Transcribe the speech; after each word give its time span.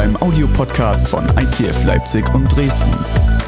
beim 0.00 0.16
Audiopodcast 0.22 1.08
von 1.08 1.26
ICF 1.38 1.84
Leipzig 1.84 2.24
und 2.32 2.48
Dresden. 2.48 2.90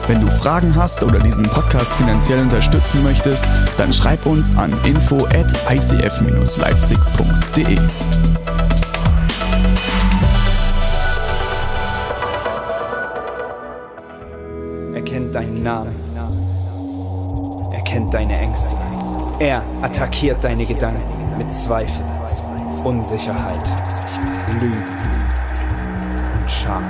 Wenn 0.06 0.20
du 0.20 0.30
Fragen 0.30 0.76
hast 0.76 1.02
oder 1.02 1.18
diesen 1.18 1.44
Podcast 1.44 1.94
finanziell 1.94 2.42
unterstützen 2.42 3.02
möchtest, 3.02 3.42
dann 3.78 3.90
schreib 3.90 4.26
uns 4.26 4.54
an 4.54 4.78
info 4.84 5.24
at 5.28 5.50
icf-leipzig.de. 5.70 7.78
Er 14.94 15.02
kennt 15.02 15.34
deinen 15.34 15.62
Namen. 15.62 15.94
Er 17.72 17.80
kennt 17.80 18.12
deine 18.12 18.38
Ängste. 18.38 18.76
Er 19.38 19.62
attackiert 19.80 20.44
deine 20.44 20.66
Gedanken 20.66 21.38
mit 21.38 21.54
Zweifel, 21.54 22.04
Unsicherheit, 22.84 23.70
Lügen 24.60 25.01
Scham. 26.62 26.84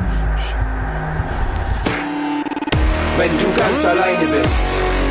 Wenn 3.16 3.30
du 3.38 3.46
ganz 3.56 3.84
alleine 3.86 4.26
bist, 4.26 4.66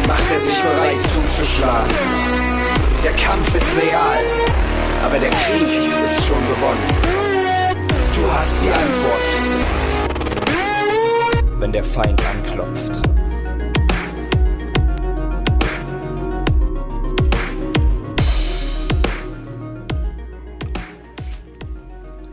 macht 0.08 0.32
er 0.32 0.40
sich 0.40 0.60
bereit 0.62 1.02
zuzuschlagen. 1.14 1.96
Der 3.04 3.14
Kampf 3.14 3.56
ist 3.56 3.76
real, 3.82 4.24
aber 5.04 5.18
der 5.18 5.30
Krieg 5.30 5.68
ist 6.06 6.26
schon 6.28 6.48
gewonnen. 6.48 6.88
Du 8.16 8.32
hast 8.32 8.62
die 8.62 8.70
Antwort, 8.70 9.28
wenn 11.60 11.72
der 11.72 11.84
Feind 11.84 12.22
anklopft. 12.24 13.02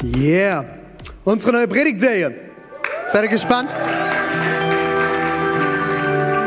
Yeah. 0.02 0.77
Unsere 1.28 1.52
neue 1.52 1.68
Predigtserie. 1.68 2.34
Seid 3.04 3.24
ihr 3.24 3.28
gespannt? 3.28 3.68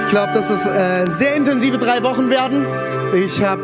Ich 0.04 0.10
glaube, 0.10 0.34
dass 0.34 0.50
es 0.50 0.66
äh, 0.66 1.06
sehr 1.06 1.36
intensive 1.36 1.78
drei 1.78 2.02
Wochen 2.02 2.32
werden. 2.32 2.66
Ich 3.14 3.44
habe 3.44 3.62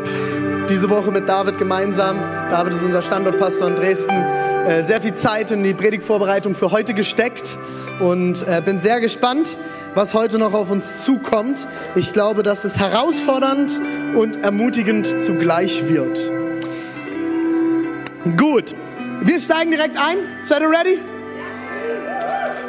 diese 0.70 0.88
Woche 0.88 1.10
mit 1.10 1.28
David 1.28 1.58
gemeinsam, 1.58 2.20
David 2.52 2.74
ist 2.74 2.84
unser 2.84 3.02
Standortpastor 3.02 3.66
in 3.66 3.74
Dresden, 3.74 4.14
äh, 4.14 4.84
sehr 4.84 5.00
viel 5.00 5.12
Zeit 5.14 5.50
in 5.50 5.64
die 5.64 5.74
Predigtvorbereitung 5.74 6.54
für 6.54 6.70
heute 6.70 6.94
gesteckt 6.94 7.58
und 7.98 8.46
äh, 8.46 8.62
bin 8.64 8.78
sehr 8.78 9.00
gespannt, 9.00 9.58
was 9.96 10.14
heute 10.14 10.38
noch 10.38 10.54
auf 10.54 10.70
uns 10.70 11.02
zukommt. 11.04 11.66
Ich 11.96 12.12
glaube, 12.12 12.44
dass 12.44 12.62
es 12.62 12.78
herausfordernd 12.78 13.72
und 14.14 14.36
ermutigend 14.44 15.20
zugleich 15.20 15.82
wird. 15.88 16.30
Gut, 18.36 18.72
wir 19.20 19.40
steigen 19.40 19.70
direkt 19.70 19.96
ein. 19.96 20.18
Seid 20.44 20.60
ihr 20.60 20.70
ready? 20.70 21.00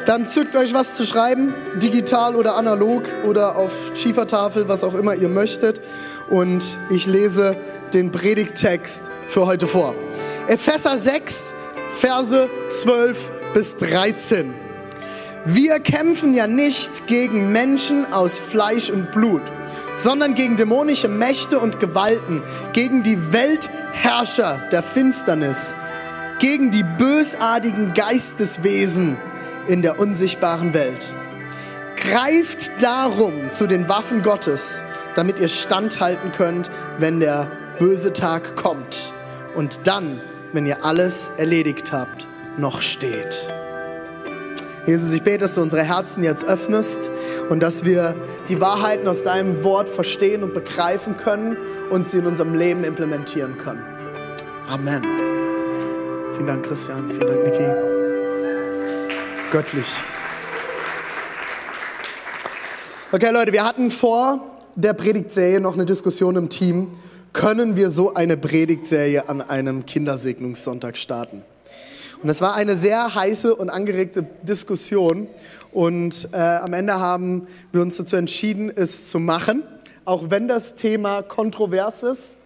Dann 0.05 0.25
zückt 0.25 0.55
euch 0.55 0.73
was 0.73 0.95
zu 0.95 1.05
schreiben, 1.05 1.53
digital 1.75 2.35
oder 2.35 2.55
analog 2.55 3.03
oder 3.27 3.55
auf 3.55 3.71
Schiefertafel, 3.95 4.67
was 4.67 4.83
auch 4.83 4.95
immer 4.95 5.13
ihr 5.13 5.29
möchtet. 5.29 5.81
Und 6.29 6.77
ich 6.89 7.05
lese 7.05 7.55
den 7.93 8.11
Predigttext 8.11 9.03
für 9.27 9.45
heute 9.45 9.67
vor. 9.67 9.93
Epheser 10.47 10.97
6, 10.97 11.53
Verse 11.99 12.49
12 12.69 13.31
bis 13.53 13.77
13. 13.77 14.53
Wir 15.45 15.79
kämpfen 15.79 16.33
ja 16.33 16.47
nicht 16.47 17.07
gegen 17.07 17.51
Menschen 17.51 18.11
aus 18.11 18.39
Fleisch 18.39 18.89
und 18.89 19.11
Blut, 19.11 19.41
sondern 19.97 20.33
gegen 20.33 20.57
dämonische 20.57 21.07
Mächte 21.07 21.59
und 21.59 21.79
Gewalten, 21.79 22.41
gegen 22.73 23.03
die 23.03 23.31
Weltherrscher 23.31 24.59
der 24.71 24.81
Finsternis, 24.81 25.75
gegen 26.39 26.71
die 26.71 26.83
bösartigen 26.83 27.93
Geisteswesen 27.93 29.17
in 29.67 29.81
der 29.81 29.99
unsichtbaren 29.99 30.73
Welt. 30.73 31.13
Greift 31.97 32.71
darum 32.81 33.51
zu 33.51 33.67
den 33.67 33.89
Waffen 33.89 34.23
Gottes, 34.23 34.81
damit 35.15 35.39
ihr 35.39 35.49
standhalten 35.49 36.31
könnt, 36.31 36.71
wenn 36.97 37.19
der 37.19 37.47
böse 37.77 38.13
Tag 38.13 38.55
kommt 38.55 39.13
und 39.55 39.81
dann, 39.83 40.21
wenn 40.53 40.65
ihr 40.65 40.85
alles 40.85 41.29
erledigt 41.37 41.91
habt, 41.91 42.25
noch 42.57 42.81
steht. 42.81 43.49
Jesus, 44.85 45.11
ich 45.11 45.21
bete, 45.21 45.39
dass 45.39 45.55
du 45.55 45.61
unsere 45.61 45.83
Herzen 45.83 46.23
jetzt 46.23 46.45
öffnest 46.45 47.11
und 47.49 47.59
dass 47.59 47.85
wir 47.85 48.15
die 48.47 48.59
Wahrheiten 48.59 49.07
aus 49.07 49.23
deinem 49.23 49.63
Wort 49.63 49.87
verstehen 49.87 50.41
und 50.41 50.53
begreifen 50.53 51.17
können 51.17 51.57
und 51.89 52.07
sie 52.07 52.17
in 52.17 52.25
unserem 52.25 52.55
Leben 52.55 52.83
implementieren 52.83 53.57
können. 53.57 53.83
Amen. 54.67 55.38
Vielen 56.39 56.47
Dank, 56.47 56.65
Christian. 56.65 57.11
Vielen 57.11 57.27
Dank, 57.27 57.43
Niki. 57.43 57.65
Göttlich. 59.51 59.87
Okay, 63.11 63.29
Leute, 63.29 63.51
wir 63.51 63.65
hatten 63.65 63.91
vor 63.91 64.57
der 64.73 64.93
Predigtserie 64.93 65.59
noch 65.59 65.73
eine 65.73 65.83
Diskussion 65.83 66.37
im 66.37 66.47
Team. 66.47 66.97
Können 67.33 67.75
wir 67.75 67.89
so 67.89 68.13
eine 68.13 68.37
Predigtserie 68.37 69.27
an 69.27 69.41
einem 69.41 69.85
Kindersegnungssonntag 69.85 70.97
starten? 70.97 71.43
Und 72.23 72.29
es 72.29 72.39
war 72.39 72.53
eine 72.55 72.77
sehr 72.77 73.13
heiße 73.15 73.53
und 73.53 73.69
angeregte 73.69 74.25
Diskussion. 74.43 75.27
Und 75.73 76.29
äh, 76.31 76.37
am 76.37 76.71
Ende 76.71 77.01
haben 77.01 77.47
wir 77.73 77.81
uns 77.81 77.97
dazu 77.97 78.15
entschieden, 78.15 78.71
es 78.73 79.09
zu 79.09 79.19
machen. 79.19 79.63
Auch 80.05 80.29
wenn 80.29 80.47
das 80.47 80.75
Thema 80.75 81.21
kontrovers 81.21 82.03
ist, 82.03 82.37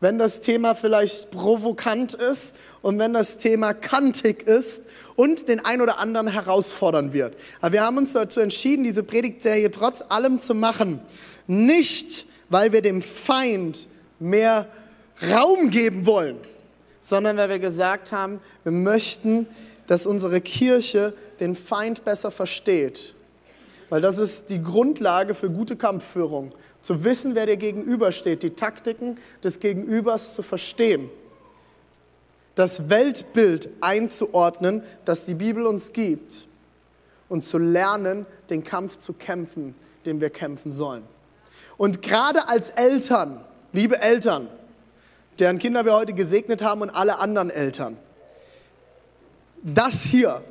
wenn 0.00 0.18
das 0.18 0.40
Thema 0.40 0.74
vielleicht 0.74 1.30
provokant 1.30 2.14
ist 2.14 2.54
und 2.84 2.98
wenn 2.98 3.14
das 3.14 3.38
Thema 3.38 3.72
kantig 3.72 4.46
ist 4.46 4.82
und 5.16 5.48
den 5.48 5.64
ein 5.64 5.80
oder 5.80 5.98
anderen 5.98 6.28
herausfordern 6.28 7.14
wird. 7.14 7.34
Aber 7.62 7.72
wir 7.72 7.80
haben 7.80 7.96
uns 7.96 8.12
dazu 8.12 8.40
entschieden, 8.40 8.84
diese 8.84 9.02
Predigtserie 9.02 9.70
trotz 9.70 10.04
allem 10.06 10.38
zu 10.38 10.54
machen. 10.54 11.00
Nicht, 11.46 12.26
weil 12.50 12.72
wir 12.72 12.82
dem 12.82 13.00
Feind 13.00 13.88
mehr 14.20 14.68
Raum 15.32 15.70
geben 15.70 16.04
wollen, 16.04 16.36
sondern 17.00 17.38
weil 17.38 17.48
wir 17.48 17.58
gesagt 17.58 18.12
haben, 18.12 18.40
wir 18.64 18.72
möchten, 18.72 19.46
dass 19.86 20.04
unsere 20.04 20.42
Kirche 20.42 21.14
den 21.40 21.54
Feind 21.54 22.04
besser 22.04 22.30
versteht. 22.30 23.14
Weil 23.88 24.02
das 24.02 24.18
ist 24.18 24.50
die 24.50 24.62
Grundlage 24.62 25.34
für 25.34 25.48
gute 25.48 25.76
Kampfführung. 25.76 26.52
Zu 26.82 27.02
wissen, 27.02 27.34
wer 27.34 27.46
dir 27.46 27.56
gegenübersteht, 27.56 28.42
die 28.42 28.50
Taktiken 28.50 29.16
des 29.42 29.58
Gegenübers 29.58 30.34
zu 30.34 30.42
verstehen. 30.42 31.08
Das 32.54 32.88
Weltbild 32.88 33.68
einzuordnen, 33.80 34.82
das 35.04 35.26
die 35.26 35.34
Bibel 35.34 35.66
uns 35.66 35.92
gibt. 35.92 36.48
Und 37.28 37.44
zu 37.44 37.58
lernen, 37.58 38.26
den 38.50 38.62
Kampf 38.62 38.98
zu 38.98 39.12
kämpfen, 39.12 39.74
den 40.06 40.20
wir 40.20 40.30
kämpfen 40.30 40.70
sollen. 40.70 41.02
Und 41.76 42.02
gerade 42.02 42.48
als 42.48 42.70
Eltern, 42.70 43.40
liebe 43.72 44.00
Eltern, 44.00 44.48
deren 45.38 45.58
Kinder 45.58 45.84
wir 45.84 45.94
heute 45.94 46.12
gesegnet 46.12 46.62
haben 46.62 46.82
und 46.82 46.90
alle 46.90 47.18
anderen 47.18 47.50
Eltern. 47.50 47.96
Das 49.62 50.02
hier 50.02 50.42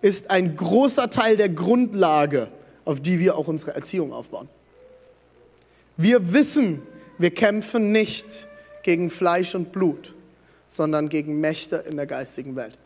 ist 0.00 0.30
ein 0.30 0.56
großer 0.56 1.10
Teil 1.10 1.36
der 1.36 1.48
Grundlage, 1.48 2.48
auf 2.84 3.00
die 3.00 3.18
wir 3.18 3.36
auch 3.36 3.48
unsere 3.48 3.74
Erziehung 3.74 4.12
aufbauen. 4.12 4.48
Wir 5.96 6.32
wissen, 6.32 6.82
wir 7.18 7.32
kämpfen 7.32 7.92
nicht 7.92 8.48
gegen 8.82 9.10
Fleisch 9.10 9.54
und 9.54 9.72
Blut, 9.72 10.13
sondern 10.74 11.08
gegen 11.08 11.40
Mächte 11.40 11.76
in 11.88 11.96
der 11.96 12.06
geistigen 12.06 12.56
Welt. 12.56 12.76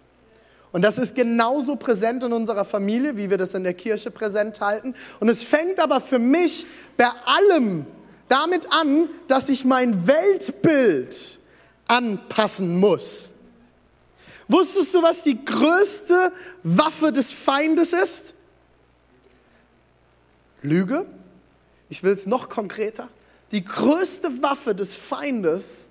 Und 0.73 0.83
das 0.83 0.99
ist 0.99 1.15
genauso 1.15 1.77
präsent 1.77 2.23
in 2.23 2.35
unserer 2.35 2.67
Familie, 2.67 3.17
wie 3.17 3.31
wir 3.31 3.39
das 3.39 3.55
in 3.55 3.65
der 3.65 3.73
Kirche 3.73 4.11
präsent 4.11 4.61
halten. 4.61 4.95
Und 5.21 5.31
es 5.31 5.43
fängt 5.43 5.81
aber 5.81 6.03
für 6.03 6.19
mich 6.19 6.67
bei 6.99 7.09
allem 7.25 7.87
damit 8.29 8.71
an, 8.71 9.09
dass 9.27 9.49
ich 9.49 9.65
mein 9.65 10.07
Weltbild 10.07 11.39
anpassen 11.87 12.79
muss. 12.79 13.33
Wusstest 14.49 14.93
du, 14.93 15.03
was 15.03 15.23
die 15.23 15.43
größte 15.43 16.33
Waffe 16.63 17.11
des 17.13 17.33
Feindes 17.33 17.95
ist? 17.95 18.35
Lüge. 20.61 21.07
Ich 21.89 22.03
will 22.03 22.13
es 22.13 22.27
noch 22.27 22.51
konkreter. 22.51 23.09
Die 23.53 23.65
größte 23.65 24.43
Waffe 24.43 24.75
des 24.75 24.95
Feindes 24.95 25.88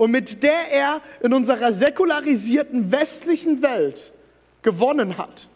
und 0.00 0.10
mit 0.10 0.42
der 0.42 0.72
er 0.72 1.02
in 1.20 1.34
unserer 1.34 1.72
säkularisierten 1.72 2.90
westlichen 2.90 3.60
Welt 3.60 4.12
gewonnen 4.62 5.18
hat, 5.18 5.46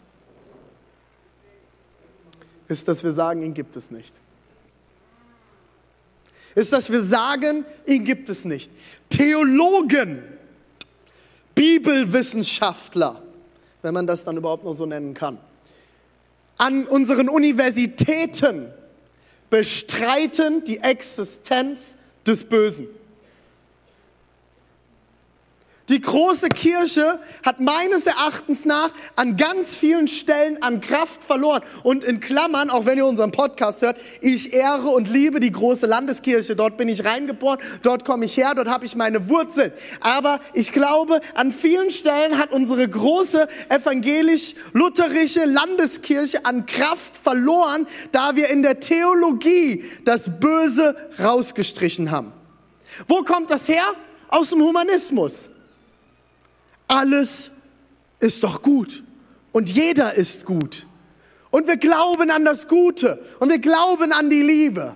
ist, 2.67 2.87
dass 2.87 3.03
wir 3.03 3.11
sagen, 3.11 3.41
ihn 3.41 3.55
gibt 3.55 3.75
es 3.75 3.89
nicht 3.89 4.13
ist, 6.55 6.71
dass 6.71 6.89
wir 6.89 7.03
sagen, 7.03 7.65
ihn 7.85 8.05
gibt 8.05 8.29
es 8.29 8.45
nicht. 8.45 8.71
Theologen, 9.09 10.23
Bibelwissenschaftler, 11.53 13.21
wenn 13.81 13.93
man 13.93 14.07
das 14.07 14.23
dann 14.23 14.37
überhaupt 14.37 14.63
noch 14.63 14.73
so 14.73 14.85
nennen 14.85 15.13
kann, 15.13 15.37
an 16.57 16.87
unseren 16.87 17.27
Universitäten 17.27 18.69
bestreiten 19.49 20.63
die 20.63 20.77
Existenz 20.77 21.97
des 22.25 22.45
Bösen. 22.45 22.87
Die 25.87 26.01
große 26.01 26.49
Kirche 26.49 27.19
hat 27.43 27.59
meines 27.59 28.07
Erachtens 28.07 28.65
nach 28.65 28.89
an 29.15 29.37
ganz 29.37 29.75
vielen 29.75 30.07
Stellen 30.07 30.59
an 30.63 30.81
Kraft 30.81 31.23
verloren. 31.23 31.61
Und 31.83 32.03
in 32.03 32.19
Klammern, 32.19 32.71
auch 32.71 32.87
wenn 32.87 32.97
ihr 32.97 33.05
unseren 33.05 33.31
Podcast 33.31 33.83
hört, 33.83 33.97
ich 34.19 34.51
ehre 34.51 34.87
und 34.87 35.07
liebe 35.07 35.39
die 35.39 35.51
große 35.51 35.85
Landeskirche. 35.85 36.55
Dort 36.55 36.77
bin 36.77 36.89
ich 36.89 37.05
reingeboren, 37.05 37.59
dort 37.83 38.03
komme 38.03 38.25
ich 38.25 38.35
her, 38.35 38.53
dort 38.55 38.67
habe 38.67 38.85
ich 38.85 38.95
meine 38.95 39.29
Wurzeln. 39.29 39.73
Aber 39.99 40.39
ich 40.53 40.71
glaube, 40.71 41.21
an 41.35 41.51
vielen 41.51 41.91
Stellen 41.91 42.39
hat 42.39 42.51
unsere 42.51 42.87
große 42.87 43.47
evangelisch-lutherische 43.69 45.45
Landeskirche 45.45 46.45
an 46.45 46.65
Kraft 46.65 47.15
verloren, 47.15 47.85
da 48.11 48.35
wir 48.35 48.49
in 48.49 48.63
der 48.63 48.79
Theologie 48.79 49.85
das 50.03 50.39
Böse 50.39 50.95
rausgestrichen 51.19 52.09
haben. 52.09 52.33
Wo 53.07 53.21
kommt 53.21 53.51
das 53.51 53.67
her? 53.67 53.83
Aus 54.29 54.49
dem 54.49 54.63
Humanismus 54.63 55.51
alles 56.87 57.51
ist 58.19 58.43
doch 58.43 58.61
gut 58.61 59.03
und 59.51 59.69
jeder 59.69 60.13
ist 60.13 60.45
gut. 60.45 60.85
Und 61.51 61.67
wir 61.67 61.77
glauben 61.77 62.31
an 62.31 62.43
das 62.43 62.67
Gute 62.67 63.23
und 63.39 63.49
wir 63.49 63.59
glauben 63.59 64.11
an 64.11 64.29
die 64.29 64.41
Liebe. 64.41 64.95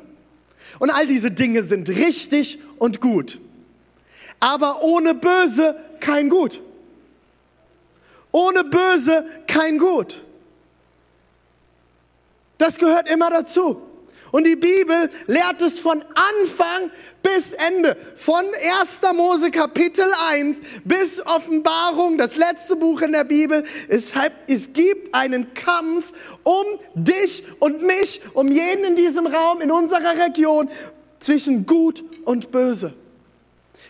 Und 0.78 0.90
all 0.90 1.08
diese 1.08 1.32
Dinge 1.32 1.64
sind 1.64 1.90
richtig 1.90 2.60
und 2.78 3.02
gut. 3.02 3.40
Aber 4.40 4.84
ohne 4.84 5.16
Böse 5.16 5.76
kein 6.00 6.30
Gut. 6.30 6.62
Ohne 8.32 8.64
Böse 8.64 9.26
kein 9.48 9.80
Gut. 9.80 10.24
Das 12.58 12.78
gehört 12.78 13.10
immer 13.10 13.30
dazu. 13.30 13.82
Und 14.31 14.46
die 14.46 14.56
Bibel 14.56 15.10
lehrt 15.28 15.62
es 15.62 15.80
von 15.80 16.04
Anfang 16.14 16.92
bis 17.24 17.54
Ende. 17.54 17.98
Von 18.16 18.46
1. 18.81 19.02
Mose 19.16 19.52
Kapitel 19.52 20.06
1 20.30 20.58
bis 20.84 21.26
Offenbarung, 21.26 22.18
das 22.18 22.36
letzte 22.36 22.76
Buch 22.76 23.02
in 23.02 23.12
der 23.12 23.24
Bibel. 23.24 23.66
Es, 23.88 24.12
es 24.48 24.74
gibt 24.74 25.14
einen 25.14 25.54
Kampf 25.54 26.12
um 26.44 26.66
dich 26.94 27.44
und 27.60 27.81
mich, 27.81 28.22
um 28.34 28.48
jeden 28.50 28.84
in 28.84 28.96
diesem 28.96 29.28
Raum, 29.28 29.62
in 29.62 29.72
unserer 29.72 30.18
Region, 30.18 30.70
zwischen 31.20 31.66
Gut 31.66 32.04
und 32.26 32.52
Böse. 32.52 32.94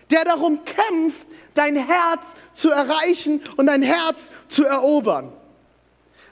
Der 0.09 0.25
darum 0.25 0.63
kämpft, 0.63 1.27
dein 1.53 1.75
Herz 1.75 2.25
zu 2.53 2.69
erreichen 2.71 3.41
und 3.57 3.67
dein 3.67 3.81
Herz 3.81 4.31
zu 4.47 4.65
erobern. 4.65 5.31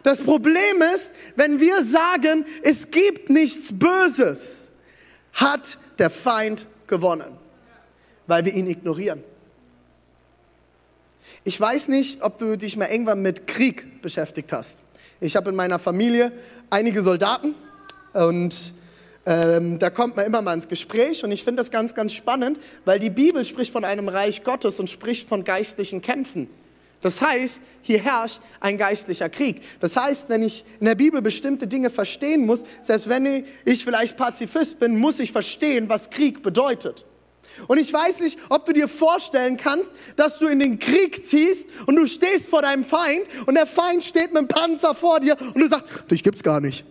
Das 0.08 0.22
Problem 0.22 0.82
ist, 0.96 1.12
wenn 1.36 1.60
wir 1.60 1.84
sagen, 1.84 2.46
es 2.64 2.92
gibt 2.92 3.30
nichts 3.30 3.78
Böses, 3.78 4.70
hat 5.34 5.78
der 6.00 6.10
Feind 6.10 6.66
gewonnen, 6.88 7.38
weil 8.26 8.46
wir 8.46 8.54
ihn 8.54 8.68
ignorieren. 8.68 9.22
Ich 11.44 11.60
weiß 11.60 11.90
nicht, 11.90 12.22
ob 12.22 12.38
du 12.38 12.58
dich 12.58 12.78
mal 12.78 12.86
irgendwann 12.86 13.22
mit 13.22 13.48
Krieg 13.48 14.02
beschäftigt 14.02 14.54
hast. 14.54 14.78
Ich 15.20 15.36
habe 15.36 15.50
in 15.50 15.58
meiner 15.58 15.78
Familie 15.78 16.32
einige 16.70 17.02
Soldaten 17.02 17.54
und 18.14 18.56
ähm, 19.26 19.78
da 19.78 19.90
kommt 19.90 20.16
man 20.16 20.26
immer 20.26 20.42
mal 20.42 20.54
ins 20.54 20.70
Gespräch 20.70 21.26
und 21.26 21.34
ich 21.34 21.44
finde 21.44 21.60
das 21.60 21.70
ganz, 21.70 21.96
ganz 21.96 22.14
spannend, 22.14 22.62
weil 22.86 23.00
die 23.00 23.10
Bibel 23.10 23.44
spricht 23.44 23.74
von 23.74 23.84
einem 23.84 24.08
Reich 24.08 24.46
Gottes 24.46 24.80
und 24.80 24.90
spricht 24.90 25.28
von 25.28 25.44
geistlichen 25.44 26.02
Kämpfen. 26.02 26.48
Das 27.02 27.22
heißt, 27.22 27.62
hier 27.84 28.00
herrscht 28.00 28.42
ein 28.60 28.78
geistlicher 28.78 29.30
Krieg. 29.30 29.62
Das 29.80 29.96
heißt, 29.96 30.30
wenn 30.30 30.42
ich 30.42 30.66
in 30.80 30.88
der 30.88 30.96
Bibel 30.96 31.22
bestimmte 31.22 31.68
Dinge 31.68 31.90
verstehen 31.90 32.46
muss, 32.46 32.64
selbst 32.82 33.08
wenn 33.08 33.46
ich 33.66 33.84
vielleicht 33.84 34.18
Pazifist 34.18 34.80
bin, 34.80 34.98
muss 34.98 35.20
ich 35.20 35.32
verstehen, 35.32 35.90
was 35.90 36.10
Krieg 36.10 36.42
bedeutet. 36.42 37.06
Und 37.68 37.80
ich 37.80 37.92
weiß 37.92 38.22
nicht, 38.22 38.38
ob 38.50 38.66
du 38.66 38.74
dir 38.74 38.88
vorstellen 38.88 39.58
kannst, 39.58 39.92
dass 40.16 40.38
du 40.40 40.48
in 40.48 40.60
den 40.60 40.80
Krieg 40.80 41.26
ziehst 41.26 41.68
und 41.86 41.96
du 41.96 42.06
stehst 42.08 42.50
vor 42.50 42.62
deinem 42.62 42.84
Feind 42.84 43.24
und 43.46 43.56
der 43.56 43.66
Feind 43.66 44.04
steht 44.04 44.34
mit 44.34 44.42
dem 44.42 44.48
Panzer 44.48 44.94
vor 44.94 45.20
dir 45.20 45.38
und 45.40 45.60
du 45.60 45.68
sagst, 45.68 45.92
dich 46.12 46.24
gibt's 46.24 46.44
gar 46.44 46.60
nicht. 46.60 46.86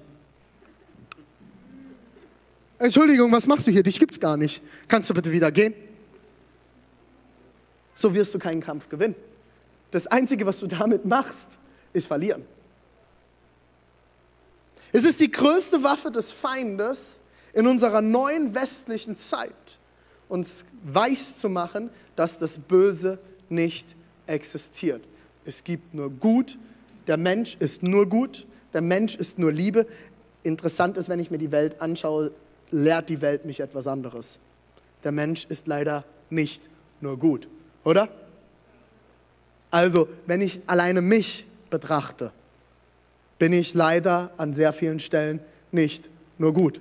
Entschuldigung, 2.78 3.32
was 3.32 3.46
machst 3.46 3.66
du 3.66 3.70
hier? 3.70 3.82
Dich 3.82 3.98
gibt's 3.98 4.20
gar 4.20 4.36
nicht. 4.36 4.62
Kannst 4.88 5.08
du 5.08 5.14
bitte 5.14 5.32
wieder 5.32 5.50
gehen? 5.50 5.74
So 7.94 8.12
wirst 8.14 8.34
du 8.34 8.38
keinen 8.38 8.60
Kampf 8.60 8.88
gewinnen. 8.88 9.14
Das 9.90 10.06
Einzige, 10.06 10.46
was 10.46 10.58
du 10.58 10.66
damit 10.66 11.04
machst, 11.04 11.48
ist 11.92 12.06
verlieren. 12.06 12.44
Es 14.92 15.04
ist 15.04 15.20
die 15.20 15.30
größte 15.30 15.82
Waffe 15.82 16.10
des 16.10 16.32
Feindes 16.32 17.20
in 17.52 17.66
unserer 17.66 18.02
neuen 18.02 18.54
westlichen 18.54 19.16
Zeit, 19.16 19.78
uns 20.28 20.64
weiß 20.84 21.38
zu 21.38 21.48
machen, 21.48 21.90
dass 22.16 22.38
das 22.38 22.58
Böse 22.58 23.18
nicht 23.48 23.94
existiert. 24.26 25.02
Es 25.44 25.64
gibt 25.64 25.94
nur 25.94 26.10
Gut, 26.10 26.58
der 27.06 27.16
Mensch 27.16 27.56
ist 27.60 27.82
nur 27.82 28.08
gut, 28.08 28.46
der 28.72 28.80
Mensch 28.80 29.14
ist 29.14 29.38
nur 29.38 29.52
Liebe. 29.52 29.86
Interessant 30.42 30.96
ist, 30.96 31.08
wenn 31.08 31.20
ich 31.20 31.30
mir 31.30 31.38
die 31.38 31.52
Welt 31.52 31.80
anschaue, 31.80 32.32
lehrt 32.70 33.08
die 33.08 33.20
Welt 33.20 33.44
mich 33.44 33.60
etwas 33.60 33.86
anderes. 33.86 34.40
Der 35.04 35.12
Mensch 35.12 35.46
ist 35.48 35.66
leider 35.66 36.04
nicht 36.30 36.62
nur 37.00 37.18
gut, 37.18 37.48
oder? 37.84 38.08
Also, 39.76 40.08
wenn 40.24 40.40
ich 40.40 40.62
alleine 40.66 41.02
mich 41.02 41.46
betrachte, 41.68 42.32
bin 43.38 43.52
ich 43.52 43.74
leider 43.74 44.30
an 44.38 44.54
sehr 44.54 44.72
vielen 44.72 45.00
Stellen 45.00 45.38
nicht 45.70 46.08
nur 46.38 46.54
gut 46.54 46.80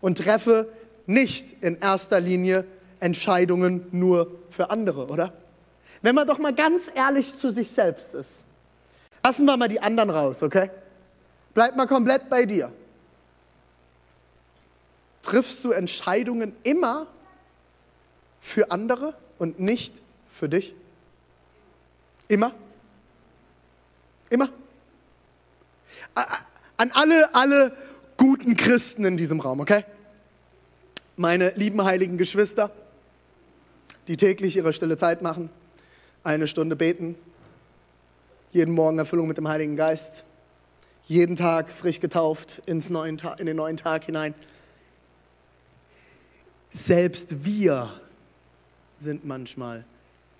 und 0.00 0.18
treffe 0.18 0.68
nicht 1.04 1.60
in 1.64 1.80
erster 1.80 2.20
Linie 2.20 2.64
Entscheidungen 3.00 3.88
nur 3.90 4.30
für 4.50 4.70
andere, 4.70 5.08
oder? 5.08 5.32
Wenn 6.00 6.14
man 6.14 6.28
doch 6.28 6.38
mal 6.38 6.54
ganz 6.54 6.82
ehrlich 6.94 7.36
zu 7.36 7.50
sich 7.50 7.72
selbst 7.72 8.14
ist. 8.14 8.44
Lassen 9.24 9.44
wir 9.44 9.56
mal 9.56 9.66
die 9.66 9.80
anderen 9.80 10.10
raus, 10.10 10.40
okay? 10.40 10.70
Bleib 11.54 11.74
mal 11.74 11.88
komplett 11.88 12.30
bei 12.30 12.44
dir. 12.44 12.70
Triffst 15.22 15.64
du 15.64 15.72
Entscheidungen 15.72 16.54
immer 16.62 17.08
für 18.40 18.70
andere 18.70 19.14
und 19.40 19.58
nicht 19.58 19.92
für 20.28 20.48
dich? 20.48 20.76
Immer. 22.28 22.54
Immer. 24.30 24.50
An 26.76 26.92
alle, 26.92 27.34
alle 27.34 27.76
guten 28.16 28.56
Christen 28.56 29.04
in 29.04 29.16
diesem 29.16 29.40
Raum, 29.40 29.60
okay? 29.60 29.84
Meine 31.16 31.50
lieben 31.56 31.82
heiligen 31.82 32.18
Geschwister, 32.18 32.70
die 34.06 34.16
täglich 34.16 34.56
ihre 34.56 34.72
stille 34.72 34.96
Zeit 34.96 35.22
machen, 35.22 35.50
eine 36.22 36.46
Stunde 36.46 36.76
beten, 36.76 37.16
jeden 38.52 38.74
Morgen 38.74 38.98
Erfüllung 38.98 39.26
mit 39.26 39.36
dem 39.36 39.48
Heiligen 39.48 39.76
Geist, 39.76 40.24
jeden 41.06 41.36
Tag 41.36 41.70
frisch 41.70 42.00
getauft 42.00 42.62
ins 42.66 42.90
neuen 42.90 43.20
in 43.38 43.46
den 43.46 43.56
neuen 43.56 43.76
Tag 43.76 44.04
hinein. 44.04 44.34
Selbst 46.70 47.44
wir 47.44 47.90
sind 48.98 49.24
manchmal, 49.24 49.84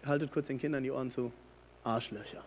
haltet 0.05 0.31
kurz 0.31 0.49
den 0.49 0.59
Kindern 0.59 0.83
die 0.83 0.91
Ohren 0.91 1.11
zu, 1.11 1.33
Arschlöcher. 1.89 2.43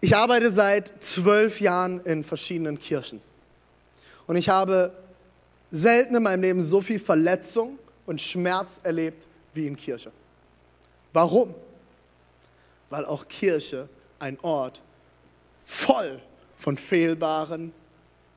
Ich 0.00 0.14
arbeite 0.14 0.52
seit 0.52 1.02
zwölf 1.02 1.60
Jahren 1.60 2.00
in 2.04 2.22
verschiedenen 2.22 2.78
Kirchen. 2.78 3.20
Und 4.26 4.36
ich 4.36 4.48
habe 4.48 4.92
selten 5.70 6.14
in 6.14 6.22
meinem 6.22 6.42
Leben 6.42 6.62
so 6.62 6.80
viel 6.80 7.00
Verletzung 7.00 7.78
und 8.06 8.20
Schmerz 8.20 8.80
erlebt 8.84 9.26
wie 9.54 9.66
in 9.66 9.76
Kirche. 9.76 10.12
Warum? 11.12 11.54
Weil 12.90 13.04
auch 13.06 13.26
Kirche 13.26 13.88
ein 14.18 14.38
Ort 14.40 14.82
voll 15.64 16.20
von 16.58 16.76
fehlbaren, 16.76 17.72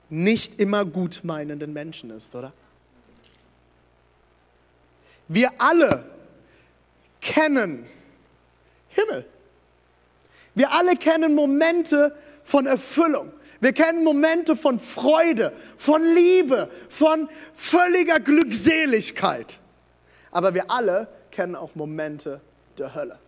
nicht 0.10 0.60
immer 0.60 0.84
gut 0.84 1.22
meinenden 1.24 1.74
Menschen 1.74 2.10
ist, 2.10 2.34
oder? 2.36 2.54
Wir 5.28 5.52
alle 5.58 6.04
kennen 7.22 7.86
Himmel. 8.92 9.26
Wir 10.56 10.72
alle 10.72 10.96
kennen 10.96 11.34
Momente 11.34 12.16
von 12.44 12.66
Erfüllung. 12.66 13.32
Wir 13.60 13.74
kennen 13.74 14.04
Momente 14.04 14.56
von 14.56 14.80
Freude, 14.80 15.54
von 15.78 16.04
Liebe, 16.04 16.70
von 16.90 17.30
völliger 17.54 18.20
Glückseligkeit. 18.20 19.60
Aber 20.32 20.54
wir 20.54 20.72
alle 20.72 21.08
kennen 21.30 21.56
auch 21.56 21.76
Momente 21.76 22.42
der 22.78 22.96
Hölle. 22.96 23.20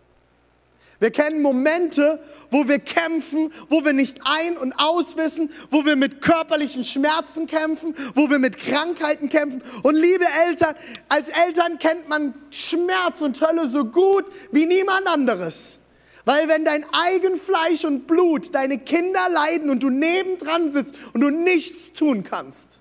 Wir 1.04 1.10
kennen 1.10 1.42
Momente, 1.42 2.18
wo 2.50 2.66
wir 2.66 2.78
kämpfen, 2.78 3.52
wo 3.68 3.84
wir 3.84 3.92
nicht 3.92 4.20
ein- 4.24 4.56
und 4.56 4.72
auswissen, 4.72 5.50
wo 5.70 5.84
wir 5.84 5.96
mit 5.96 6.22
körperlichen 6.22 6.82
Schmerzen 6.82 7.46
kämpfen, 7.46 7.94
wo 8.14 8.30
wir 8.30 8.38
mit 8.38 8.56
Krankheiten 8.56 9.28
kämpfen. 9.28 9.60
Und 9.82 9.96
liebe 9.96 10.24
Eltern, 10.46 10.74
als 11.10 11.28
Eltern 11.28 11.78
kennt 11.78 12.08
man 12.08 12.32
Schmerz 12.48 13.20
und 13.20 13.38
Hölle 13.46 13.68
so 13.68 13.84
gut 13.84 14.24
wie 14.50 14.64
niemand 14.64 15.06
anderes. 15.06 15.78
Weil 16.24 16.48
wenn 16.48 16.64
dein 16.64 16.86
eigen 16.90 17.38
Fleisch 17.38 17.84
und 17.84 18.06
Blut, 18.06 18.54
deine 18.54 18.78
Kinder 18.78 19.28
leiden 19.30 19.68
und 19.68 19.82
du 19.82 19.90
nebendran 19.90 20.70
sitzt 20.70 20.94
und 21.12 21.20
du 21.20 21.28
nichts 21.28 21.92
tun 21.92 22.24
kannst, 22.24 22.80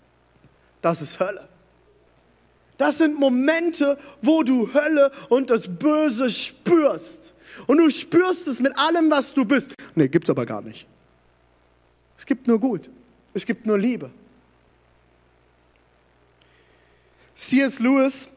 das 0.81 1.01
ist 1.01 1.19
Hölle. 1.19 1.49
Das 2.77 2.99
sind 2.99 3.19
Momente, 3.19 3.97
wo 4.21 4.43
du 4.43 4.73
Hölle 4.73 5.11
und 5.27 5.49
das 5.49 5.67
Böse 5.67 6.31
spürst. 6.31 7.32
Und 7.67 7.77
du 7.77 7.89
spürst 7.89 8.47
es 8.47 8.59
mit 8.59 8.77
allem, 8.77 9.09
was 9.09 9.33
du 9.33 9.45
bist. 9.45 9.73
Nee, 9.95 10.07
gibt's 10.07 10.29
aber 10.29 10.45
gar 10.45 10.61
nicht. 10.61 10.87
Es 12.17 12.25
gibt 12.25 12.47
nur 12.47 12.59
Gut. 12.59 12.89
Es 13.33 13.45
gibt 13.45 13.65
nur 13.65 13.77
Liebe. 13.77 14.11
C.S. 17.35 17.79
Lewis, 17.79 18.29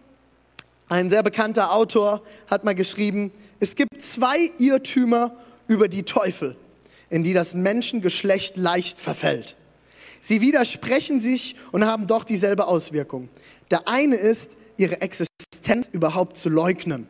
ein 0.89 1.11
sehr 1.11 1.23
bekannter 1.23 1.73
Autor, 1.73 2.23
hat 2.49 2.65
mal 2.65 2.75
geschrieben, 2.75 3.31
es 3.61 3.75
gibt 3.75 4.01
zwei 4.01 4.51
Irrtümer 4.59 5.37
über 5.69 5.89
die 5.89 6.03
Teufel, 6.03 6.57
in 7.11 7.23
die 7.23 7.33
das 7.33 7.55
Menschengeschlecht 7.55 8.57
leicht 8.57 8.99
verfällt. 8.99 9.57
Sie 10.21 10.41
widersprechen 10.41 11.21
sich 11.21 11.57
und 11.73 11.85
haben 11.85 12.07
doch 12.07 12.25
dieselbe 12.25 12.67
Auswirkung. 12.67 13.29
Der 13.71 13.87
eine 13.87 14.17
ist, 14.17 14.51
ihre 14.77 15.01
Existenz 15.01 15.89
überhaupt 15.93 16.37
zu 16.37 16.49
leugnen. 16.49 17.07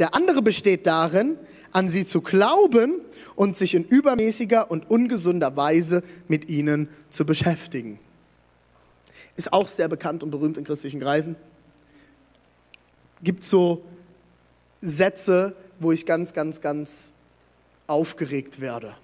Der 0.00 0.14
andere 0.14 0.40
besteht 0.40 0.86
darin, 0.86 1.38
an 1.72 1.88
sie 1.88 2.06
zu 2.06 2.22
glauben 2.22 3.00
und 3.36 3.56
sich 3.56 3.74
in 3.74 3.84
übermäßiger 3.84 4.70
und 4.70 4.90
ungesunder 4.90 5.56
Weise 5.56 6.02
mit 6.26 6.48
ihnen 6.48 6.88
zu 7.10 7.26
beschäftigen. 7.26 8.00
Ist 9.36 9.52
auch 9.52 9.68
sehr 9.68 9.88
bekannt 9.88 10.22
und 10.22 10.30
berühmt 10.30 10.56
in 10.56 10.64
christlichen 10.64 11.00
Kreisen. 11.00 11.36
Gibt 13.22 13.44
so 13.44 13.84
Sätze, 14.80 15.54
wo 15.78 15.92
ich 15.92 16.06
ganz, 16.06 16.32
ganz, 16.32 16.62
ganz 16.62 17.12
aufgeregt 17.86 18.58
werde. 18.60 18.94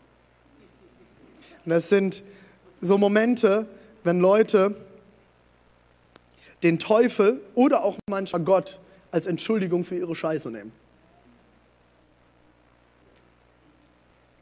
Und 1.64 1.70
das 1.70 1.90
sind 1.90 2.22
so 2.80 2.96
Momente, 2.96 3.66
wenn 4.02 4.18
Leute 4.18 4.76
den 6.62 6.78
Teufel 6.78 7.42
oder 7.54 7.84
auch 7.84 7.98
manchmal 8.08 8.42
Gott 8.42 8.78
als 9.10 9.26
Entschuldigung 9.26 9.84
für 9.84 9.96
ihre 9.96 10.14
Scheiße 10.14 10.50
nehmen. 10.50 10.72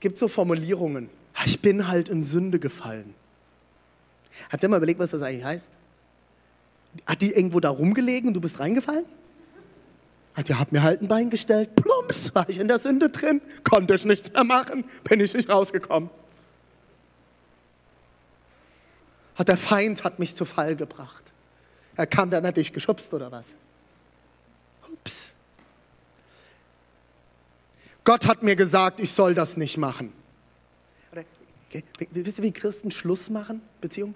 Gibt 0.04 0.18
so 0.18 0.28
Formulierungen. 0.28 1.08
Ich 1.46 1.62
bin 1.62 1.88
halt 1.88 2.11
in 2.11 2.25
Sünde 2.25 2.58
gefallen. 2.58 3.14
Habt 4.52 4.62
ihr 4.62 4.68
mal 4.68 4.76
überlegt, 4.76 5.00
was 5.00 5.12
das 5.12 5.23
eigentlich 5.23 5.44
heißt? 5.44 5.70
Hat 7.06 7.23
die 7.23 7.32
irgendwo 7.32 7.58
da 7.58 7.70
rumgelegen 7.70 8.28
und 8.28 8.34
du 8.34 8.40
bist 8.42 8.61
reingefallen? 8.61 9.06
Hat 10.34 10.50
ja, 10.50 10.58
hat 10.58 10.73
mir 10.73 10.82
halt 10.82 11.00
ein 11.00 11.08
Bein 11.08 11.30
gestellt, 11.30 11.75
plumps, 11.75 12.34
war 12.34 12.46
ich 12.50 12.58
in 12.58 12.68
der 12.68 12.78
Sünde 12.78 13.08
drin, 13.08 13.40
konnte 13.62 13.94
ich 13.94 14.04
nichts 14.04 14.30
mehr 14.30 14.44
machen, 14.44 14.84
bin 15.04 15.20
ich 15.20 15.32
nicht 15.32 15.49
rausgekommen. 15.49 16.11
Hat 19.37 19.49
der 19.49 19.56
Feind 19.56 20.04
hat 20.04 20.18
mich 20.18 20.37
zu 20.37 20.44
Fall 20.44 20.76
gebracht. 20.76 21.32
Er 21.96 22.06
kam 22.06 22.28
dann, 22.28 22.46
hat 22.46 22.58
dich 22.58 22.75
geschubst 22.75 23.14
oder 23.14 23.32
was? 23.32 23.46
Ups. 24.92 25.33
Gott 28.04 28.26
hat 28.26 28.42
mir 28.42 28.54
gesagt, 28.54 29.00
ich 29.00 29.12
soll 29.12 29.34
das 29.34 29.56
nicht 29.56 29.78
machen. 29.78 30.12
Wisst 32.11 32.38
ihr, 32.38 32.44
wie 32.44 32.52
Christen 32.52 32.90
Schluss 32.90 33.30
machen, 33.30 33.61
Beziehung? 33.80 34.14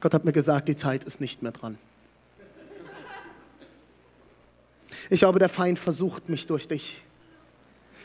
Gott 0.00 0.14
hat 0.14 0.24
mir 0.24 0.32
gesagt, 0.32 0.68
die 0.68 0.76
Zeit 0.76 1.04
ist 1.04 1.20
nicht 1.20 1.42
mehr 1.42 1.52
dran. 1.52 1.78
Ich 5.08 5.20
glaube, 5.20 5.38
der 5.38 5.48
Feind 5.48 5.78
versucht 5.78 6.28
mich 6.28 6.46
durch 6.46 6.66
dich. 6.66 7.02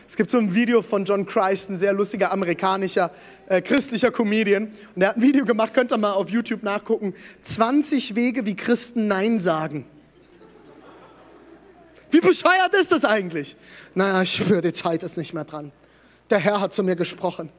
Es 0.08 0.18
gibt 0.18 0.30
so 0.30 0.38
ein 0.38 0.54
Video 0.54 0.82
von 0.82 1.06
John 1.06 1.26
Christ, 1.26 1.70
ein 1.70 1.80
sehr 1.80 1.94
lustiger 1.94 2.32
amerikanischer 2.34 3.12
äh, 3.48 3.62
christlicher 3.62 4.12
Comedian. 4.12 4.72
Und 4.94 5.02
er 5.02 5.10
hat 5.10 5.16
ein 5.16 5.22
Video 5.22 5.46
gemacht, 5.46 5.74
könnt 5.74 5.92
ihr 5.92 5.98
mal 5.98 6.12
auf 6.12 6.30
YouTube 6.30 6.64
nachgucken. 6.64 7.16
20 7.44 8.14
Wege, 8.14 8.46
wie 8.46 8.56
Christen 8.56 9.08
Nein 9.08 9.40
sagen. 9.40 9.86
Wie 12.12 12.20
bescheuert 12.20 12.74
ist 12.80 12.92
das 12.92 13.06
eigentlich? 13.06 13.56
Naja, 13.96 14.22
ich 14.22 14.34
schwöre, 14.34 14.62
die 14.62 14.74
Zeit 14.74 15.02
ist 15.04 15.18
nicht 15.18 15.34
mehr 15.34 15.46
dran. 15.46 15.72
Der 16.30 16.40
Herr 16.40 16.62
hat 16.62 16.74
zu 16.74 16.84
mir 16.84 16.96
gesprochen. 16.96 17.50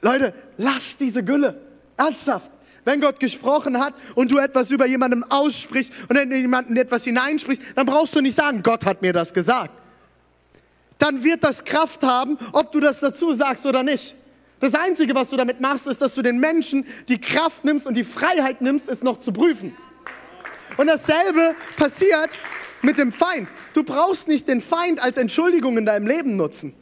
Leute, 0.00 0.34
lass 0.56 0.96
diese 0.96 1.22
Gülle. 1.22 1.60
Ernsthaft. 1.96 2.50
Wenn 2.84 3.00
Gott 3.00 3.20
gesprochen 3.20 3.78
hat 3.78 3.94
und 4.16 4.32
du 4.32 4.38
etwas 4.38 4.70
über 4.70 4.86
jemandem 4.86 5.24
aussprichst 5.28 5.92
und 6.08 6.16
in 6.16 6.32
jemanden 6.32 6.76
etwas 6.76 7.04
hineinsprichst, 7.04 7.62
dann 7.76 7.86
brauchst 7.86 8.14
du 8.16 8.20
nicht 8.20 8.34
sagen, 8.34 8.62
Gott 8.62 8.84
hat 8.84 9.02
mir 9.02 9.12
das 9.12 9.32
gesagt. 9.32 9.70
Dann 10.98 11.22
wird 11.22 11.44
das 11.44 11.64
Kraft 11.64 12.02
haben, 12.02 12.38
ob 12.52 12.72
du 12.72 12.80
das 12.80 13.00
dazu 13.00 13.34
sagst 13.34 13.66
oder 13.66 13.82
nicht. 13.82 14.16
Das 14.58 14.74
Einzige, 14.74 15.14
was 15.14 15.30
du 15.30 15.36
damit 15.36 15.60
machst, 15.60 15.86
ist, 15.88 16.00
dass 16.00 16.14
du 16.14 16.22
den 16.22 16.38
Menschen 16.38 16.86
die 17.08 17.20
Kraft 17.20 17.64
nimmst 17.64 17.86
und 17.86 17.94
die 17.94 18.04
Freiheit 18.04 18.60
nimmst, 18.60 18.88
es 18.88 19.02
noch 19.02 19.20
zu 19.20 19.32
prüfen. 19.32 19.76
Und 20.76 20.86
dasselbe 20.86 21.54
passiert 21.76 22.38
mit 22.82 22.98
dem 22.98 23.12
Feind. 23.12 23.48
Du 23.74 23.82
brauchst 23.82 24.28
nicht 24.28 24.48
den 24.48 24.60
Feind 24.60 25.02
als 25.02 25.16
Entschuldigung 25.16 25.78
in 25.78 25.86
deinem 25.86 26.06
Leben 26.06 26.36
nutzen. 26.36 26.74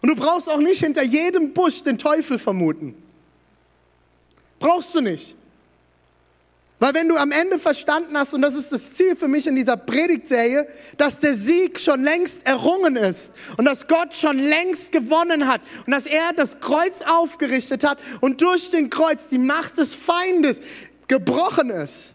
Und 0.00 0.08
du 0.08 0.16
brauchst 0.16 0.48
auch 0.48 0.58
nicht 0.58 0.82
hinter 0.82 1.02
jedem 1.02 1.52
Busch 1.52 1.82
den 1.82 1.98
Teufel 1.98 2.38
vermuten. 2.38 2.94
Brauchst 4.58 4.94
du 4.94 5.00
nicht. 5.00 5.36
Weil 6.80 6.94
wenn 6.94 7.08
du 7.08 7.16
am 7.16 7.30
Ende 7.30 7.58
verstanden 7.58 8.16
hast, 8.16 8.32
und 8.32 8.40
das 8.40 8.54
ist 8.54 8.72
das 8.72 8.94
Ziel 8.94 9.14
für 9.14 9.28
mich 9.28 9.46
in 9.46 9.54
dieser 9.54 9.76
Predigtserie, 9.76 10.66
dass 10.96 11.20
der 11.20 11.34
Sieg 11.34 11.78
schon 11.78 12.02
längst 12.02 12.46
errungen 12.46 12.96
ist 12.96 13.32
und 13.58 13.66
dass 13.66 13.86
Gott 13.86 14.14
schon 14.14 14.38
längst 14.38 14.90
gewonnen 14.90 15.46
hat 15.46 15.60
und 15.84 15.92
dass 15.92 16.06
er 16.06 16.32
das 16.32 16.58
Kreuz 16.60 17.02
aufgerichtet 17.02 17.84
hat 17.84 17.98
und 18.22 18.40
durch 18.40 18.70
den 18.70 18.88
Kreuz 18.88 19.28
die 19.28 19.36
Macht 19.36 19.76
des 19.76 19.94
Feindes 19.94 20.60
gebrochen 21.06 21.68
ist, 21.68 22.14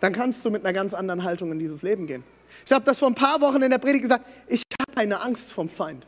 dann 0.00 0.12
kannst 0.12 0.44
du 0.44 0.50
mit 0.50 0.64
einer 0.64 0.72
ganz 0.72 0.94
anderen 0.94 1.24
Haltung 1.24 1.52
in 1.52 1.58
dieses 1.58 1.82
Leben 1.82 2.06
gehen. 2.06 2.24
Ich 2.64 2.72
habe 2.72 2.84
das 2.84 2.98
vor 2.98 3.08
ein 3.08 3.14
paar 3.14 3.40
Wochen 3.40 3.62
in 3.62 3.70
der 3.70 3.78
Predigt 3.78 4.02
gesagt, 4.02 4.26
ich 4.48 4.62
habe 4.80 4.92
keine 4.94 5.20
Angst 5.20 5.52
vom 5.52 5.68
Feind. 5.68 6.06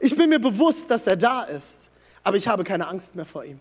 Ich 0.00 0.16
bin 0.16 0.30
mir 0.30 0.38
bewusst, 0.38 0.90
dass 0.90 1.06
er 1.06 1.16
da 1.16 1.42
ist, 1.42 1.90
aber 2.22 2.36
ich 2.36 2.48
habe 2.48 2.64
keine 2.64 2.86
Angst 2.88 3.14
mehr 3.14 3.24
vor 3.24 3.44
ihm. 3.44 3.60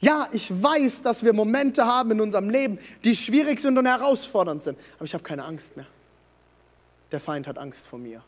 Ja, 0.00 0.28
ich 0.32 0.50
weiß, 0.50 1.02
dass 1.02 1.22
wir 1.22 1.32
Momente 1.32 1.86
haben 1.86 2.10
in 2.10 2.20
unserem 2.20 2.50
Leben, 2.50 2.78
die 3.04 3.14
schwierig 3.14 3.60
sind 3.60 3.78
und 3.78 3.86
herausfordernd 3.86 4.62
sind, 4.62 4.76
aber 4.96 5.04
ich 5.04 5.14
habe 5.14 5.22
keine 5.22 5.44
Angst 5.44 5.76
mehr. 5.76 5.86
Der 7.12 7.20
Feind 7.20 7.46
hat 7.46 7.56
Angst 7.56 7.86
vor 7.86 8.00
mir. 8.00 8.24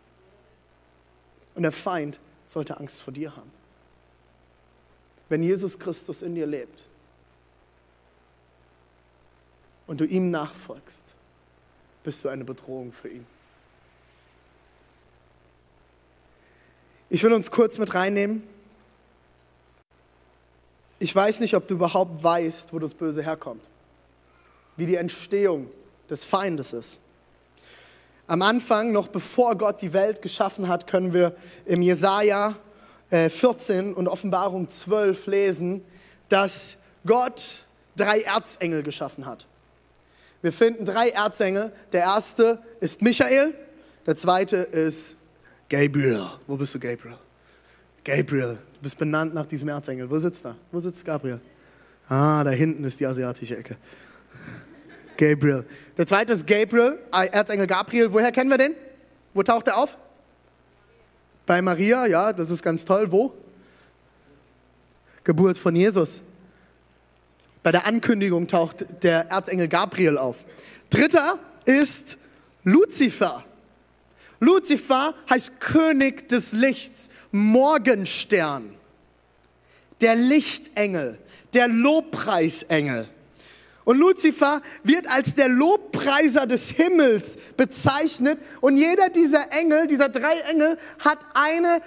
Und 1.57 1.63
der 1.63 1.73
Feind 1.73 2.21
sollte 2.47 2.79
Angst 2.79 3.03
vor 3.03 3.13
dir 3.13 3.35
haben. 3.35 3.51
Wenn 5.29 5.43
Jesus 5.43 5.79
Christus 5.79 6.23
in 6.23 6.35
dir 6.35 6.47
lebt 6.47 6.87
und 9.87 10.01
du 10.01 10.05
ihm 10.05 10.31
nachfolgst, 10.31 11.05
bist 12.03 12.25
du 12.25 12.29
eine 12.29 12.45
Bedrohung 12.45 12.93
für 12.93 13.09
ihn. 13.09 13.27
Ich 17.11 17.23
will 17.23 17.33
uns 17.33 17.51
kurz 17.51 17.79
mit 17.79 17.95
reinnehmen 17.95 18.43
ich 21.05 21.15
weiß 21.15 21.41
nicht, 21.41 21.55
ob 21.55 21.67
du 21.67 21.75
überhaupt 21.75 22.25
weißt, 22.25 22.73
wo 22.73 22.79
das 22.79 22.95
Böse 22.95 23.23
herkommt, 23.23 23.63
wie 24.79 24.87
die 24.87 24.97
Entstehung 24.97 25.69
des 26.09 26.25
Feindes 26.25 26.73
ist. 26.73 26.99
Am 28.27 28.41
Anfang, 28.41 28.91
noch 28.91 29.09
bevor 29.09 29.55
Gott 29.57 29.83
die 29.83 29.93
Welt 29.93 30.23
geschaffen 30.23 30.67
hat, 30.67 30.87
können 30.87 31.13
wir 31.13 31.37
im 31.67 31.83
Jesaja 31.83 32.57
14 33.11 33.91
äh, 33.91 33.93
und 33.93 34.09
Offenbarung 34.09 34.71
12 34.71 35.27
lesen, 35.27 35.85
dass 36.31 36.79
Gott 37.05 37.65
drei 37.97 38.23
Erzengel 38.23 38.83
geschaffen 38.83 39.27
hat. 39.27 39.47
Wir 40.45 40.53
finden 40.53 40.85
drei 40.85 41.09
Erzengel. 41.09 41.73
Der 41.91 42.03
erste 42.03 42.59
ist 42.79 43.01
Michael, 43.01 43.55
der 44.05 44.15
zweite 44.15 44.57
ist 44.57 45.17
Gabriel. 45.71 46.27
Wo 46.47 46.59
bist 46.59 46.75
du, 46.75 46.79
Gabriel? 46.79 47.17
Gabriel, 48.05 48.59
du 48.75 48.81
bist 48.83 48.99
benannt 48.99 49.33
nach 49.33 49.47
diesem 49.47 49.71
Erzengel. 49.71 50.11
Wo 50.11 50.19
sitzt 50.19 50.45
er? 50.45 50.55
Wo 50.71 50.81
sitzt 50.81 51.03
Gabriel? 51.03 51.41
Ah, 52.11 52.45
da 52.45 52.51
hinten 52.51 52.85
ist 52.85 53.01
die 53.01 53.07
asiatische 53.07 53.57
Ecke. 53.57 53.79
Gabriel. 55.17 55.65
Der 55.97 56.07
zweite 56.07 56.35
ist 56.35 56.47
Gabriel, 56.47 56.99
äh, 57.11 57.27
Erzengel 57.29 57.67
Gabriel. 57.67 58.13
Woher 58.13 58.31
kennen 58.31 58.51
wir 58.51 58.59
den? 58.59 58.75
Wo 59.33 59.43
taucht 59.43 59.69
er 59.69 59.79
auf? 59.79 59.97
Bei 61.47 61.63
Maria, 61.63 62.05
ja, 62.05 62.35
das 62.35 62.51
ist 62.51 62.63
ganz 62.63 62.85
toll. 62.85 63.11
Wo? 63.11 63.33
Geburt 65.25 65.57
von 65.57 65.75
Jesus. 65.75 66.21
Bei 67.65 67.73
der 67.73 67.87
Ankündigung 67.87 68.47
taucht 68.47 68.85
der 69.03 69.31
Erzengel 69.31 69.69
Gabriel 69.69 70.19
auf. 70.19 70.45
Dritter 70.91 71.39
ist 71.65 72.19
Luzifer. 72.63 73.43
Luzifer 74.39 75.15
heißt 75.31 75.61
König 75.61 76.29
des 76.29 76.53
Lichts, 76.53 77.09
Morgenstern, 77.33 78.75
der 80.03 80.15
Lichtengel, 80.15 81.19
der 81.55 81.69
Lobpreisengel. 81.69 83.09
Und 83.85 83.99
Luzifer 83.99 84.61
wird 84.83 85.07
als 85.09 85.35
der 85.35 85.49
Lobpreiser 85.49 86.47
des 86.47 86.69
Himmels 86.69 87.37
bezeichnet. 87.57 88.39
Und 88.61 88.77
jeder 88.77 89.09
dieser 89.09 89.53
Engel, 89.53 89.87
dieser 89.87 90.11
drei 90.11 90.39
Engel, 90.51 90.79
hat 90.99 91.21
eine 91.33 91.81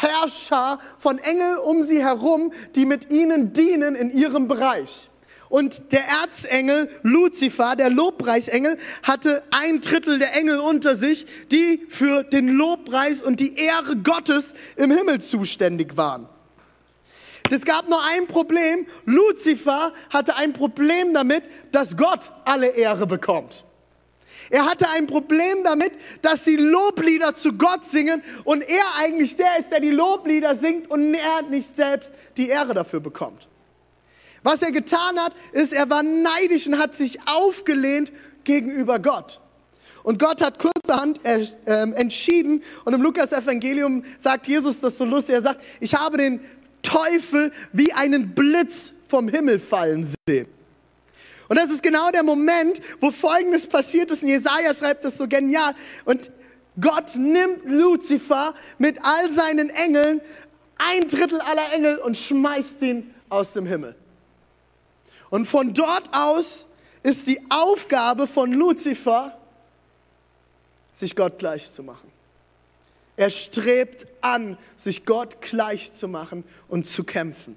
Herrscher 0.00 0.78
von 1.00 1.18
Engel 1.18 1.56
um 1.56 1.82
sie 1.82 2.04
herum, 2.04 2.52
die 2.76 2.86
mit 2.86 3.10
ihnen 3.10 3.52
dienen 3.52 3.96
in 3.96 4.10
ihrem 4.10 4.46
Bereich. 4.46 5.10
Und 5.54 5.92
der 5.92 6.04
Erzengel 6.08 6.90
Luzifer, 7.04 7.76
der 7.76 7.88
Lobpreisengel, 7.88 8.76
hatte 9.04 9.44
ein 9.52 9.80
Drittel 9.80 10.18
der 10.18 10.34
Engel 10.34 10.58
unter 10.58 10.96
sich, 10.96 11.26
die 11.52 11.86
für 11.90 12.24
den 12.24 12.48
Lobpreis 12.48 13.22
und 13.22 13.38
die 13.38 13.54
Ehre 13.56 13.96
Gottes 13.98 14.54
im 14.74 14.90
Himmel 14.90 15.20
zuständig 15.20 15.96
waren. 15.96 16.28
Es 17.52 17.64
gab 17.64 17.88
nur 17.88 18.02
ein 18.02 18.26
Problem. 18.26 18.88
Luzifer 19.04 19.92
hatte 20.10 20.34
ein 20.34 20.54
Problem 20.54 21.14
damit, 21.14 21.44
dass 21.70 21.96
Gott 21.96 22.32
alle 22.44 22.70
Ehre 22.70 23.06
bekommt. 23.06 23.62
Er 24.50 24.66
hatte 24.66 24.88
ein 24.90 25.06
Problem 25.06 25.62
damit, 25.62 25.92
dass 26.20 26.44
sie 26.44 26.56
Loblieder 26.56 27.36
zu 27.36 27.52
Gott 27.52 27.84
singen 27.84 28.24
und 28.42 28.62
er 28.62 28.96
eigentlich 28.98 29.36
der 29.36 29.60
ist, 29.60 29.70
der 29.70 29.78
die 29.78 29.92
Loblieder 29.92 30.56
singt 30.56 30.90
und 30.90 31.14
er 31.14 31.42
nicht 31.42 31.76
selbst 31.76 32.10
die 32.36 32.48
Ehre 32.48 32.74
dafür 32.74 32.98
bekommt. 32.98 33.48
Was 34.44 34.62
er 34.62 34.70
getan 34.72 35.18
hat, 35.18 35.34
ist, 35.52 35.72
er 35.72 35.88
war 35.88 36.02
neidisch 36.02 36.66
und 36.66 36.78
hat 36.78 36.94
sich 36.94 37.18
aufgelehnt 37.26 38.12
gegenüber 38.44 38.98
Gott. 38.98 39.40
Und 40.02 40.18
Gott 40.18 40.42
hat 40.42 40.58
kurzerhand 40.58 41.18
ähm, 41.24 41.94
entschieden, 41.94 42.62
und 42.84 42.92
im 42.92 43.00
Lukas-Evangelium 43.00 44.04
sagt 44.18 44.46
Jesus 44.46 44.80
das 44.80 44.98
so 44.98 45.06
lustig, 45.06 45.36
er 45.36 45.40
sagt, 45.42 45.64
ich 45.80 45.94
habe 45.94 46.18
den 46.18 46.40
Teufel 46.82 47.52
wie 47.72 47.94
einen 47.94 48.34
Blitz 48.34 48.92
vom 49.08 49.28
Himmel 49.28 49.58
fallen 49.58 50.06
sehen. 50.28 50.46
Und 51.48 51.58
das 51.58 51.70
ist 51.70 51.82
genau 51.82 52.10
der 52.10 52.22
Moment, 52.22 52.82
wo 53.00 53.10
Folgendes 53.10 53.66
passiert 53.66 54.10
ist. 54.10 54.22
Und 54.22 54.28
Jesaja 54.28 54.74
schreibt 54.74 55.06
das 55.06 55.16
so 55.16 55.26
genial. 55.26 55.74
Und 56.04 56.30
Gott 56.78 57.16
nimmt 57.16 57.64
Luzifer 57.64 58.54
mit 58.76 58.98
all 59.02 59.30
seinen 59.30 59.70
Engeln, 59.70 60.20
ein 60.76 61.08
Drittel 61.08 61.40
aller 61.40 61.72
Engel, 61.72 61.96
und 61.98 62.16
schmeißt 62.18 62.82
ihn 62.82 63.14
aus 63.30 63.54
dem 63.54 63.64
Himmel. 63.64 63.96
Und 65.34 65.46
von 65.46 65.74
dort 65.74 66.10
aus 66.12 66.64
ist 67.02 67.26
die 67.26 67.40
Aufgabe 67.48 68.28
von 68.28 68.52
Luzifer, 68.52 69.36
sich 70.92 71.16
Gott 71.16 71.40
gleich 71.40 71.72
zu 71.72 71.82
machen. 71.82 72.08
Er 73.16 73.30
strebt 73.30 74.06
an, 74.20 74.56
sich 74.76 75.04
Gott 75.04 75.42
gleich 75.42 75.92
zu 75.92 76.06
machen 76.06 76.44
und 76.68 76.86
zu 76.86 77.02
kämpfen. 77.02 77.56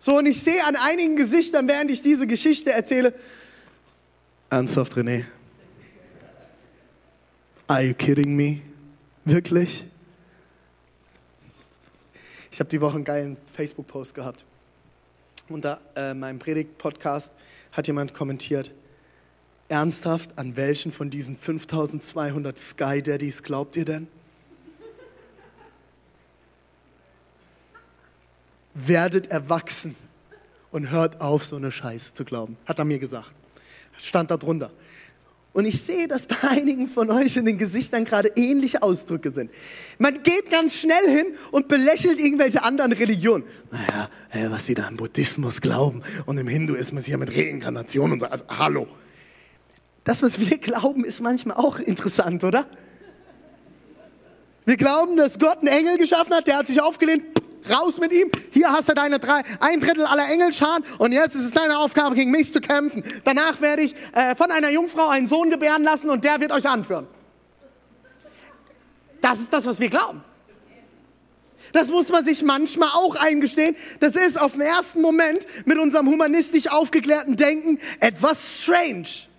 So, 0.00 0.18
und 0.18 0.26
ich 0.26 0.42
sehe 0.42 0.64
an 0.64 0.74
einigen 0.74 1.14
Gesichtern, 1.14 1.68
während 1.68 1.92
ich 1.92 2.02
diese 2.02 2.26
Geschichte 2.26 2.72
erzähle, 2.72 3.14
ernsthaft, 4.50 4.94
René? 4.94 5.26
Are 7.68 7.82
you 7.82 7.94
kidding 7.94 8.34
me? 8.34 8.62
Wirklich? 9.24 9.84
Ich 12.50 12.58
habe 12.58 12.68
die 12.68 12.80
Woche 12.80 12.96
einen 12.96 13.04
geilen 13.04 13.36
Facebook-Post 13.54 14.12
gehabt. 14.12 14.44
Unter 15.52 15.80
äh, 15.96 16.14
meinem 16.14 16.38
Predigt-Podcast 16.38 17.32
hat 17.72 17.86
jemand 17.86 18.14
kommentiert, 18.14 18.70
ernsthaft, 19.68 20.38
an 20.38 20.56
welchen 20.56 20.92
von 20.92 21.10
diesen 21.10 21.36
5200 21.36 22.58
Sky 22.58 23.02
Daddies 23.02 23.42
glaubt 23.42 23.76
ihr 23.76 23.84
denn? 23.84 24.08
werdet 28.74 29.28
erwachsen 29.28 29.96
und 30.70 30.90
hört 30.90 31.20
auf, 31.20 31.44
so 31.44 31.56
eine 31.56 31.70
Scheiße 31.70 32.14
zu 32.14 32.24
glauben, 32.24 32.56
hat 32.66 32.78
er 32.78 32.84
mir 32.84 32.98
gesagt. 32.98 33.32
Stand 34.00 34.30
da 34.30 34.36
drunter. 34.36 34.70
Und 35.52 35.66
ich 35.66 35.82
sehe, 35.82 36.08
dass 36.08 36.26
bei 36.26 36.36
einigen 36.48 36.88
von 36.88 37.10
euch 37.10 37.36
in 37.36 37.44
den 37.44 37.58
Gesichtern 37.58 38.04
gerade 38.04 38.32
ähnliche 38.36 38.82
Ausdrücke 38.82 39.30
sind. 39.30 39.50
Man 39.98 40.22
geht 40.22 40.50
ganz 40.50 40.76
schnell 40.76 41.08
hin 41.08 41.26
und 41.50 41.68
belächelt 41.68 42.20
irgendwelche 42.20 42.62
anderen 42.62 42.92
Religionen. 42.92 43.44
Naja, 43.70 44.08
äh, 44.30 44.50
was 44.50 44.64
sie 44.64 44.74
da 44.74 44.88
im 44.88 44.96
Buddhismus 44.96 45.60
glauben 45.60 46.02
und 46.24 46.38
im 46.38 46.48
Hinduismus 46.48 47.04
hier 47.04 47.18
mit 47.18 47.36
Reinkarnation 47.36 48.12
und 48.12 48.20
so. 48.20 48.26
Also, 48.26 48.44
hallo. 48.48 48.88
Das, 50.04 50.22
was 50.22 50.40
wir 50.40 50.56
glauben, 50.58 51.04
ist 51.04 51.20
manchmal 51.20 51.58
auch 51.58 51.78
interessant, 51.78 52.42
oder? 52.44 52.66
Wir 54.64 54.76
glauben, 54.76 55.16
dass 55.16 55.38
Gott 55.38 55.58
einen 55.58 55.68
Engel 55.68 55.98
geschaffen 55.98 56.34
hat, 56.34 56.46
der 56.46 56.56
hat 56.56 56.68
sich 56.68 56.80
aufgelehnt, 56.80 57.31
raus 57.70 57.98
mit 57.98 58.12
ihm. 58.12 58.30
Hier 58.50 58.70
hast 58.70 58.88
du 58.88 58.94
deine 58.94 59.18
drei, 59.18 59.42
ein 59.60 59.80
Drittel 59.80 60.04
aller 60.04 60.28
Engelscharen 60.28 60.84
und 60.98 61.12
jetzt 61.12 61.34
ist 61.34 61.44
es 61.44 61.52
deine 61.52 61.78
Aufgabe, 61.78 62.14
gegen 62.14 62.30
mich 62.30 62.52
zu 62.52 62.60
kämpfen. 62.60 63.04
Danach 63.24 63.60
werde 63.60 63.82
ich 63.82 63.94
äh, 64.12 64.34
von 64.36 64.50
einer 64.50 64.70
Jungfrau 64.70 65.08
einen 65.08 65.26
Sohn 65.26 65.50
gebären 65.50 65.82
lassen 65.82 66.10
und 66.10 66.24
der 66.24 66.40
wird 66.40 66.52
euch 66.52 66.68
anführen. 66.68 67.06
Das 69.20 69.38
ist 69.38 69.52
das, 69.52 69.66
was 69.66 69.78
wir 69.78 69.88
glauben. 69.88 70.22
Das 71.72 71.88
muss 71.88 72.10
man 72.10 72.24
sich 72.24 72.42
manchmal 72.42 72.90
auch 72.90 73.16
eingestehen. 73.16 73.76
Das 74.00 74.14
ist 74.14 74.38
auf 74.38 74.52
den 74.52 74.60
ersten 74.60 75.00
Moment 75.00 75.46
mit 75.64 75.78
unserem 75.78 76.08
humanistisch 76.08 76.68
aufgeklärten 76.68 77.36
Denken 77.36 77.78
etwas 78.00 78.62
strange. 78.62 79.31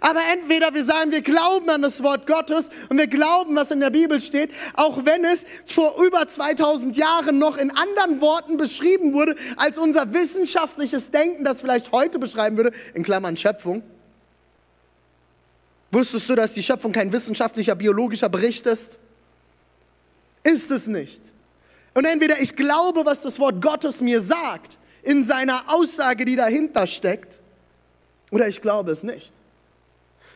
Aber 0.00 0.20
entweder 0.32 0.74
wir 0.74 0.84
sagen, 0.84 1.12
wir 1.12 1.22
glauben 1.22 1.68
an 1.70 1.82
das 1.82 2.02
Wort 2.02 2.26
Gottes 2.26 2.68
und 2.88 2.98
wir 2.98 3.06
glauben, 3.06 3.56
was 3.56 3.70
in 3.70 3.80
der 3.80 3.90
Bibel 3.90 4.20
steht, 4.20 4.50
auch 4.74 5.04
wenn 5.04 5.24
es 5.24 5.44
vor 5.66 6.02
über 6.02 6.26
2000 6.26 6.96
Jahren 6.96 7.38
noch 7.38 7.56
in 7.56 7.70
anderen 7.70 8.20
Worten 8.20 8.56
beschrieben 8.56 9.12
wurde, 9.12 9.36
als 9.56 9.78
unser 9.78 10.12
wissenschaftliches 10.12 11.10
Denken 11.10 11.44
das 11.44 11.60
vielleicht 11.60 11.92
heute 11.92 12.18
beschreiben 12.18 12.56
würde, 12.56 12.72
in 12.94 13.02
Klammern 13.02 13.36
Schöpfung. 13.36 13.82
Wusstest 15.90 16.28
du, 16.28 16.34
dass 16.34 16.52
die 16.52 16.62
Schöpfung 16.62 16.92
kein 16.92 17.12
wissenschaftlicher, 17.12 17.74
biologischer 17.74 18.28
Bericht 18.28 18.66
ist? 18.66 18.98
Ist 20.42 20.70
es 20.70 20.86
nicht. 20.86 21.22
Und 21.94 22.04
entweder 22.04 22.40
ich 22.40 22.54
glaube, 22.54 23.04
was 23.04 23.22
das 23.22 23.38
Wort 23.38 23.62
Gottes 23.62 24.00
mir 24.00 24.20
sagt, 24.20 24.78
in 25.02 25.24
seiner 25.24 25.64
Aussage, 25.68 26.24
die 26.24 26.36
dahinter 26.36 26.86
steckt, 26.86 27.40
oder 28.30 28.46
ich 28.46 28.60
glaube 28.60 28.90
es 28.92 29.02
nicht. 29.02 29.32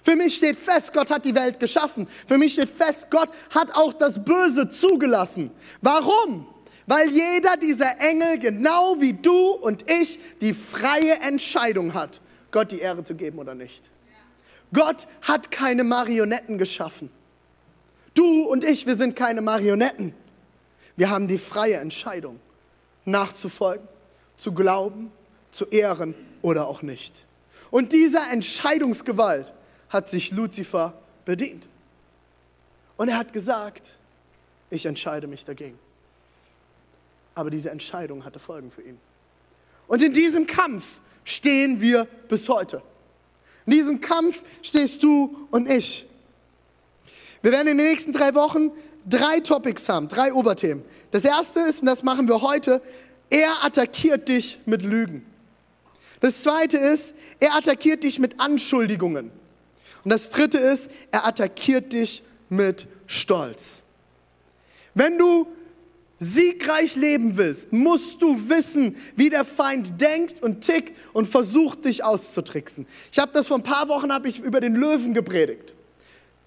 Für 0.03 0.17
mich 0.17 0.37
steht 0.37 0.57
fest, 0.57 0.93
Gott 0.93 1.11
hat 1.11 1.25
die 1.25 1.35
Welt 1.35 1.61
geschaffen. 1.61 2.09
Für 2.27 2.37
mich 2.37 2.55
steht 2.55 2.69
fest, 2.69 3.11
Gott 3.11 3.29
hat 3.51 3.75
auch 3.75 3.93
das 3.93 4.23
Böse 4.23 4.69
zugelassen. 4.69 5.51
Warum? 5.81 6.47
Weil 6.87 7.11
jeder 7.11 7.57
dieser 7.57 8.01
Engel, 8.01 8.39
genau 8.39 9.01
wie 9.01 9.13
du 9.13 9.53
und 9.53 9.89
ich, 9.91 10.19
die 10.41 10.55
freie 10.55 11.21
Entscheidung 11.21 11.95
hat, 11.95 12.21
Gott 12.51 12.73
die 12.73 12.81
Ehre 12.81 13.05
zu 13.05 13.15
geben 13.15 13.39
oder 13.39 13.55
nicht. 13.55 13.85
Gott 14.75 15.07
hat 15.23 15.51
keine 15.51 15.85
Marionetten 15.85 16.59
geschaffen. 16.59 17.11
Du 18.15 18.43
und 18.43 18.65
ich, 18.65 18.87
wir 18.87 18.97
sind 18.97 19.15
keine 19.15 19.41
Marionetten. 19.41 20.15
Wir 20.97 21.11
haben 21.11 21.29
die 21.29 21.39
freie 21.39 21.77
Entscheidung, 21.77 22.41
nachzufolgen, 23.05 23.87
zu 24.37 24.53
glauben, 24.53 25.13
zu 25.51 25.67
ehren 25.67 26.15
oder 26.43 26.67
auch 26.67 26.83
nicht. 26.83 27.25
Und 27.71 27.93
dieser 27.93 28.31
Entscheidungsgewalt 28.31 29.53
hat 29.93 30.09
sich 30.09 30.31
Luzifer 30.31 30.95
bedient. 31.25 31.65
Und 32.97 33.09
er 33.09 33.19
hat 33.19 33.33
gesagt, 33.33 33.91
ich 34.71 34.87
entscheide 34.87 35.27
mich 35.27 35.45
dagegen. 35.45 35.79
Aber 37.35 37.51
diese 37.51 37.71
Entscheidung 37.71 38.25
hatte 38.25 38.39
Folgen 38.39 38.71
für 38.71 38.83
ihn. 38.83 38.99
Und 39.87 40.03
in 40.03 40.13
diesem 40.13 40.47
Kampf 40.47 41.01
stehen 41.25 41.81
wir 41.81 42.07
bis 42.29 42.49
heute. 42.49 42.83
In 43.67 43.73
diesem 43.73 44.01
Kampf 44.01 44.43
stehst 44.63 45.03
du 45.03 45.47
und 45.51 45.71
ich. 45.71 46.07
Wir 47.43 47.53
werden 47.53 47.69
in 47.69 47.79
den 47.79 47.87
nächsten 47.87 48.13
drei 48.13 48.35
Wochen 48.35 48.71
drei 49.09 49.41
Topics 49.41 49.89
haben, 49.89 50.09
drei 50.09 50.33
Oberthemen. 50.33 50.85
Das 51.11 51.25
erste 51.25 51.61
ist, 51.61 51.81
und 51.81 51.87
das 51.87 52.03
machen 52.03 52.29
wir 52.29 52.41
heute, 52.41 52.81
er 53.31 53.65
attackiert 53.65 54.29
dich 54.29 54.61
mit 54.65 54.83
Lügen. 54.83 55.27
Das 56.21 56.43
zweite 56.43 56.79
ist, 56.79 57.15
er 57.41 57.57
attackiert 57.57 58.05
dich 58.05 58.19
mit 58.19 58.39
Anschuldigungen. 58.39 59.31
Und 60.05 60.11
das 60.11 60.31
dritte 60.31 60.59
ist, 60.59 60.91
er 61.11 61.27
attackiert 61.27 61.93
dich 61.93 62.23
mit 62.49 62.87
Stolz. 63.07 63.83
Wenn 64.95 65.19
du 65.19 65.47
siegreich 66.19 66.95
leben 66.97 67.37
willst, 67.37 67.73
musst 67.73 68.23
du 68.23 68.49
wissen, 68.49 68.97
wie 69.17 69.31
der 69.31 69.45
Feind 69.45 70.01
denkt 70.01 70.43
und 70.43 70.61
tickt 70.61 70.97
und 71.13 71.29
versucht, 71.29 71.85
dich 71.85 72.05
auszutricksen. 72.05 72.87
Ich 73.11 73.19
habe 73.19 73.33
das 73.33 73.49
vor 73.49 73.59
ein 73.59 73.63
paar 73.63 73.89
Wochen 73.89 74.13
habe 74.13 74.29
ich 74.29 74.39
über 74.39 74.61
den 74.61 74.77
Löwen 74.77 75.15
gepredigt. 75.15 75.75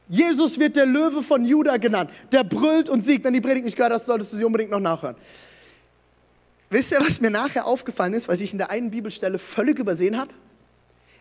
Jesus 0.08 0.60
wird 0.60 0.76
der 0.76 0.86
Löwe 0.86 1.24
von 1.24 1.44
Juda 1.46 1.78
genannt. 1.78 2.12
Der 2.32 2.44
brüllt 2.44 2.90
und 2.90 3.04
siegt. 3.04 3.26
Wenn 3.26 3.34
die 3.34 3.42
Predigt 3.42 3.66
nicht 3.66 3.76
gehört 3.76 3.92
hast, 3.92 4.06
solltest 4.06 4.34
du 4.34 4.38
sie 4.38 4.46
unbedingt 4.46 4.72
noch 4.72 4.80
nachhören. 4.80 5.16
Wisst 6.70 6.92
ihr, 6.92 7.00
was 7.00 7.20
mir 7.20 7.32
nachher 7.32 7.66
aufgefallen 7.66 8.14
ist, 8.14 8.28
was 8.28 8.42
ich 8.42 8.52
in 8.52 8.58
der 8.58 8.70
einen 8.70 8.92
Bibelstelle 8.92 9.40
völlig 9.40 9.80
übersehen 9.80 10.18
habe? 10.18 10.32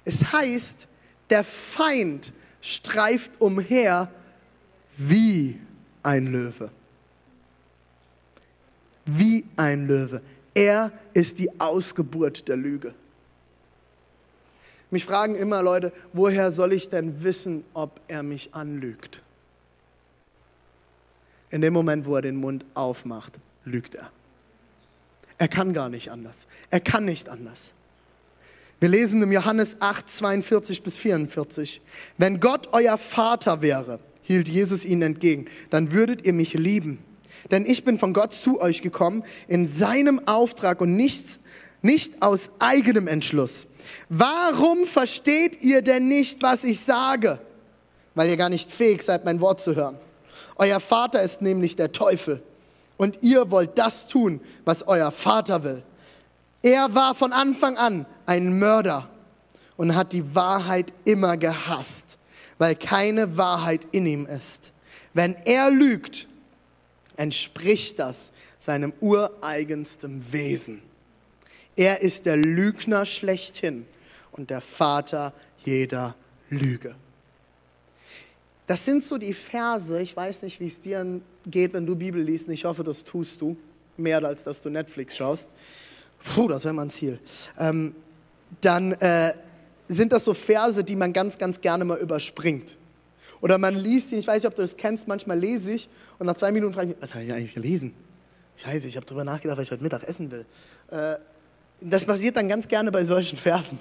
Es 0.04 0.32
heißt, 0.32 0.86
der 1.30 1.44
Feind 1.44 2.32
streift 2.60 3.32
umher 3.40 4.10
wie 4.96 5.58
ein 6.02 6.26
Löwe. 6.26 6.70
Wie 9.06 9.44
ein 9.56 9.86
Löwe. 9.86 10.22
Er 10.54 10.92
ist 11.12 11.38
die 11.38 11.60
Ausgeburt 11.60 12.48
der 12.48 12.56
Lüge. 12.56 12.94
Mich 14.90 15.04
fragen 15.04 15.34
immer 15.34 15.62
Leute, 15.62 15.92
woher 16.12 16.52
soll 16.52 16.72
ich 16.72 16.88
denn 16.88 17.22
wissen, 17.24 17.64
ob 17.74 18.00
er 18.06 18.22
mich 18.22 18.54
anlügt? 18.54 19.22
In 21.50 21.60
dem 21.60 21.72
Moment, 21.72 22.06
wo 22.06 22.16
er 22.16 22.22
den 22.22 22.36
Mund 22.36 22.64
aufmacht, 22.74 23.38
lügt 23.64 23.96
er. 23.96 24.10
Er 25.36 25.48
kann 25.48 25.72
gar 25.72 25.88
nicht 25.88 26.10
anders. 26.10 26.46
Er 26.70 26.80
kann 26.80 27.04
nicht 27.04 27.28
anders. 27.28 27.72
Wir 28.80 28.88
lesen 28.88 29.22
im 29.22 29.32
Johannes 29.32 29.76
8, 29.80 30.08
42 30.08 30.82
bis 30.82 30.98
44. 30.98 31.80
Wenn 32.18 32.40
Gott 32.40 32.68
euer 32.72 32.98
Vater 32.98 33.62
wäre, 33.62 34.00
hielt 34.22 34.48
Jesus 34.48 34.84
ihnen 34.84 35.02
entgegen, 35.02 35.46
dann 35.70 35.92
würdet 35.92 36.24
ihr 36.26 36.32
mich 36.32 36.54
lieben. 36.54 36.98
Denn 37.50 37.66
ich 37.66 37.84
bin 37.84 37.98
von 37.98 38.12
Gott 38.12 38.34
zu 38.34 38.60
euch 38.60 38.82
gekommen 38.82 39.24
in 39.48 39.66
seinem 39.66 40.26
Auftrag 40.26 40.80
und 40.80 40.96
nichts, 40.96 41.40
nicht 41.82 42.22
aus 42.22 42.50
eigenem 42.58 43.06
Entschluss. 43.06 43.66
Warum 44.08 44.86
versteht 44.86 45.62
ihr 45.62 45.82
denn 45.82 46.08
nicht, 46.08 46.42
was 46.42 46.64
ich 46.64 46.80
sage? 46.80 47.38
Weil 48.14 48.30
ihr 48.30 48.36
gar 48.36 48.48
nicht 48.48 48.70
fähig 48.70 49.02
seid, 49.02 49.24
mein 49.24 49.40
Wort 49.40 49.60
zu 49.60 49.76
hören. 49.76 49.98
Euer 50.56 50.80
Vater 50.80 51.22
ist 51.22 51.42
nämlich 51.42 51.76
der 51.76 51.92
Teufel. 51.92 52.42
Und 52.96 53.18
ihr 53.22 53.50
wollt 53.50 53.76
das 53.76 54.06
tun, 54.06 54.40
was 54.64 54.86
euer 54.86 55.10
Vater 55.10 55.64
will. 55.64 55.82
Er 56.64 56.94
war 56.94 57.14
von 57.14 57.34
Anfang 57.34 57.76
an 57.76 58.06
ein 58.24 58.58
Mörder 58.58 59.10
und 59.76 59.94
hat 59.94 60.14
die 60.14 60.34
Wahrheit 60.34 60.94
immer 61.04 61.36
gehasst, 61.36 62.16
weil 62.56 62.74
keine 62.74 63.36
Wahrheit 63.36 63.86
in 63.92 64.06
ihm 64.06 64.24
ist. 64.24 64.72
Wenn 65.12 65.34
er 65.44 65.70
lügt, 65.70 66.26
entspricht 67.16 67.98
das 67.98 68.32
seinem 68.58 68.94
ureigensten 69.02 70.32
Wesen. 70.32 70.80
Er 71.76 72.00
ist 72.00 72.24
der 72.24 72.38
Lügner 72.38 73.04
schlechthin 73.04 73.84
und 74.32 74.48
der 74.48 74.62
Vater 74.62 75.34
jeder 75.66 76.14
Lüge. 76.48 76.94
Das 78.66 78.86
sind 78.86 79.04
so 79.04 79.18
die 79.18 79.34
Verse, 79.34 80.00
ich 80.00 80.16
weiß 80.16 80.44
nicht, 80.44 80.60
wie 80.60 80.68
es 80.68 80.80
dir 80.80 81.20
geht, 81.44 81.74
wenn 81.74 81.84
du 81.84 81.94
Bibel 81.94 82.22
liest, 82.22 82.48
ich 82.48 82.64
hoffe, 82.64 82.82
das 82.82 83.04
tust 83.04 83.42
du, 83.42 83.54
mehr 83.98 84.24
als 84.24 84.44
dass 84.44 84.62
du 84.62 84.70
Netflix 84.70 85.18
schaust. 85.18 85.46
Puh, 86.24 86.48
das 86.48 86.64
wäre 86.64 86.74
mein 86.74 86.90
Ziel. 86.90 87.18
Ähm, 87.58 87.94
dann 88.60 88.92
äh, 88.92 89.34
sind 89.88 90.12
das 90.12 90.24
so 90.24 90.34
Verse, 90.34 90.82
die 90.82 90.96
man 90.96 91.12
ganz, 91.12 91.38
ganz 91.38 91.60
gerne 91.60 91.84
mal 91.84 91.98
überspringt. 91.98 92.76
Oder 93.40 93.58
man 93.58 93.74
liest 93.74 94.10
sie, 94.10 94.16
ich 94.16 94.26
weiß 94.26 94.42
nicht, 94.42 94.48
ob 94.48 94.54
du 94.54 94.62
das 94.62 94.76
kennst, 94.76 95.06
manchmal 95.06 95.38
lese 95.38 95.72
ich 95.72 95.88
und 96.18 96.26
nach 96.26 96.36
zwei 96.36 96.50
Minuten 96.50 96.72
frage 96.72 96.90
ich 96.90 96.94
mich, 96.94 97.02
was 97.02 97.12
habe 97.14 97.24
ich 97.24 97.32
eigentlich 97.32 97.54
gelesen? 97.54 97.94
Scheiße, 98.56 98.88
ich 98.88 98.96
habe 98.96 99.04
darüber 99.04 99.24
nachgedacht, 99.24 99.58
was 99.58 99.64
ich 99.64 99.70
heute 99.70 99.82
Mittag 99.82 100.04
essen 100.04 100.30
will. 100.30 100.46
Äh, 100.90 101.16
das 101.80 102.04
passiert 102.04 102.36
dann 102.36 102.48
ganz 102.48 102.68
gerne 102.68 102.90
bei 102.90 103.04
solchen 103.04 103.36
Versen. 103.36 103.78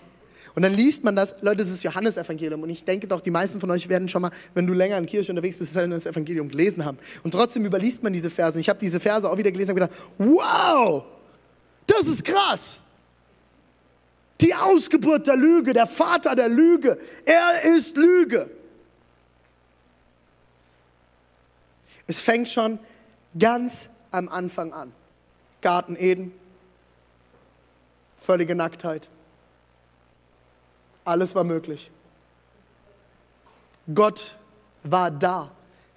Und 0.56 0.62
dann 0.62 0.74
liest 0.74 1.04
man 1.04 1.16
das, 1.16 1.36
Leute, 1.42 1.64
das 1.64 1.70
ist 1.70 1.84
Johannesevangelium. 1.84 2.62
Und 2.62 2.70
ich 2.70 2.84
denke 2.84 3.08
doch, 3.08 3.22
die 3.22 3.32
meisten 3.32 3.60
von 3.60 3.72
euch 3.72 3.90
werden 3.90 4.08
schon 4.08 4.22
mal, 4.22 4.32
wenn 4.54 4.68
du 4.68 4.74
länger 4.74 4.98
in 4.98 5.06
Kirche 5.06 5.32
unterwegs 5.32 5.58
bist, 5.58 5.76
das 5.76 6.06
Evangelium 6.06 6.50
gelesen 6.50 6.86
haben. 6.86 7.00
Und 7.24 7.32
trotzdem 7.32 7.66
überliest 7.66 8.04
man 8.04 8.14
diese 8.14 8.30
Verse. 8.30 8.60
Ich 8.60 8.70
habe 8.70 8.80
diese 8.80 9.00
Verse 9.00 9.30
auch 9.30 9.38
wieder 9.38 9.52
gelesen 9.52 9.72
und 9.72 9.76
gedacht, 9.76 9.94
wow, 10.18 11.06
das 11.98 12.08
ist 12.08 12.24
krass. 12.24 12.80
Die 14.42 14.54
Ausgeburt 14.54 15.28
der 15.28 15.38
Lüge, 15.38 15.74
der 15.74 15.88
Vater 15.88 16.36
der 16.36 16.50
Lüge, 16.50 17.00
er 17.26 17.64
ist 17.76 17.96
Lüge. 17.96 18.50
Es 22.08 22.20
fängt 22.20 22.50
schon 22.50 22.80
ganz 23.38 23.90
am 24.12 24.28
Anfang 24.28 24.74
an. 24.74 24.92
Garten 25.62 25.96
Eden, 25.96 26.34
völlige 28.22 28.54
Nacktheit. 28.54 29.08
Alles 31.06 31.34
war 31.36 31.44
möglich. 31.44 31.92
Gott 33.94 34.38
war 34.84 35.12
da. 35.12 35.52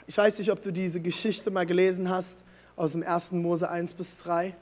Ich 0.07 0.17
weiß 0.17 0.39
nicht, 0.39 0.51
ob 0.51 0.63
du 0.63 0.73
diese 0.73 1.01
Geschichte 1.01 1.51
mal 1.51 1.67
gelesen 1.67 2.09
hast 2.09 2.39
aus 2.77 2.93
dem 2.93 3.03
1. 3.03 3.33
Mose 3.33 3.69
1 3.69 3.95
bis 3.95 4.19
3. 4.19 4.55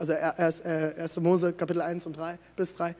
Also 0.00 0.14
1. 0.14 0.60
Äh, 0.60 1.20
Mose 1.20 1.52
Kapitel 1.52 1.82
1 1.82 2.06
und 2.06 2.16
3 2.16 2.38
bis 2.56 2.74
3. 2.74 2.94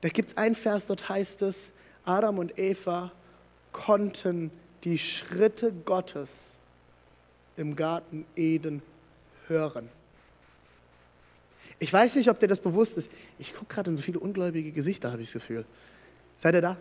Da 0.00 0.08
gibt 0.08 0.30
es 0.30 0.36
einen 0.36 0.56
Vers, 0.56 0.88
dort 0.88 1.08
heißt 1.08 1.42
es, 1.42 1.72
Adam 2.04 2.38
und 2.38 2.58
Eva 2.58 3.12
konnten 3.70 4.50
die 4.82 4.98
Schritte 4.98 5.72
Gottes 5.72 6.56
im 7.56 7.76
Garten 7.76 8.26
Eden 8.34 8.82
hören. 9.46 9.88
Ich 11.78 11.92
weiß 11.92 12.16
nicht, 12.16 12.28
ob 12.30 12.40
dir 12.40 12.48
das 12.48 12.58
bewusst 12.58 12.98
ist. 12.98 13.08
Ich 13.38 13.54
gucke 13.54 13.72
gerade 13.72 13.90
in 13.90 13.96
so 13.96 14.02
viele 14.02 14.18
ungläubige 14.18 14.72
Gesichter, 14.72 15.12
habe 15.12 15.22
ich 15.22 15.28
das 15.28 15.34
Gefühl. 15.34 15.64
Seid 16.36 16.56
ihr 16.56 16.62
da? 16.62 16.76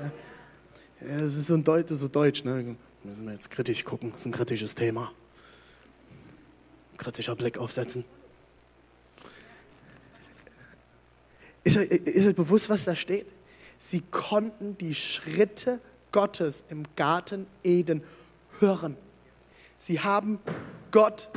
Ja. 0.00 1.06
ja 1.06 1.20
das 1.20 1.34
ist 1.34 1.48
so, 1.48 1.54
ein 1.54 1.64
Deut 1.64 1.90
so 1.90 2.08
deutsch. 2.08 2.44
Ne? 2.44 2.76
Müssen 3.04 3.26
wir 3.26 3.34
jetzt 3.34 3.50
kritisch 3.50 3.84
gucken. 3.84 4.12
Das 4.12 4.22
ist 4.22 4.26
ein 4.26 4.32
kritisches 4.32 4.74
Thema. 4.74 5.12
Kritischer 7.00 7.34
Blick 7.34 7.58
aufsetzen. 7.58 8.04
Ist 11.64 11.76
euch, 11.76 11.90
ist 11.90 12.26
euch 12.26 12.36
bewusst, 12.36 12.68
was 12.68 12.84
da 12.84 12.94
steht? 12.94 13.26
Sie 13.78 14.02
konnten 14.10 14.76
die 14.78 14.94
Schritte 14.94 15.80
Gottes 16.12 16.62
im 16.68 16.84
Garten 16.96 17.46
Eden 17.64 18.02
hören. 18.58 18.96
Sie 19.78 20.00
haben 20.00 20.38
Gott 20.90 21.28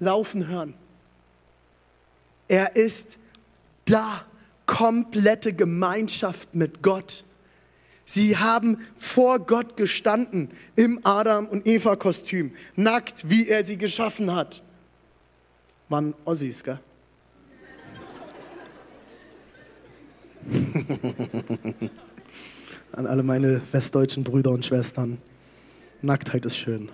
laufen 0.00 0.48
hören. 0.48 0.74
Er 2.48 2.74
ist 2.74 3.16
da, 3.84 4.24
komplette 4.66 5.52
Gemeinschaft 5.52 6.54
mit 6.54 6.82
Gott. 6.82 7.24
Sie 8.08 8.36
haben 8.36 8.86
vor 8.98 9.40
Gott 9.40 9.76
gestanden 9.76 10.50
im 10.76 11.04
Adam- 11.04 11.48
und 11.48 11.66
Eva-Kostüm, 11.66 12.52
nackt, 12.76 13.28
wie 13.28 13.48
er 13.48 13.64
sie 13.64 13.76
geschaffen 13.76 14.32
hat. 14.32 14.62
Waren 15.88 16.14
Ossis, 16.24 16.62
gell? 16.62 16.78
An 22.92 23.06
alle 23.08 23.24
meine 23.24 23.60
westdeutschen 23.72 24.22
Brüder 24.22 24.52
und 24.52 24.64
Schwestern. 24.64 25.18
Nacktheit 26.00 26.44
ist 26.46 26.56
schön. 26.56 26.90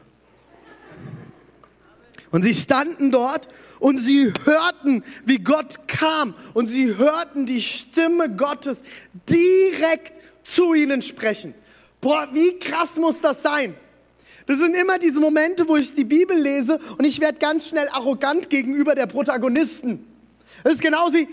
Und 2.31 2.42
sie 2.42 2.55
standen 2.55 3.11
dort 3.11 3.48
und 3.79 3.98
sie 3.98 4.33
hörten, 4.44 5.05
wie 5.27 5.37
Gott 5.38 5.87
kam. 5.87 6.35
Und 6.55 6.68
sie 6.68 6.96
hörten 6.96 7.44
die 7.44 7.61
Stimme 7.61 8.35
Gottes 8.35 8.83
direkt 9.29 10.22
zu 10.42 10.74
ihnen 10.74 11.02
sprechen. 11.02 11.55
Boah, 12.00 12.28
wie 12.33 12.59
krass 12.59 12.96
muss 12.96 13.20
das 13.20 13.42
sein? 13.42 13.74
Das 14.46 14.59
sind 14.59 14.74
immer 14.74 14.98
diese 14.98 15.20
Momente, 15.20 15.68
wo 15.68 15.76
ich 15.76 15.94
die 15.94 16.05
Bibel 16.05 16.37
lese 16.37 16.81
und 16.98 17.05
ich 17.05 17.20
werde 17.20 17.38
ganz 17.38 17.68
schnell 17.68 17.88
arrogant 17.88 18.50
gegenüber 18.50 18.94
der 18.94 19.07
Protagonisten. 19.07 20.05
Das 20.64 20.74
ist 20.74 20.83
genauso 20.83 21.14
wie, 21.14 21.28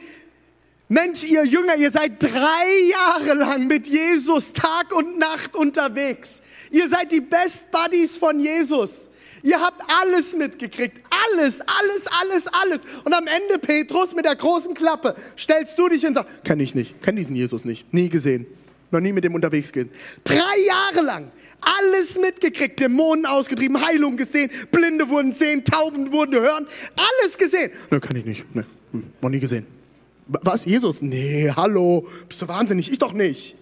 Mensch, 0.87 1.23
ihr 1.23 1.43
Jünger, 1.43 1.75
ihr 1.75 1.91
seid 1.91 2.21
drei 2.21 2.89
Jahre 2.89 3.33
lang 3.35 3.67
mit 3.67 3.87
Jesus 3.87 4.53
Tag 4.53 4.95
und 4.95 5.19
Nacht 5.19 5.55
unterwegs. 5.55 6.41
Ihr 6.71 6.87
seid 6.87 7.11
die 7.11 7.21
Best 7.21 7.71
Buddies 7.71 8.17
von 8.17 8.39
Jesus. 8.39 9.09
Ihr 9.43 9.59
habt 9.59 9.81
alles 10.01 10.35
mitgekriegt. 10.35 10.97
Alles, 11.09 11.61
alles, 11.61 12.07
alles, 12.21 12.47
alles. 12.47 12.79
Und 13.03 13.13
am 13.13 13.25
Ende, 13.27 13.59
Petrus, 13.59 14.15
mit 14.15 14.25
der 14.25 14.35
großen 14.35 14.73
Klappe, 14.73 15.15
stellst 15.37 15.77
du 15.77 15.89
dich 15.89 16.01
hin 16.01 16.09
und 16.09 16.15
sagst, 16.15 16.31
kenn 16.43 16.59
ich 16.59 16.75
nicht, 16.75 17.01
kenn 17.01 17.15
diesen 17.15 17.35
Jesus 17.35 17.65
nicht, 17.65 17.93
nie 17.93 18.09
gesehen, 18.09 18.47
noch 18.91 18.99
nie 18.99 19.13
mit 19.13 19.23
dem 19.23 19.35
unterwegs 19.35 19.71
gewesen. 19.71 19.91
Drei 20.23 20.59
Jahre 20.65 21.05
lang 21.05 21.31
alles 21.61 22.17
mitgekriegt, 22.19 22.79
Dämonen 22.79 23.25
ausgetrieben, 23.25 23.85
Heilung 23.85 24.17
gesehen, 24.17 24.49
Blinde 24.71 25.09
wurden 25.09 25.31
sehen, 25.31 25.63
Tauben 25.63 26.11
wurden 26.11 26.35
hören, 26.35 26.67
alles 26.95 27.37
gesehen. 27.37 27.71
Ne, 27.89 27.99
kann 27.99 28.15
ich 28.15 28.25
nicht, 28.25 28.55
ne, 28.55 28.65
noch 29.21 29.29
nie 29.29 29.39
gesehen. 29.39 29.65
Was, 30.27 30.65
Jesus? 30.65 31.01
Nee, 31.01 31.51
hallo, 31.55 32.07
bist 32.27 32.41
du 32.41 32.47
wahnsinnig? 32.47 32.91
Ich 32.91 32.99
doch 32.99 33.13
nicht. 33.13 33.55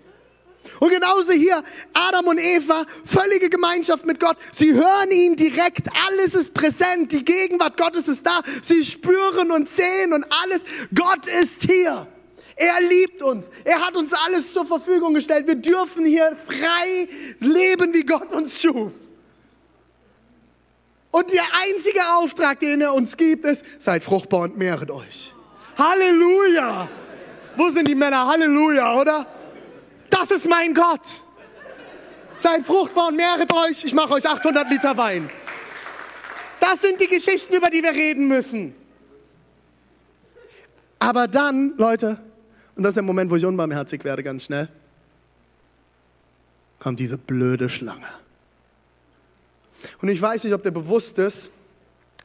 Und 0.81 0.89
genauso 0.89 1.31
hier 1.31 1.63
Adam 1.93 2.27
und 2.27 2.39
Eva, 2.39 2.85
völlige 3.05 3.49
Gemeinschaft 3.49 4.05
mit 4.05 4.19
Gott. 4.19 4.35
Sie 4.51 4.73
hören 4.73 5.11
ihn 5.11 5.37
direkt, 5.37 5.87
alles 6.05 6.35
ist 6.35 6.53
präsent, 6.53 7.13
die 7.13 7.23
Gegenwart 7.23 7.77
Gottes 7.77 8.09
ist 8.09 8.27
da. 8.27 8.41
Sie 8.61 8.83
spüren 8.83 9.51
und 9.51 9.69
sehen 9.69 10.11
und 10.11 10.25
alles. 10.25 10.63
Gott 10.93 11.27
ist 11.27 11.63
hier. 11.63 12.05
Er 12.57 12.81
liebt 12.81 13.21
uns. 13.21 13.49
Er 13.63 13.79
hat 13.79 13.95
uns 13.95 14.11
alles 14.13 14.51
zur 14.51 14.65
Verfügung 14.65 15.13
gestellt. 15.13 15.45
Wir 15.45 15.55
dürfen 15.55 16.05
hier 16.05 16.35
frei 16.47 17.07
leben, 17.39 17.93
wie 17.93 18.03
Gott 18.03 18.31
uns 18.33 18.59
schuf. 18.59 18.91
Und 21.11 21.31
der 21.31 21.45
einzige 21.63 22.01
Auftrag, 22.15 22.59
den 22.59 22.81
er 22.81 22.93
uns 22.93 23.15
gibt, 23.15 23.45
ist, 23.45 23.63
seid 23.77 24.03
fruchtbar 24.03 24.41
und 24.41 24.57
mehret 24.57 24.89
euch. 24.89 25.33
Halleluja! 25.77 26.89
Wo 27.55 27.69
sind 27.69 27.87
die 27.87 27.95
Männer? 27.95 28.27
Halleluja, 28.27 28.99
oder? 28.99 29.27
Das 30.09 30.31
ist 30.31 30.47
mein 30.47 30.73
Gott. 30.73 31.01
Seid 32.39 32.65
fruchtbar 32.65 33.09
und 33.09 33.15
mehret 33.15 33.51
euch. 33.53 33.83
Ich 33.83 33.93
mache 33.93 34.13
euch 34.13 34.27
800 34.27 34.69
Liter 34.69 34.97
Wein. 34.97 35.29
Das 36.59 36.81
sind 36.81 36.99
die 36.99 37.07
Geschichten, 37.07 37.53
über 37.53 37.69
die 37.69 37.83
wir 37.83 37.93
reden 37.93 38.27
müssen. 38.27 38.75
Aber 40.99 41.27
dann, 41.27 41.75
Leute, 41.77 42.19
und 42.77 42.83
das 42.83 42.91
ist 42.91 42.97
der 42.97 43.03
Moment, 43.03 43.31
wo 43.31 43.35
ich 43.35 43.45
unbarmherzig 43.45 44.03
werde, 44.03 44.23
ganz 44.23 44.43
schnell, 44.43 44.69
kommt 46.79 46.99
diese 46.99 47.17
blöde 47.17 47.69
Schlange. 47.69 48.07
Und 50.01 50.09
ich 50.09 50.21
weiß 50.21 50.43
nicht, 50.43 50.53
ob 50.53 50.61
der 50.61 50.71
bewusst 50.71 51.17
ist, 51.17 51.49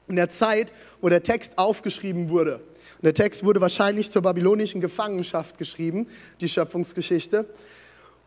in 0.09 0.17
der 0.17 0.29
Zeit, 0.29 0.73
wo 1.01 1.09
der 1.09 1.23
Text 1.23 1.57
aufgeschrieben 1.57 2.29
wurde, 2.29 2.57
Und 2.57 3.05
der 3.05 3.15
Text 3.15 3.45
wurde 3.45 3.61
wahrscheinlich 3.61 4.11
zur 4.11 4.23
babylonischen 4.23 4.81
Gefangenschaft 4.81 5.57
geschrieben, 5.57 6.07
die 6.41 6.49
Schöpfungsgeschichte. 6.49 7.47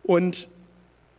Und 0.01 0.47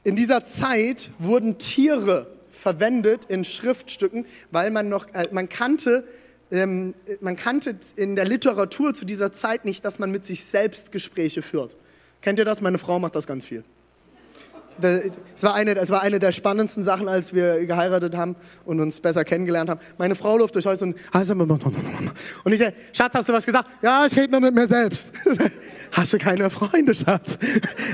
in 0.03 0.17
dieser 0.17 0.45
Zeit 0.45 1.11
wurden 1.19 1.59
Tiere 1.59 2.27
verwendet 2.51 3.27
in 3.27 3.45
Schriftstücken, 3.45 4.27
weil 4.51 4.71
man 4.73 4.89
noch, 4.89 5.07
äh, 5.15 5.29
man 5.31 5.49
kannte, 5.49 6.05
ähm, 6.51 6.95
man 7.21 7.37
kannte 7.37 7.77
in 7.97 8.17
der 8.17 8.25
Literatur 8.25 8.95
zu 8.95 9.05
dieser 9.05 9.33
Zeit 9.33 9.65
nicht, 9.65 9.85
dass 9.85 9.99
man 9.99 10.11
mit 10.11 10.25
sich 10.25 10.45
selbst 10.45 10.93
Gespräche 10.93 11.43
führt. 11.43 11.77
Kennt 12.21 12.39
ihr 12.39 12.45
das? 12.45 12.61
Meine 12.61 12.79
Frau 12.79 12.99
macht 12.99 13.15
das 13.15 13.27
ganz 13.27 13.47
viel. 13.47 13.65
Es 14.81 15.43
war, 15.43 15.55
eine, 15.55 15.77
es 15.77 15.91
war 15.91 16.03
eine 16.03 16.19
der 16.19 16.33
spannendsten 16.33 16.85
Sachen, 16.85 17.09
als 17.09 17.35
wir 17.35 17.67
geheiratet 17.67 18.17
haben 18.17 18.37
und 18.65 18.81
uns 18.81 19.01
besser 19.01 19.25
kennengelernt 19.25 19.71
haben. 19.71 19.81
Meine 19.99 20.15
Frau 20.15 20.39
läuft 20.39 20.55
durch 20.55 20.67
Haus 20.67 20.83
und, 20.83 20.97
und 21.13 22.53
ich 22.53 22.59
sage, 22.59 22.75
Schatz, 22.93 23.15
hast 23.15 23.29
du 23.29 23.33
was 23.33 23.47
gesagt? 23.47 23.69
Ja, 23.83 24.07
ich 24.07 24.17
rede 24.17 24.31
nur 24.31 24.41
mit 24.41 24.55
mir 24.55 24.67
selbst. 24.67 25.11
Hast 25.93 26.13
du 26.13 26.19
keine 26.19 26.51
Freunde, 26.51 26.95
Schatz? 26.95 27.39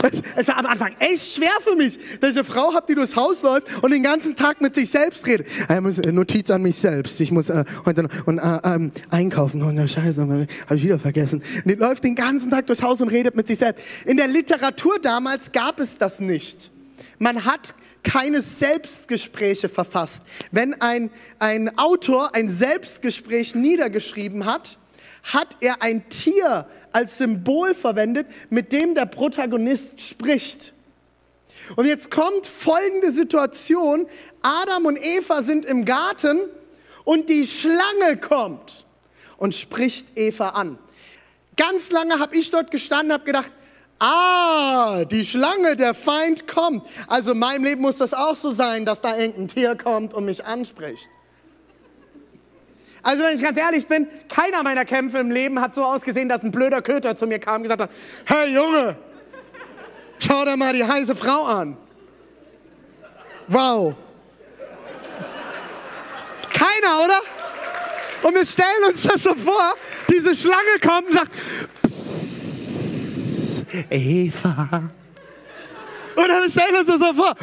Es, 0.02 0.22
es 0.34 0.48
war 0.48 0.58
am 0.58 0.66
Anfang 0.66 0.92
echt 0.98 1.36
schwer 1.36 1.52
für 1.60 1.76
mich, 1.76 1.98
dass 2.20 2.30
ich 2.30 2.36
eine 2.36 2.44
Frau 2.44 2.74
habe, 2.74 2.84
die 2.88 2.94
durchs 2.94 3.14
Haus 3.14 3.42
läuft 3.42 3.68
und 3.80 3.92
den 3.92 4.02
ganzen 4.02 4.34
Tag 4.34 4.60
mit 4.60 4.74
sich 4.74 4.90
selbst 4.90 5.24
redet. 5.26 5.46
Ich 5.46 5.80
muss 5.80 5.98
äh, 5.98 6.10
Notiz 6.10 6.50
an 6.50 6.62
mich 6.62 6.76
selbst. 6.76 7.20
Ich 7.20 7.30
muss 7.30 7.48
äh, 7.48 7.64
heute 7.84 8.08
und, 8.26 8.38
äh, 8.38 8.58
ähm, 8.64 8.90
einkaufen. 9.10 9.62
Oh, 9.62 9.86
Scheiße, 9.86 10.22
habe 10.22 10.46
ich 10.74 10.82
wieder 10.82 10.98
vergessen. 10.98 11.42
Und 11.64 11.70
die 11.70 11.74
läuft 11.74 12.02
den 12.02 12.16
ganzen 12.16 12.50
Tag 12.50 12.66
durchs 12.66 12.82
Haus 12.82 13.00
und 13.00 13.08
redet 13.08 13.36
mit 13.36 13.46
sich 13.46 13.58
selbst. 13.58 13.84
In 14.04 14.16
der 14.16 14.26
Literatur 14.26 14.98
damals 15.00 15.52
gab 15.52 15.78
es 15.78 15.96
das 15.96 16.18
nicht. 16.18 16.71
Man 17.22 17.44
hat 17.44 17.74
keine 18.02 18.42
Selbstgespräche 18.42 19.68
verfasst. 19.68 20.24
Wenn 20.50 20.80
ein, 20.80 21.08
ein 21.38 21.78
Autor 21.78 22.34
ein 22.34 22.48
Selbstgespräch 22.48 23.54
niedergeschrieben 23.54 24.44
hat, 24.44 24.76
hat 25.22 25.56
er 25.60 25.82
ein 25.82 26.08
Tier 26.08 26.66
als 26.90 27.18
Symbol 27.18 27.76
verwendet, 27.76 28.26
mit 28.50 28.72
dem 28.72 28.96
der 28.96 29.06
Protagonist 29.06 30.00
spricht. 30.00 30.72
Und 31.76 31.86
jetzt 31.86 32.10
kommt 32.10 32.48
folgende 32.48 33.12
Situation. 33.12 34.08
Adam 34.42 34.86
und 34.86 34.98
Eva 35.00 35.42
sind 35.42 35.64
im 35.64 35.84
Garten 35.84 36.40
und 37.04 37.28
die 37.28 37.46
Schlange 37.46 38.16
kommt 38.20 38.84
und 39.36 39.54
spricht 39.54 40.18
Eva 40.18 40.48
an. 40.48 40.76
Ganz 41.56 41.92
lange 41.92 42.18
habe 42.18 42.34
ich 42.34 42.50
dort 42.50 42.72
gestanden, 42.72 43.12
habe 43.12 43.22
gedacht, 43.22 43.52
Ah, 44.04 45.04
die 45.04 45.24
Schlange, 45.24 45.76
der 45.76 45.94
Feind 45.94 46.48
kommt. 46.48 46.84
Also 47.06 47.32
in 47.32 47.38
meinem 47.38 47.62
Leben 47.62 47.82
muss 47.82 47.98
das 47.98 48.12
auch 48.12 48.34
so 48.34 48.50
sein, 48.50 48.84
dass 48.84 49.00
da 49.00 49.16
irgendein 49.16 49.46
Tier 49.46 49.76
kommt 49.76 50.12
und 50.12 50.24
mich 50.24 50.44
anspricht. 50.44 51.08
Also 53.04 53.22
wenn 53.22 53.36
ich 53.36 53.42
ganz 53.44 53.56
ehrlich 53.56 53.86
bin, 53.86 54.08
keiner 54.28 54.64
meiner 54.64 54.84
Kämpfe 54.84 55.18
im 55.18 55.30
Leben 55.30 55.60
hat 55.60 55.76
so 55.76 55.84
ausgesehen, 55.84 56.28
dass 56.28 56.42
ein 56.42 56.50
blöder 56.50 56.82
Köter 56.82 57.14
zu 57.14 57.28
mir 57.28 57.38
kam 57.38 57.58
und 57.58 57.62
gesagt 57.62 57.80
hat, 57.80 57.90
hey 58.24 58.52
Junge, 58.52 58.96
schau 60.18 60.44
dir 60.44 60.56
mal 60.56 60.72
die 60.72 60.84
heiße 60.84 61.14
Frau 61.14 61.44
an. 61.44 61.76
Wow. 63.46 63.94
Keiner, 66.52 67.04
oder? 67.04 67.20
Und 68.22 68.34
wir 68.34 68.46
stellen 68.46 68.84
uns 68.88 69.02
das 69.04 69.22
so 69.22 69.36
vor, 69.36 69.74
diese 70.10 70.34
Schlange 70.34 70.80
kommt 70.84 71.06
und 71.10 71.14
sagt, 71.14 71.30
Psst, 71.84 72.71
Eva. 73.90 74.90
Und 76.14 76.28
dann 76.28 76.50
stellen 76.50 76.72
wir 76.72 76.80
uns 76.80 76.88
das 76.88 77.00
so 77.00 77.14
vor. 77.14 77.34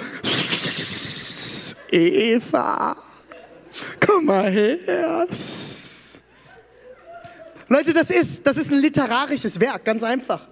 Eva, 1.91 2.95
komm 3.99 4.25
mal 4.25 4.51
her. 4.51 5.27
Leute, 7.67 7.93
das 7.93 8.09
ist, 8.09 8.45
das 8.45 8.57
ist 8.57 8.71
ein 8.71 8.79
literarisches 8.79 9.59
Werk, 9.59 9.85
ganz 9.85 10.03
einfach. 10.03 10.47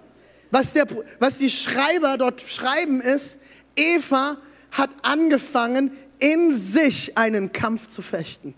Was, 0.50 0.72
der, 0.72 0.86
was 1.18 1.38
die 1.38 1.50
Schreiber 1.50 2.16
dort 2.16 2.40
schreiben 2.42 3.00
ist, 3.00 3.38
Eva 3.76 4.38
hat 4.70 4.90
angefangen, 5.02 5.96
in 6.18 6.56
sich 6.56 7.16
einen 7.16 7.52
Kampf 7.52 7.88
zu 7.88 8.02
fechten. 8.02 8.54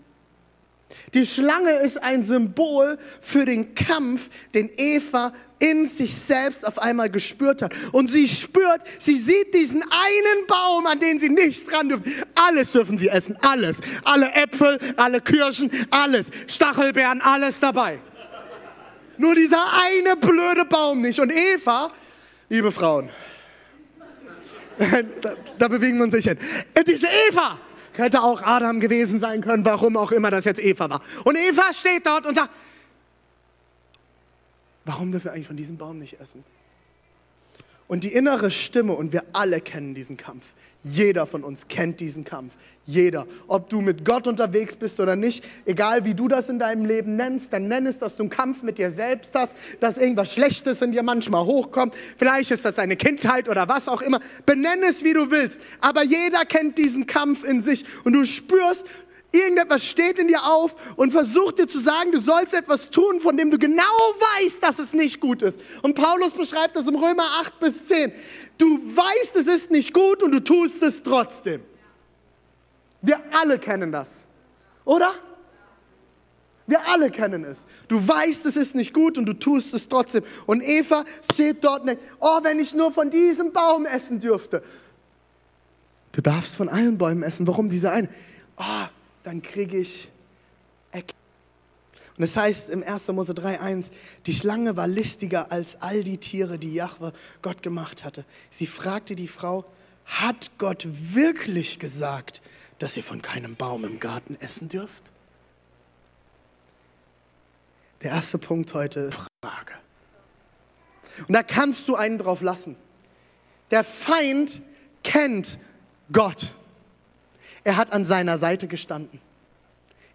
Die 1.13 1.25
Schlange 1.25 1.73
ist 1.73 2.01
ein 2.01 2.23
Symbol 2.23 2.97
für 3.21 3.45
den 3.45 3.75
Kampf, 3.75 4.29
den 4.53 4.69
Eva 4.77 5.33
in 5.59 5.85
sich 5.85 6.15
selbst 6.15 6.65
auf 6.65 6.79
einmal 6.79 7.09
gespürt 7.09 7.61
hat. 7.61 7.73
Und 7.91 8.09
sie 8.09 8.27
spürt, 8.27 8.81
sie 8.97 9.17
sieht 9.17 9.53
diesen 9.53 9.83
einen 9.83 10.47
Baum, 10.47 10.87
an 10.87 10.99
den 10.99 11.19
sie 11.19 11.29
nicht 11.29 11.71
dran 11.71 11.89
dürfen. 11.89 12.11
Alles 12.35 12.71
dürfen 12.71 12.97
sie 12.97 13.09
essen, 13.09 13.37
alles. 13.41 13.77
Alle 14.03 14.31
Äpfel, 14.33 14.79
alle 14.97 15.21
Kirschen, 15.21 15.69
alles. 15.91 16.31
Stachelbeeren, 16.47 17.21
alles 17.21 17.59
dabei. 17.59 17.99
Nur 19.17 19.35
dieser 19.35 19.63
eine 19.73 20.15
blöde 20.15 20.65
Baum 20.65 21.01
nicht. 21.01 21.19
Und 21.19 21.31
Eva, 21.31 21.91
liebe 22.49 22.71
Frauen, 22.71 23.09
da, 25.21 25.35
da 25.59 25.67
bewegen 25.67 25.97
wir 25.97 26.05
uns 26.05 26.13
nicht 26.13 26.27
hin. 26.27 26.39
Und 26.75 26.87
diese 26.87 27.07
Eva, 27.29 27.59
Hätte 27.93 28.21
auch 28.21 28.41
Adam 28.41 28.79
gewesen 28.79 29.19
sein 29.19 29.41
können, 29.41 29.65
warum 29.65 29.97
auch 29.97 30.11
immer 30.11 30.31
das 30.31 30.45
jetzt 30.45 30.59
Eva 30.59 30.89
war. 30.89 31.01
Und 31.23 31.37
Eva 31.37 31.73
steht 31.73 32.05
dort 32.05 32.25
und 32.25 32.35
sagt, 32.35 32.49
warum 34.85 35.11
dürfen 35.11 35.25
wir 35.25 35.33
eigentlich 35.33 35.47
von 35.47 35.57
diesem 35.57 35.77
Baum 35.77 35.99
nicht 35.99 36.19
essen? 36.19 36.43
Und 37.87 38.03
die 38.03 38.13
innere 38.13 38.51
Stimme, 38.51 38.93
und 38.93 39.11
wir 39.11 39.23
alle 39.33 39.59
kennen 39.59 39.93
diesen 39.93 40.15
Kampf, 40.15 40.45
jeder 40.83 41.27
von 41.27 41.43
uns 41.43 41.67
kennt 41.67 41.99
diesen 41.99 42.23
Kampf. 42.23 42.53
Jeder. 42.85 43.27
Ob 43.47 43.69
du 43.69 43.79
mit 43.79 44.03
Gott 44.03 44.27
unterwegs 44.27 44.75
bist 44.75 44.99
oder 44.99 45.15
nicht, 45.15 45.43
egal 45.65 46.03
wie 46.03 46.15
du 46.15 46.27
das 46.27 46.49
in 46.49 46.57
deinem 46.57 46.85
Leben 46.85 47.15
nennst, 47.15 47.53
dann 47.53 47.67
nenn 47.67 47.85
es, 47.85 47.99
dass 47.99 48.15
du 48.15 48.23
einen 48.23 48.31
Kampf 48.31 48.63
mit 48.63 48.79
dir 48.79 48.89
selbst 48.89 49.35
hast, 49.35 49.53
dass 49.79 49.97
irgendwas 49.97 50.33
Schlechtes 50.33 50.81
in 50.81 50.91
dir 50.91 51.03
manchmal 51.03 51.45
hochkommt. 51.45 51.93
Vielleicht 52.17 52.49
ist 52.49 52.65
das 52.65 52.75
deine 52.75 52.95
Kindheit 52.95 53.47
oder 53.47 53.69
was 53.69 53.87
auch 53.87 54.01
immer. 54.01 54.19
Benenn 54.45 54.81
es, 54.83 55.03
wie 55.03 55.13
du 55.13 55.29
willst. 55.29 55.59
Aber 55.79 56.03
jeder 56.03 56.43
kennt 56.45 56.79
diesen 56.79 57.05
Kampf 57.05 57.43
in 57.43 57.61
sich. 57.61 57.85
Und 58.03 58.13
du 58.13 58.25
spürst, 58.25 58.87
irgendetwas 59.31 59.85
steht 59.85 60.17
in 60.17 60.27
dir 60.27 60.43
auf 60.43 60.75
und 60.95 61.11
versucht 61.11 61.59
dir 61.59 61.67
zu 61.67 61.79
sagen, 61.79 62.11
du 62.11 62.19
sollst 62.19 62.55
etwas 62.55 62.89
tun, 62.89 63.21
von 63.21 63.37
dem 63.37 63.51
du 63.51 63.59
genau 63.59 63.83
weißt, 63.83 64.61
dass 64.61 64.79
es 64.79 64.93
nicht 64.93 65.19
gut 65.19 65.43
ist. 65.43 65.59
Und 65.83 65.93
Paulus 65.93 66.33
beschreibt 66.33 66.75
das 66.75 66.87
im 66.87 66.95
Römer 66.95 67.25
8 67.41 67.59
bis 67.59 67.85
10. 67.85 68.11
Du 68.57 68.79
weißt, 68.95 69.35
es 69.35 69.47
ist 69.47 69.69
nicht 69.69 69.93
gut 69.93 70.23
und 70.23 70.31
du 70.31 70.39
tust 70.39 70.81
es 70.81 71.03
trotzdem. 71.03 71.61
Wir 73.01 73.19
alle 73.33 73.57
kennen 73.57 73.91
das, 73.91 74.25
oder? 74.85 75.13
Wir 76.67 76.87
alle 76.87 77.09
kennen 77.11 77.43
es. 77.43 77.65
Du 77.87 78.07
weißt, 78.07 78.45
es 78.45 78.55
ist 78.55 78.75
nicht 78.75 78.93
gut 78.93 79.17
und 79.17 79.25
du 79.25 79.33
tust 79.33 79.73
es 79.73 79.89
trotzdem. 79.89 80.23
Und 80.45 80.61
Eva 80.61 81.03
steht 81.31 81.63
dort 81.63 81.81
und 81.81 81.87
denkt, 81.87 82.03
oh, 82.19 82.39
wenn 82.43 82.59
ich 82.59 82.73
nur 82.73 82.93
von 82.93 83.09
diesem 83.09 83.51
Baum 83.51 83.85
essen 83.85 84.19
dürfte. 84.19 84.63
Du 86.11 86.21
darfst 86.21 86.55
von 86.55 86.69
allen 86.69 86.97
Bäumen 86.97 87.23
essen. 87.23 87.47
Warum 87.47 87.69
dieser 87.69 87.91
eine? 87.91 88.09
Oh, 88.57 88.85
dann 89.23 89.41
kriege 89.41 89.77
ich 89.77 90.09
Eck. 90.91 91.13
Und 92.17 92.23
es 92.23 92.33
das 92.33 92.43
heißt 92.43 92.69
im 92.69 92.83
1. 92.83 93.07
Mose 93.09 93.33
3,1, 93.33 93.89
die 94.25 94.33
Schlange 94.33 94.75
war 94.75 94.87
listiger 94.87 95.51
als 95.51 95.81
all 95.81 96.03
die 96.03 96.17
Tiere, 96.17 96.59
die 96.59 96.73
Jahwe 96.73 97.13
Gott 97.41 97.63
gemacht 97.63 98.03
hatte. 98.03 98.25
Sie 98.49 98.67
fragte 98.67 99.15
die 99.15 99.27
Frau, 99.27 99.65
hat 100.05 100.51
Gott 100.57 100.87
wirklich 100.89 101.79
gesagt, 101.79 102.41
dass 102.81 102.97
ihr 102.97 103.03
von 103.03 103.21
keinem 103.21 103.55
Baum 103.55 103.85
im 103.85 103.99
Garten 103.99 104.35
essen 104.39 104.67
dürft? 104.67 105.03
Der 108.01 108.09
erste 108.09 108.39
Punkt 108.39 108.73
heute, 108.73 109.11
Frage. 109.11 109.73
Und 111.27 111.33
da 111.33 111.43
kannst 111.43 111.87
du 111.87 111.95
einen 111.95 112.17
drauf 112.17 112.41
lassen. 112.41 112.75
Der 113.69 113.83
Feind 113.83 114.63
kennt 115.03 115.59
Gott. 116.11 116.53
Er 117.63 117.77
hat 117.77 117.93
an 117.93 118.03
seiner 118.03 118.39
Seite 118.39 118.67
gestanden. 118.67 119.21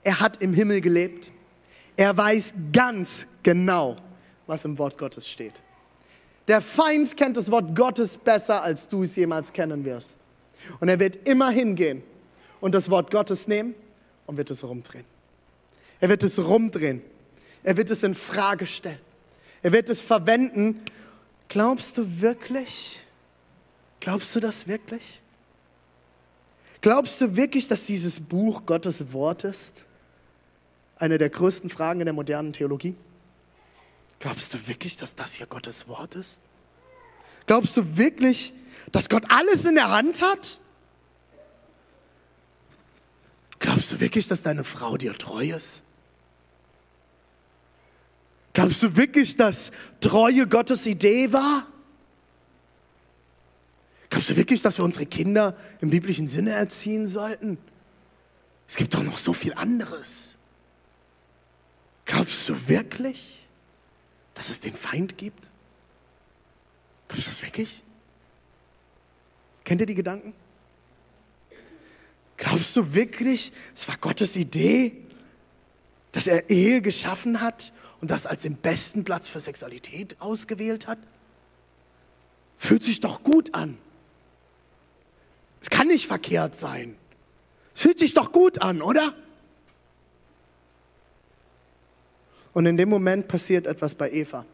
Er 0.02 0.18
hat 0.18 0.42
im 0.42 0.52
Himmel 0.52 0.80
gelebt. 0.80 1.30
Er 1.96 2.16
weiß 2.16 2.52
ganz 2.72 3.26
genau, 3.44 3.96
was 4.48 4.64
im 4.64 4.76
Wort 4.78 4.98
Gottes 4.98 5.28
steht. 5.28 5.54
Der 6.48 6.60
Feind 6.60 7.16
kennt 7.16 7.36
das 7.36 7.48
Wort 7.52 7.76
Gottes 7.76 8.16
besser, 8.16 8.62
als 8.62 8.88
du 8.88 9.04
es 9.04 9.14
jemals 9.14 9.52
kennen 9.52 9.84
wirst. 9.84 10.18
Und 10.80 10.88
er 10.88 10.98
wird 10.98 11.28
immer 11.28 11.50
hingehen 11.50 12.02
und 12.60 12.72
das 12.72 12.90
Wort 12.90 13.10
Gottes 13.10 13.46
nehmen 13.46 13.74
und 14.26 14.36
wird 14.36 14.50
es 14.50 14.64
rumdrehen. 14.64 15.04
Er 16.00 16.08
wird 16.08 16.22
es 16.22 16.38
rumdrehen. 16.38 17.02
Er 17.62 17.76
wird 17.76 17.90
es 17.90 18.02
in 18.02 18.14
Frage 18.14 18.66
stellen. 18.66 19.00
Er 19.62 19.72
wird 19.72 19.90
es 19.90 20.00
verwenden. 20.00 20.82
Glaubst 21.48 21.96
du 21.98 22.20
wirklich? 22.20 23.00
Glaubst 24.00 24.34
du 24.36 24.40
das 24.40 24.68
wirklich? 24.68 25.20
Glaubst 26.80 27.20
du 27.20 27.34
wirklich, 27.34 27.66
dass 27.68 27.86
dieses 27.86 28.20
Buch 28.20 28.66
Gottes 28.66 29.12
Wort 29.12 29.44
ist? 29.44 29.84
Eine 30.98 31.18
der 31.18 31.30
größten 31.30 31.70
Fragen 31.70 32.00
in 32.00 32.06
der 32.06 32.14
modernen 32.14 32.52
Theologie. 32.52 32.94
Glaubst 34.18 34.54
du 34.54 34.68
wirklich, 34.68 34.96
dass 34.96 35.14
das 35.14 35.34
hier 35.34 35.46
Gottes 35.46 35.88
Wort 35.88 36.14
ist? 36.14 36.38
Glaubst 37.46 37.76
du 37.76 37.96
wirklich, 37.96 38.52
dass 38.92 39.08
Gott 39.08 39.24
alles 39.28 39.64
in 39.64 39.74
der 39.74 39.90
Hand 39.90 40.22
hat? 40.22 40.60
Glaubst 43.86 44.00
du 44.00 44.04
wirklich, 44.04 44.26
dass 44.26 44.42
deine 44.42 44.64
Frau 44.64 44.96
dir 44.96 45.14
treu 45.14 45.48
ist? 45.54 45.84
Glaubst 48.52 48.82
du 48.82 48.96
wirklich, 48.96 49.36
dass 49.36 49.70
Treue 50.00 50.48
Gottes 50.48 50.86
Idee 50.86 51.32
war? 51.32 51.68
Glaubst 54.10 54.30
du 54.30 54.36
wirklich, 54.36 54.60
dass 54.60 54.78
wir 54.78 54.84
unsere 54.84 55.06
Kinder 55.06 55.56
im 55.80 55.90
biblischen 55.90 56.26
Sinne 56.26 56.50
erziehen 56.50 57.06
sollten? 57.06 57.58
Es 58.66 58.74
gibt 58.74 58.92
doch 58.92 59.04
noch 59.04 59.18
so 59.18 59.32
viel 59.32 59.54
anderes. 59.54 60.34
Glaubst 62.06 62.48
du 62.48 62.66
wirklich, 62.66 63.46
dass 64.34 64.50
es 64.50 64.58
den 64.58 64.74
Feind 64.74 65.16
gibt? 65.16 65.48
Glaubst 67.06 67.28
du 67.28 67.30
das 67.30 67.42
wirklich? 67.42 67.84
Kennt 69.62 69.80
ihr 69.80 69.86
die 69.86 69.94
Gedanken? 69.94 70.34
Glaubst 72.36 72.76
du 72.76 72.94
wirklich, 72.94 73.52
es 73.74 73.88
war 73.88 73.96
Gottes 73.96 74.36
Idee, 74.36 74.92
dass 76.12 76.26
er 76.26 76.50
Ehe 76.50 76.82
geschaffen 76.82 77.40
hat 77.40 77.72
und 78.00 78.10
das 78.10 78.26
als 78.26 78.42
den 78.42 78.56
besten 78.56 79.04
Platz 79.04 79.28
für 79.28 79.40
Sexualität 79.40 80.16
ausgewählt 80.20 80.86
hat? 80.86 80.98
Fühlt 82.58 82.84
sich 82.84 83.00
doch 83.00 83.22
gut 83.22 83.54
an. 83.54 83.78
Es 85.60 85.70
kann 85.70 85.88
nicht 85.88 86.06
verkehrt 86.06 86.56
sein. 86.56 86.96
Es 87.74 87.82
fühlt 87.82 87.98
sich 87.98 88.14
doch 88.14 88.32
gut 88.32 88.62
an, 88.62 88.82
oder? 88.82 89.14
Und 92.52 92.64
in 92.66 92.76
dem 92.76 92.88
Moment 92.88 93.28
passiert 93.28 93.66
etwas 93.66 93.94
bei 93.94 94.10
Eva. 94.10 94.46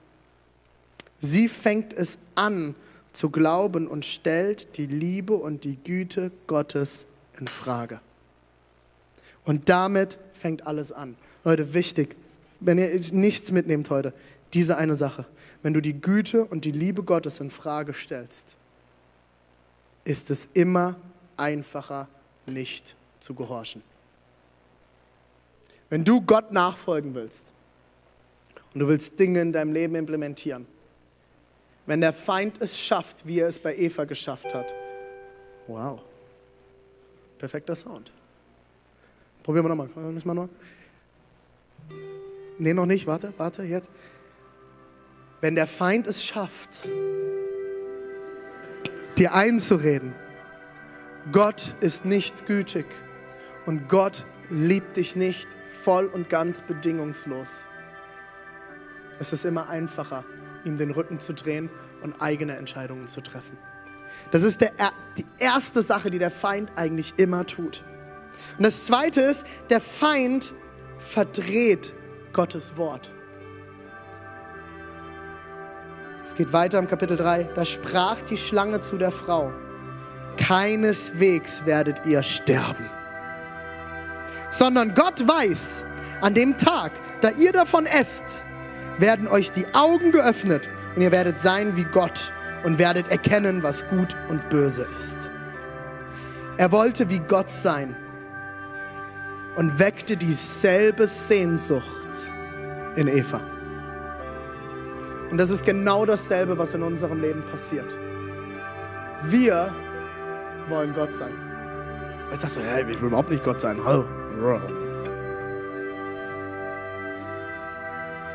Sie 1.21 1.49
fängt 1.49 1.92
es 1.92 2.18
an 2.35 2.75
zu 3.12 3.31
glauben 3.31 3.87
und 3.87 4.05
stellt 4.05 4.77
die 4.77 4.87
Liebe 4.87 5.35
und 5.35 5.62
die 5.62 5.77
Güte 5.77 6.33
Gottes 6.49 7.07
in 7.38 7.49
Frage. 7.49 8.01
Und 9.45 9.68
damit 9.68 10.18
fängt 10.35 10.66
alles 10.66 10.92
an. 10.92 11.16
Leute, 11.45 11.75
wichtig, 11.75 12.16
wenn 12.61 12.79
ihr 12.79 12.88
nichts 13.12 13.51
mitnehmt 13.51 13.90
heute, 13.90 14.12
diese 14.55 14.77
eine 14.77 14.95
Sache. 14.95 15.27
Wenn 15.62 15.75
du 15.75 15.81
die 15.81 16.01
Güte 16.01 16.45
und 16.45 16.64
die 16.64 16.73
Liebe 16.73 17.03
Gottes 17.03 17.40
in 17.40 17.51
Frage 17.51 17.95
stellst, 17.95 18.57
ist 20.05 20.31
es 20.31 20.49
immer 20.55 20.97
einfacher, 21.37 22.09
nicht 22.47 22.97
zu 23.21 23.35
gehorchen. 23.35 23.83
Wenn 25.88 26.05
du 26.05 26.21
Gott 26.21 26.53
nachfolgen 26.53 27.14
willst 27.14 27.53
und 28.75 28.81
du 28.81 28.88
willst 28.88 29.18
Dinge 29.18 29.40
in 29.40 29.53
deinem 29.53 29.73
Leben 29.73 29.95
implementieren, 29.95 30.66
wenn 31.87 32.01
der 32.01 32.12
Feind 32.12 32.61
es 32.61 32.79
schafft, 32.79 33.27
wie 33.27 33.40
er 33.40 33.49
es 33.49 33.59
bei 33.59 33.77
Eva 33.77 34.05
geschafft 34.05 34.55
hat, 34.55 34.73
wow, 35.66 36.01
perfekter 37.43 37.75
Sound. 37.75 38.13
Probieren 39.43 39.65
wir 39.65 39.75
nochmal. 39.75 39.89
Müssen 40.13 40.29
wir 40.29 40.35
noch? 40.35 40.49
Nee, 42.57 42.73
noch 42.73 42.87
nicht. 42.87 43.09
Warte, 43.09 43.35
warte, 43.37 43.65
jetzt. 43.65 43.91
Wenn 45.41 45.57
der 45.57 45.67
Feind 45.67 46.07
es 46.07 46.25
schafft, 46.25 46.89
dir 49.19 49.35
einzureden, 49.35 50.15
Gott 51.33 51.75
ist 51.81 52.05
nicht 52.05 52.47
gütig 52.47 52.87
und 53.67 53.89
Gott 53.89 54.25
liebt 54.49 54.97
dich 54.97 55.17
nicht 55.17 55.49
voll 55.83 56.07
und 56.07 56.29
ganz 56.29 56.61
bedingungslos. 56.61 57.67
Es 59.19 59.33
ist 59.33 59.45
immer 59.45 59.69
einfacher, 59.69 60.25
ihm 60.65 60.79
den 60.79 60.93
Rücken 60.93 61.19
zu 61.19 61.35
drehen 61.35 61.71
und 62.05 62.23
eigene 62.23 62.55
Entscheidungen 62.55 63.09
zu 63.09 63.21
treffen. 63.21 63.59
Das 64.31 64.42
ist 64.42 64.61
der, 64.61 64.72
die 65.16 65.27
erste 65.38 65.83
Sache, 65.83 66.11
die 66.11 66.18
der 66.18 66.31
Feind 66.31 66.72
eigentlich 66.77 67.14
immer 67.16 67.46
tut. 67.46 67.85
Und 68.57 68.64
das 68.64 68.87
zweite 68.87 69.20
ist, 69.20 69.44
der 69.70 69.81
Feind 69.81 70.53
verdreht 70.98 71.92
Gottes 72.33 72.77
Wort. 72.77 73.11
Es 76.25 76.35
geht 76.35 76.53
weiter 76.53 76.79
im 76.79 76.87
Kapitel 76.87 77.16
3. 77.16 77.51
Da 77.55 77.64
sprach 77.64 78.20
die 78.22 78.37
Schlange 78.37 78.81
zu 78.81 78.96
der 78.96 79.11
Frau, 79.11 79.53
keineswegs 80.37 81.66
werdet 81.66 82.07
ihr 82.07 82.22
sterben, 82.22 82.88
sondern 84.51 84.94
Gott 84.94 85.27
weiß, 85.27 85.85
an 86.20 86.35
dem 86.35 86.57
Tag, 86.57 86.92
da 87.20 87.31
ihr 87.31 87.53
davon 87.53 87.87
esst, 87.87 88.44
werden 88.98 89.27
euch 89.27 89.51
die 89.51 89.66
Augen 89.75 90.12
geöffnet 90.12 90.68
und 90.94 91.03
ihr 91.03 91.11
werdet 91.11 91.40
sein 91.40 91.77
wie 91.77 91.85
Gott 91.85 92.33
und 92.64 92.79
werdet 92.79 93.09
erkennen, 93.09 93.62
was 93.62 93.87
gut 93.88 94.16
und 94.29 94.48
böse 94.48 94.87
ist. 94.96 95.31
Er 96.57 96.70
wollte 96.70 97.09
wie 97.11 97.18
Gott 97.18 97.51
sein 97.51 97.96
und 99.57 99.79
weckte 99.79 100.16
dieselbe 100.16 101.07
Sehnsucht 101.07 102.31
in 102.96 103.09
Eva. 103.09 103.40
Und 105.31 105.38
das 105.38 105.51
ist 105.51 105.64
genau 105.64 106.05
dasselbe, 106.05 106.59
was 106.59 106.75
in 106.75 106.83
unserem 106.83 107.20
Leben 107.20 107.42
passiert. 107.51 107.96
Wir 109.25 109.75
wollen 110.68 110.94
Gott 110.94 111.14
sein. 111.14 111.33
Jetzt 112.31 112.42
sagst 112.42 112.57
du, 112.57 112.61
hey, 112.61 112.85
ich 112.90 113.01
will 113.01 113.09
überhaupt 113.09 113.31
nicht 113.31 113.44
Gott 113.44 113.61
sein. 113.61 113.79
Hallo. 113.85 114.05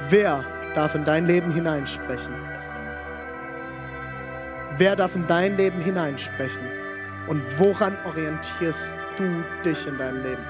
Wer 0.10 0.44
darf 0.74 0.96
in 0.96 1.04
dein 1.04 1.26
Leben 1.26 1.52
hineinsprechen? 1.52 2.57
Wer 4.78 4.96
darf 4.96 5.16
in 5.16 5.26
dein 5.26 5.58
Leben 5.58 5.82
hineinsprechen? 5.82 6.64
Und 7.28 7.42
woran 7.58 7.98
orientierst 8.06 8.92
du 9.18 9.44
dich 9.66 9.88
in 9.88 9.98
deinem 9.98 10.24
Leben? 10.24 10.44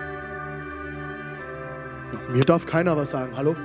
Mir 2.34 2.44
darf 2.44 2.66
keiner 2.66 2.98
was 2.98 3.12
sagen. 3.12 3.32
Hallo? 3.38 3.56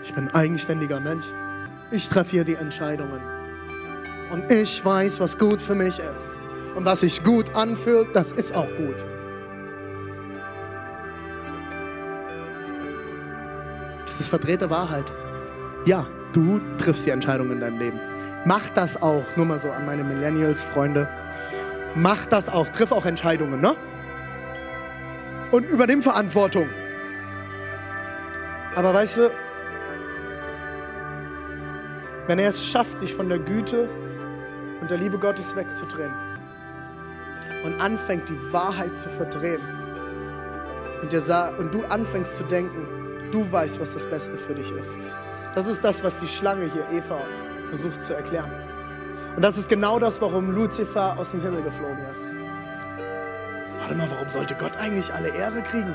Ich 0.00 0.14
bin 0.14 0.28
ein 0.28 0.34
eigenständiger 0.34 1.00
Mensch. 1.00 1.26
Ich 1.90 2.08
treffe 2.08 2.30
hier 2.30 2.44
die 2.44 2.54
Entscheidungen. 2.54 3.20
Und 4.30 4.50
ich 4.50 4.84
weiß, 4.84 5.18
was 5.18 5.36
gut 5.36 5.60
für 5.60 5.74
mich 5.74 5.98
ist. 5.98 6.40
Und 6.76 6.84
was 6.84 7.00
sich 7.00 7.24
gut 7.24 7.54
anfühlt, 7.56 8.14
das 8.14 8.30
ist 8.30 8.54
auch 8.54 8.68
gut. 8.76 8.96
Das 14.06 14.20
ist 14.20 14.28
verdrehte 14.28 14.70
Wahrheit. 14.70 15.10
Ja, 15.84 16.06
du 16.32 16.60
triffst 16.78 17.06
die 17.06 17.10
Entscheidung 17.10 17.50
in 17.50 17.60
deinem 17.60 17.78
Leben. 17.80 18.11
Mach 18.44 18.68
das 18.70 19.00
auch, 19.00 19.24
nur 19.36 19.46
mal 19.46 19.58
so 19.58 19.70
an 19.70 19.86
meine 19.86 20.02
Millennials-Freunde. 20.02 21.08
Mach 21.94 22.26
das 22.26 22.48
auch, 22.48 22.68
triff 22.68 22.90
auch 22.90 23.06
Entscheidungen, 23.06 23.60
ne? 23.60 23.76
Und 25.52 25.68
übernimm 25.68 26.02
Verantwortung. 26.02 26.68
Aber 28.74 28.94
weißt 28.94 29.18
du, 29.18 29.30
wenn 32.26 32.38
er 32.38 32.50
es 32.50 32.64
schafft, 32.64 33.00
dich 33.00 33.14
von 33.14 33.28
der 33.28 33.38
Güte 33.38 33.88
und 34.80 34.90
der 34.90 34.98
Liebe 34.98 35.18
Gottes 35.18 35.54
wegzudrehen 35.54 36.12
und 37.64 37.80
anfängt, 37.80 38.28
die 38.28 38.52
Wahrheit 38.52 38.96
zu 38.96 39.08
verdrehen 39.08 39.60
und, 41.02 41.12
dir 41.12 41.54
und 41.58 41.72
du 41.72 41.84
anfängst 41.84 42.36
zu 42.36 42.44
denken, 42.44 43.30
du 43.30 43.50
weißt, 43.52 43.80
was 43.80 43.92
das 43.92 44.06
Beste 44.06 44.36
für 44.36 44.54
dich 44.54 44.70
ist. 44.72 44.98
Das 45.54 45.66
ist 45.66 45.84
das, 45.84 46.02
was 46.02 46.18
die 46.18 46.28
Schlange 46.28 46.70
hier, 46.72 46.86
Eva, 46.98 47.20
versucht 47.72 48.04
zu 48.04 48.14
erklären. 48.14 48.50
Und 49.34 49.42
das 49.42 49.56
ist 49.56 49.68
genau 49.68 49.98
das, 49.98 50.20
warum 50.20 50.50
Luzifer 50.50 51.18
aus 51.18 51.30
dem 51.30 51.40
Himmel 51.40 51.62
geflogen 51.62 52.04
ist. 52.12 52.30
Warte 53.78 53.94
mal, 53.94 54.10
warum 54.10 54.28
sollte 54.28 54.54
Gott 54.54 54.76
eigentlich 54.76 55.12
alle 55.12 55.28
Ehre 55.30 55.62
kriegen? 55.62 55.94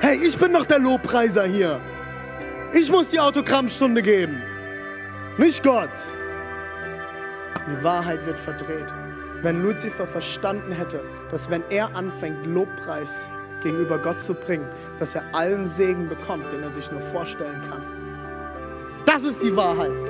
Hey, 0.00 0.16
ich 0.16 0.38
bin 0.38 0.54
doch 0.54 0.64
der 0.64 0.78
Lobpreiser 0.78 1.44
hier. 1.44 1.78
Ich 2.72 2.90
muss 2.90 3.10
die 3.10 3.20
Autogrammstunde 3.20 4.00
geben. 4.00 4.40
Nicht 5.36 5.62
Gott. 5.62 5.90
Die 7.66 7.84
Wahrheit 7.84 8.24
wird 8.24 8.38
verdreht. 8.38 8.86
Wenn 9.42 9.62
Luzifer 9.62 10.06
verstanden 10.06 10.72
hätte, 10.72 11.02
dass 11.30 11.50
wenn 11.50 11.62
er 11.68 11.94
anfängt, 11.94 12.46
Lobpreis 12.46 13.12
gegenüber 13.62 13.98
Gott 13.98 14.22
zu 14.22 14.32
bringen, 14.32 14.68
dass 14.98 15.14
er 15.14 15.22
allen 15.32 15.66
Segen 15.66 16.08
bekommt, 16.08 16.50
den 16.50 16.62
er 16.62 16.70
sich 16.70 16.90
nur 16.90 17.02
vorstellen 17.02 17.60
kann. 17.68 17.82
Das 19.04 19.24
ist 19.24 19.42
die 19.42 19.54
Wahrheit. 19.54 20.07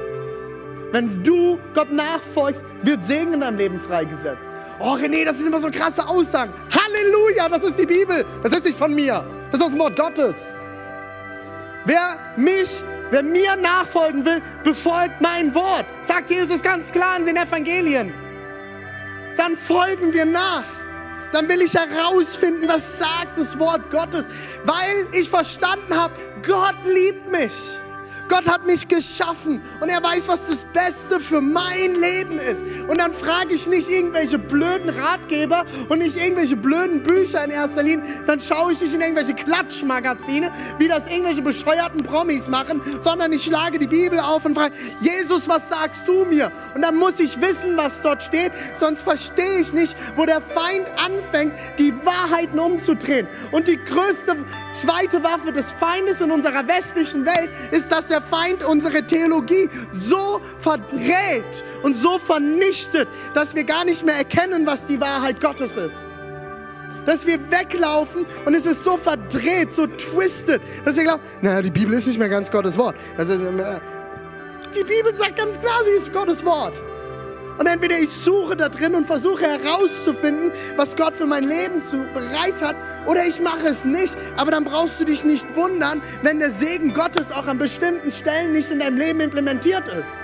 Wenn 0.92 1.22
du 1.22 1.58
Gott 1.74 1.92
nachfolgst, 1.92 2.64
wird 2.82 3.04
Segen 3.04 3.34
in 3.34 3.40
deinem 3.40 3.58
Leben 3.58 3.80
freigesetzt. 3.80 4.48
Oh 4.80 4.94
René, 4.94 5.24
das 5.24 5.36
sind 5.36 5.48
immer 5.48 5.58
so 5.58 5.70
krasse 5.70 6.06
Aussagen. 6.06 6.52
Halleluja, 6.70 7.48
das 7.48 7.62
ist 7.64 7.78
die 7.78 7.86
Bibel. 7.86 8.24
Das 8.42 8.52
ist 8.52 8.64
nicht 8.64 8.78
von 8.78 8.94
mir. 8.94 9.24
Das 9.50 9.60
ist 9.60 9.72
dem 9.72 9.78
Wort 9.78 9.96
Gottes. 9.96 10.54
Wer 11.84 12.18
mich, 12.36 12.82
wer 13.10 13.22
mir 13.22 13.56
nachfolgen 13.56 14.24
will, 14.24 14.42
befolgt 14.62 15.20
mein 15.20 15.54
Wort, 15.54 15.86
sagt 16.02 16.30
Jesus 16.30 16.62
ganz 16.62 16.92
klar 16.92 17.16
in 17.16 17.24
den 17.24 17.36
Evangelien. 17.36 18.12
Dann 19.36 19.56
folgen 19.56 20.12
wir 20.12 20.24
nach. 20.24 20.64
Dann 21.32 21.48
will 21.48 21.60
ich 21.60 21.74
herausfinden, 21.74 22.68
was 22.68 22.98
sagt 22.98 23.36
das 23.36 23.58
Wort 23.58 23.90
Gottes, 23.90 24.24
weil 24.64 25.06
ich 25.12 25.28
verstanden 25.28 25.94
habe, 25.94 26.14
Gott 26.46 26.76
liebt 26.84 27.30
mich. 27.30 27.78
Gott 28.28 28.46
hat 28.48 28.66
mich 28.66 28.86
geschaffen 28.88 29.62
und 29.80 29.88
er 29.88 30.02
weiß, 30.02 30.28
was 30.28 30.44
das 30.46 30.64
Beste 30.64 31.18
für 31.18 31.40
mein 31.40 31.94
Leben 32.00 32.38
ist. 32.38 32.62
Und 32.86 32.98
dann 32.98 33.12
frage 33.12 33.54
ich 33.54 33.66
nicht 33.66 33.88
irgendwelche 33.88 34.38
blöden 34.38 34.90
Ratgeber 34.90 35.64
und 35.88 36.00
nicht 36.00 36.16
irgendwelche 36.16 36.56
blöden 36.56 37.02
Bücher 37.02 37.44
in 37.44 37.50
erster 37.50 37.82
Linie. 37.82 38.04
Dann 38.26 38.40
schaue 38.40 38.72
ich 38.72 38.80
nicht 38.80 38.94
in 38.94 39.00
irgendwelche 39.00 39.34
Klatschmagazine, 39.34 40.52
wie 40.78 40.88
das 40.88 41.02
irgendwelche 41.08 41.42
bescheuerten 41.42 42.02
Promis 42.02 42.48
machen, 42.48 42.82
sondern 43.00 43.32
ich 43.32 43.44
schlage 43.44 43.78
die 43.78 43.86
Bibel 43.86 44.18
auf 44.20 44.44
und 44.44 44.54
frage, 44.54 44.74
Jesus, 45.00 45.48
was 45.48 45.68
sagst 45.68 46.06
du 46.06 46.24
mir? 46.24 46.52
Und 46.74 46.82
dann 46.82 46.96
muss 46.96 47.18
ich 47.20 47.40
wissen, 47.40 47.76
was 47.76 48.02
dort 48.02 48.22
steht, 48.22 48.52
sonst 48.74 49.02
verstehe 49.02 49.60
ich 49.60 49.72
nicht, 49.72 49.96
wo 50.16 50.26
der 50.26 50.40
Feind 50.40 50.86
anfängt, 50.96 51.54
die 51.78 51.94
Wahrheiten 52.04 52.58
umzudrehen. 52.58 53.26
Und 53.52 53.68
die 53.68 53.78
größte 53.82 54.36
zweite 54.72 55.22
Waffe 55.24 55.52
des 55.52 55.72
Feindes 55.72 56.20
in 56.20 56.30
unserer 56.30 56.66
westlichen 56.66 57.24
Welt 57.24 57.50
ist, 57.70 57.90
dass 57.90 58.06
der 58.06 58.17
Feind 58.20 58.62
unsere 58.62 59.04
Theologie 59.04 59.68
so 59.98 60.40
verdreht 60.60 61.64
und 61.82 61.96
so 61.96 62.18
vernichtet, 62.18 63.08
dass 63.34 63.54
wir 63.54 63.64
gar 63.64 63.84
nicht 63.84 64.04
mehr 64.04 64.16
erkennen, 64.16 64.66
was 64.66 64.86
die 64.86 65.00
Wahrheit 65.00 65.40
Gottes 65.40 65.76
ist. 65.76 66.06
Dass 67.06 67.26
wir 67.26 67.38
weglaufen 67.50 68.26
und 68.44 68.54
es 68.54 68.66
ist 68.66 68.84
so 68.84 68.96
verdreht, 68.96 69.72
so 69.72 69.86
twisted, 69.86 70.60
dass 70.84 70.96
wir 70.96 71.04
glauben, 71.04 71.22
naja, 71.40 71.62
die 71.62 71.70
Bibel 71.70 71.94
ist 71.94 72.06
nicht 72.06 72.18
mehr 72.18 72.28
ganz 72.28 72.50
Gottes 72.50 72.76
Wort. 72.76 72.96
Ist, 73.16 73.30
äh, 73.30 73.80
die 74.76 74.84
Bibel 74.84 75.14
sagt 75.14 75.36
ganz 75.36 75.58
klar, 75.58 75.80
sie 75.84 75.92
ist 75.92 76.12
Gottes 76.12 76.44
Wort. 76.44 76.74
Und 77.58 77.66
entweder 77.66 77.98
ich 77.98 78.10
suche 78.10 78.56
da 78.56 78.68
drin 78.68 78.94
und 78.94 79.06
versuche 79.06 79.44
herauszufinden, 79.44 80.52
was 80.76 80.96
Gott 80.96 81.16
für 81.16 81.26
mein 81.26 81.44
Leben 81.44 81.82
zu, 81.82 82.04
bereit 82.14 82.62
hat, 82.62 82.76
oder 83.06 83.26
ich 83.26 83.40
mache 83.40 83.68
es 83.68 83.84
nicht. 83.84 84.16
Aber 84.36 84.52
dann 84.52 84.64
brauchst 84.64 85.00
du 85.00 85.04
dich 85.04 85.24
nicht 85.24 85.56
wundern, 85.56 86.00
wenn 86.22 86.38
der 86.38 86.52
Segen 86.52 86.94
Gottes 86.94 87.32
auch 87.32 87.46
an 87.48 87.58
bestimmten 87.58 88.12
Stellen 88.12 88.52
nicht 88.52 88.70
in 88.70 88.78
deinem 88.78 88.96
Leben 88.96 89.20
implementiert 89.20 89.88
ist. 89.88 90.20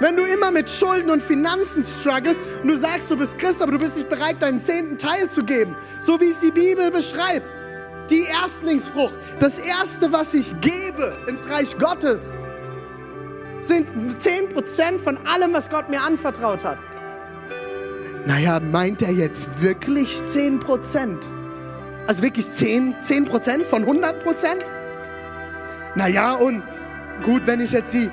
Wenn 0.00 0.16
du 0.16 0.24
immer 0.24 0.52
mit 0.52 0.70
Schulden 0.70 1.10
und 1.10 1.20
Finanzen 1.20 1.82
struggles 1.82 2.36
und 2.62 2.68
du 2.68 2.78
sagst, 2.78 3.10
du 3.10 3.16
bist 3.16 3.36
Christ, 3.36 3.60
aber 3.60 3.72
du 3.72 3.78
bist 3.78 3.96
nicht 3.96 4.08
bereit, 4.08 4.40
deinen 4.40 4.62
zehnten 4.62 4.96
Teil 4.96 5.28
zu 5.28 5.42
geben, 5.42 5.76
so 6.00 6.20
wie 6.20 6.30
es 6.30 6.38
die 6.38 6.52
Bibel 6.52 6.92
beschreibt, 6.92 7.46
die 8.08 8.22
Erstlingsfrucht, 8.22 9.14
das 9.40 9.58
Erste, 9.58 10.12
was 10.12 10.34
ich 10.34 10.54
gebe 10.60 11.16
ins 11.26 11.48
Reich 11.50 11.76
Gottes, 11.76 12.38
sind 13.60 13.86
10% 14.20 14.98
von 14.98 15.18
allem, 15.26 15.52
was 15.52 15.68
Gott 15.68 15.88
mir 15.88 16.00
anvertraut 16.00 16.64
hat. 16.64 16.78
Naja, 18.26 18.60
meint 18.60 19.02
er 19.02 19.12
jetzt 19.12 19.62
wirklich 19.62 20.20
10%? 20.28 21.16
Also 22.06 22.22
wirklich 22.22 22.52
10, 22.52 22.96
10% 23.02 23.64
von 23.64 23.84
100%? 23.84 24.14
Naja, 25.94 26.32
und 26.34 26.62
gut, 27.24 27.42
wenn 27.46 27.60
ich 27.60 27.72
jetzt 27.72 27.92
die, 27.94 28.10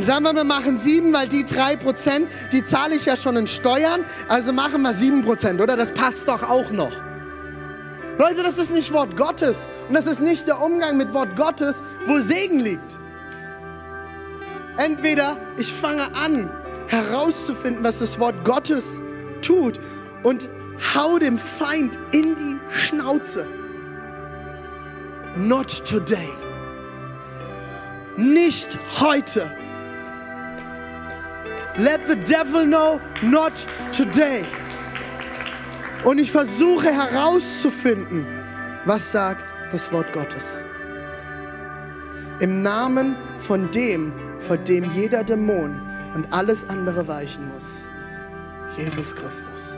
sagen 0.00 0.24
wir, 0.24 0.34
wir 0.34 0.44
machen 0.44 0.76
7, 0.76 1.12
weil 1.12 1.28
die 1.28 1.44
3%, 1.44 2.26
die 2.52 2.64
zahle 2.64 2.96
ich 2.96 3.04
ja 3.06 3.16
schon 3.16 3.36
in 3.36 3.46
Steuern, 3.46 4.04
also 4.28 4.52
machen 4.52 4.82
wir 4.82 4.94
7%, 4.94 5.62
oder? 5.62 5.76
Das 5.76 5.92
passt 5.92 6.28
doch 6.28 6.48
auch 6.48 6.70
noch. 6.70 6.92
Leute, 8.18 8.42
das 8.42 8.58
ist 8.58 8.72
nicht 8.72 8.92
Wort 8.92 9.16
Gottes. 9.16 9.68
Und 9.88 9.94
das 9.94 10.06
ist 10.06 10.20
nicht 10.20 10.48
der 10.48 10.60
Umgang 10.60 10.96
mit 10.96 11.14
Wort 11.14 11.36
Gottes, 11.36 11.82
wo 12.06 12.18
Segen 12.18 12.58
liegt. 12.58 12.97
Entweder 14.78 15.36
ich 15.56 15.72
fange 15.72 16.14
an 16.14 16.48
herauszufinden, 16.86 17.82
was 17.82 17.98
das 17.98 18.18
Wort 18.20 18.44
Gottes 18.44 19.00
tut 19.42 19.78
und 20.22 20.48
hau 20.94 21.18
dem 21.18 21.36
Feind 21.36 21.98
in 22.12 22.36
die 22.36 22.56
Schnauze. 22.72 23.46
Not 25.36 25.84
today. 25.84 26.28
Nicht 28.16 28.78
heute. 29.00 29.50
Let 31.76 32.00
the 32.06 32.16
devil 32.16 32.64
know, 32.64 33.00
not 33.22 33.66
today. 33.92 34.44
Und 36.04 36.18
ich 36.18 36.30
versuche 36.30 36.92
herauszufinden, 36.92 38.26
was 38.84 39.10
sagt 39.10 39.52
das 39.72 39.92
Wort 39.92 40.12
Gottes. 40.12 40.62
Im 42.40 42.62
Namen 42.62 43.16
von 43.38 43.70
dem, 43.70 44.12
vor 44.38 44.56
dem 44.56 44.84
jeder 44.92 45.24
Dämon 45.24 45.80
und 46.14 46.32
alles 46.32 46.68
andere 46.68 47.08
weichen 47.08 47.52
muss. 47.52 47.82
Jesus 48.76 49.14
Christus. 49.14 49.76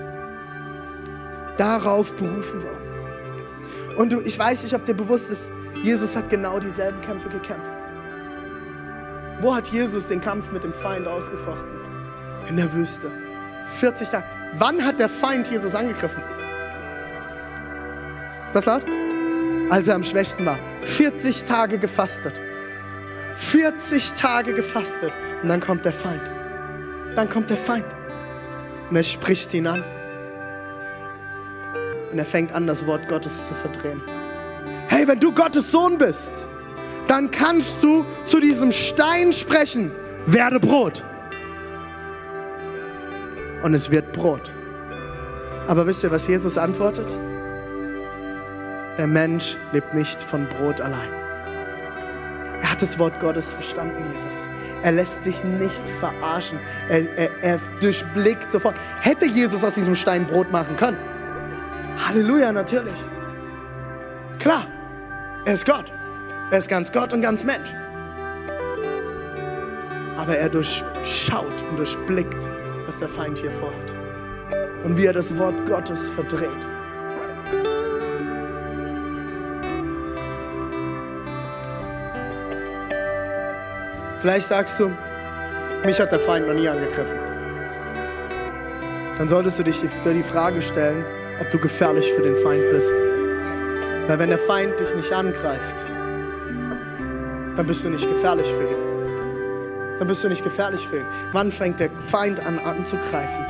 Darauf 1.56 2.14
berufen 2.16 2.62
wir 2.62 2.70
uns. 2.80 2.92
Und 3.96 4.12
du, 4.12 4.20
ich 4.20 4.38
weiß 4.38 4.62
nicht, 4.62 4.74
ob 4.74 4.84
dir 4.84 4.94
bewusst 4.94 5.30
ist, 5.30 5.52
Jesus 5.82 6.14
hat 6.14 6.28
genau 6.28 6.58
dieselben 6.58 7.00
Kämpfe 7.00 7.28
gekämpft. 7.28 7.70
Wo 9.40 9.54
hat 9.54 9.68
Jesus 9.68 10.08
den 10.08 10.20
Kampf 10.20 10.52
mit 10.52 10.62
dem 10.62 10.72
Feind 10.72 11.06
ausgefochten? 11.06 11.80
In 12.48 12.56
der 12.56 12.72
Wüste. 12.74 13.10
40 13.76 14.08
Tage. 14.08 14.24
Wann 14.58 14.84
hat 14.84 14.98
der 14.98 15.08
Feind 15.08 15.48
Jesus 15.50 15.74
angegriffen? 15.74 16.22
Was 18.52 18.64
sagt? 18.64 18.86
Als 19.70 19.88
er 19.88 19.94
am 19.94 20.02
schwächsten 20.02 20.44
war. 20.44 20.58
40 20.82 21.44
Tage 21.44 21.78
gefastet. 21.78 22.34
40 23.40 24.12
Tage 24.12 24.52
gefastet 24.52 25.12
und 25.42 25.48
dann 25.48 25.60
kommt 25.60 25.84
der 25.84 25.92
Feind. 25.92 26.22
Dann 27.16 27.28
kommt 27.28 27.50
der 27.50 27.56
Feind 27.56 27.86
und 28.90 28.96
er 28.96 29.02
spricht 29.02 29.52
ihn 29.54 29.66
an. 29.66 29.82
Und 32.12 32.18
er 32.18 32.24
fängt 32.24 32.52
an, 32.52 32.66
das 32.66 32.86
Wort 32.86 33.08
Gottes 33.08 33.46
zu 33.46 33.54
verdrehen. 33.54 34.02
Hey, 34.88 35.06
wenn 35.08 35.18
du 35.20 35.32
Gottes 35.32 35.70
Sohn 35.70 35.96
bist, 35.96 36.46
dann 37.06 37.30
kannst 37.30 37.82
du 37.82 38.04
zu 38.26 38.40
diesem 38.40 38.72
Stein 38.72 39.32
sprechen, 39.32 39.90
werde 40.26 40.60
Brot. 40.60 41.02
Und 43.62 43.74
es 43.74 43.90
wird 43.90 44.12
Brot. 44.12 44.52
Aber 45.66 45.86
wisst 45.86 46.02
ihr, 46.02 46.10
was 46.10 46.26
Jesus 46.26 46.58
antwortet? 46.58 47.16
Der 48.98 49.06
Mensch 49.06 49.56
lebt 49.72 49.94
nicht 49.94 50.20
von 50.20 50.46
Brot 50.46 50.80
allein. 50.80 51.19
Das 52.80 52.98
Wort 52.98 53.20
Gottes 53.20 53.52
verstanden, 53.52 54.02
Jesus. 54.10 54.48
Er 54.82 54.92
lässt 54.92 55.24
sich 55.24 55.44
nicht 55.44 55.86
verarschen. 56.00 56.58
Er, 56.88 57.18
er, 57.18 57.30
er 57.42 57.60
durchblickt 57.80 58.50
sofort. 58.50 58.76
Hätte 59.02 59.26
Jesus 59.26 59.62
aus 59.62 59.74
diesem 59.74 59.94
Stein 59.94 60.26
Brot 60.26 60.50
machen 60.50 60.76
können? 60.76 60.96
Halleluja, 62.08 62.52
natürlich. 62.52 62.98
Klar, 64.38 64.66
er 65.44 65.52
ist 65.52 65.66
Gott. 65.66 65.92
Er 66.50 66.58
ist 66.58 66.68
ganz 66.68 66.90
Gott 66.90 67.12
und 67.12 67.20
ganz 67.20 67.44
Mensch. 67.44 67.70
Aber 70.16 70.38
er 70.38 70.48
durchschaut 70.48 71.62
und 71.70 71.76
durchblickt, 71.76 72.50
was 72.86 72.98
der 72.98 73.08
Feind 73.10 73.36
hier 73.36 73.52
vorhat. 73.52 73.92
Und 74.84 74.96
wie 74.96 75.04
er 75.04 75.12
das 75.12 75.36
Wort 75.36 75.54
Gottes 75.66 76.08
verdreht. 76.08 76.48
Vielleicht 84.20 84.48
sagst 84.48 84.78
du, 84.78 84.92
mich 85.82 85.98
hat 85.98 86.12
der 86.12 86.20
Feind 86.20 86.46
noch 86.46 86.52
nie 86.52 86.68
angegriffen. 86.68 87.18
Dann 89.16 89.30
solltest 89.30 89.58
du 89.58 89.62
dich 89.62 89.80
die 89.80 90.22
Frage 90.22 90.60
stellen, 90.60 91.06
ob 91.40 91.50
du 91.50 91.58
gefährlich 91.58 92.12
für 92.12 92.20
den 92.20 92.36
Feind 92.36 92.62
bist. 92.70 92.92
Weil 94.06 94.18
wenn 94.18 94.28
der 94.28 94.38
Feind 94.38 94.78
dich 94.78 94.94
nicht 94.94 95.10
angreift, 95.10 95.86
dann 97.56 97.66
bist 97.66 97.82
du 97.82 97.88
nicht 97.88 98.06
gefährlich 98.06 98.46
für 98.46 98.64
ihn. 98.64 99.98
Dann 99.98 100.08
bist 100.08 100.22
du 100.22 100.28
nicht 100.28 100.44
gefährlich 100.44 100.86
für 100.86 100.98
ihn. 100.98 101.06
Wann 101.32 101.50
fängt 101.50 101.80
der 101.80 101.88
Feind 102.06 102.46
an 102.46 102.58
anzugreifen? 102.58 103.46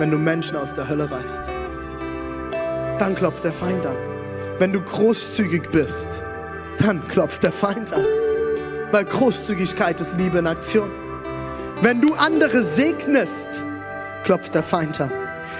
Wenn 0.00 0.10
du 0.10 0.18
Menschen 0.18 0.56
aus 0.56 0.74
der 0.74 0.88
Hölle 0.88 1.08
reißt. 1.08 1.42
Dann 2.98 3.14
klopft 3.14 3.44
der 3.44 3.52
Feind 3.52 3.86
an. 3.86 3.96
Wenn 4.58 4.72
du 4.72 4.80
großzügig 4.80 5.70
bist, 5.70 6.22
dann 6.80 7.06
klopft 7.06 7.44
der 7.44 7.52
Feind 7.52 7.92
an 7.92 8.04
weil 8.92 9.04
Großzügigkeit 9.06 10.00
ist 10.00 10.14
Liebe 10.18 10.38
in 10.38 10.46
Aktion. 10.46 10.90
Wenn 11.80 12.00
du 12.00 12.14
andere 12.14 12.62
segnest, 12.62 13.64
klopft 14.24 14.54
der 14.54 14.62
Feind 14.62 15.00
an. 15.00 15.10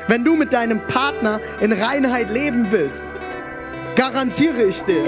Wenn 0.07 0.25
du 0.25 0.37
mit 0.37 0.53
deinem 0.53 0.87
Partner 0.87 1.41
in 1.61 1.73
Reinheit 1.73 2.31
leben 2.31 2.69
willst, 2.71 3.03
garantiere 3.97 4.63
ich 4.65 4.83
dir, 4.83 5.03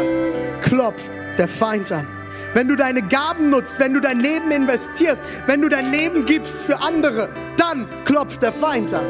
klopft 0.63 1.11
der 1.39 1.49
Feind 1.49 1.93
an. 1.93 2.07
Wenn 2.55 2.69
du 2.69 2.77
deine 2.77 3.03
Gaben 3.03 3.51
nutzt, 3.51 3.79
wenn 3.79 3.93
du 3.95 4.01
dein 4.01 4.21
Leben 4.21 4.51
investierst, 4.51 5.23
wenn 5.47 5.61
du 5.61 5.69
dein 5.69 5.91
Leben 5.91 6.25
gibst 6.25 6.63
für 6.63 6.81
andere, 6.81 7.29
dann 7.57 7.87
klopft 8.05 8.43
der 8.43 8.53
Feind 8.53 8.95
an. 8.95 9.05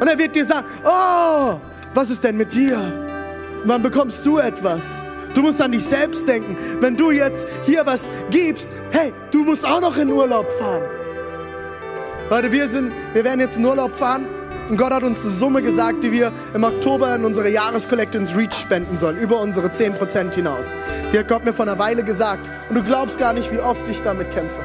Und 0.00 0.08
er 0.08 0.18
wird 0.18 0.34
dir 0.34 0.44
sagen, 0.44 0.66
oh, 0.84 1.60
was 1.94 2.10
ist 2.10 2.24
denn 2.24 2.36
mit 2.36 2.54
dir? 2.54 2.78
Wann 3.64 3.82
bekommst 3.82 4.24
du 4.26 4.38
etwas? 4.38 5.02
Du 5.34 5.42
musst 5.42 5.60
an 5.60 5.72
dich 5.72 5.84
selbst 5.84 6.28
denken. 6.28 6.56
Wenn 6.80 6.96
du 6.96 7.10
jetzt 7.10 7.46
hier 7.64 7.86
was 7.86 8.10
gibst, 8.30 8.70
hey, 8.90 9.12
du 9.30 9.44
musst 9.44 9.64
auch 9.64 9.80
noch 9.80 9.96
in 9.96 10.10
Urlaub 10.10 10.46
fahren. 10.58 10.82
Leute, 12.30 12.52
wir 12.52 12.68
sind, 12.68 12.92
wir 13.12 13.24
werden 13.24 13.40
jetzt 13.40 13.56
in 13.56 13.64
Urlaub 13.64 13.96
fahren 13.96 14.26
Und 14.68 14.76
Gott 14.76 14.92
hat 14.92 15.02
uns 15.02 15.20
eine 15.22 15.32
Summe 15.32 15.62
gesagt, 15.62 16.04
die 16.04 16.12
wir 16.12 16.30
im 16.54 16.62
Oktober 16.62 17.12
in 17.16 17.24
unsere 17.24 17.48
Jahreskollekte 17.48 18.18
ins 18.18 18.36
Reach 18.36 18.54
spenden 18.54 18.98
sollen, 18.98 19.18
über 19.18 19.40
unsere 19.40 19.66
10% 19.66 20.34
hinaus. 20.34 20.66
Die 21.12 21.18
hat 21.18 21.26
Gott 21.26 21.44
mir 21.44 21.52
vor 21.52 21.66
einer 21.66 21.78
Weile 21.80 22.04
gesagt. 22.04 22.42
Und 22.68 22.76
du 22.76 22.84
glaubst 22.84 23.18
gar 23.18 23.32
nicht, 23.32 23.52
wie 23.52 23.58
oft 23.58 23.80
ich 23.90 24.00
damit 24.02 24.30
kämpfe. 24.30 24.60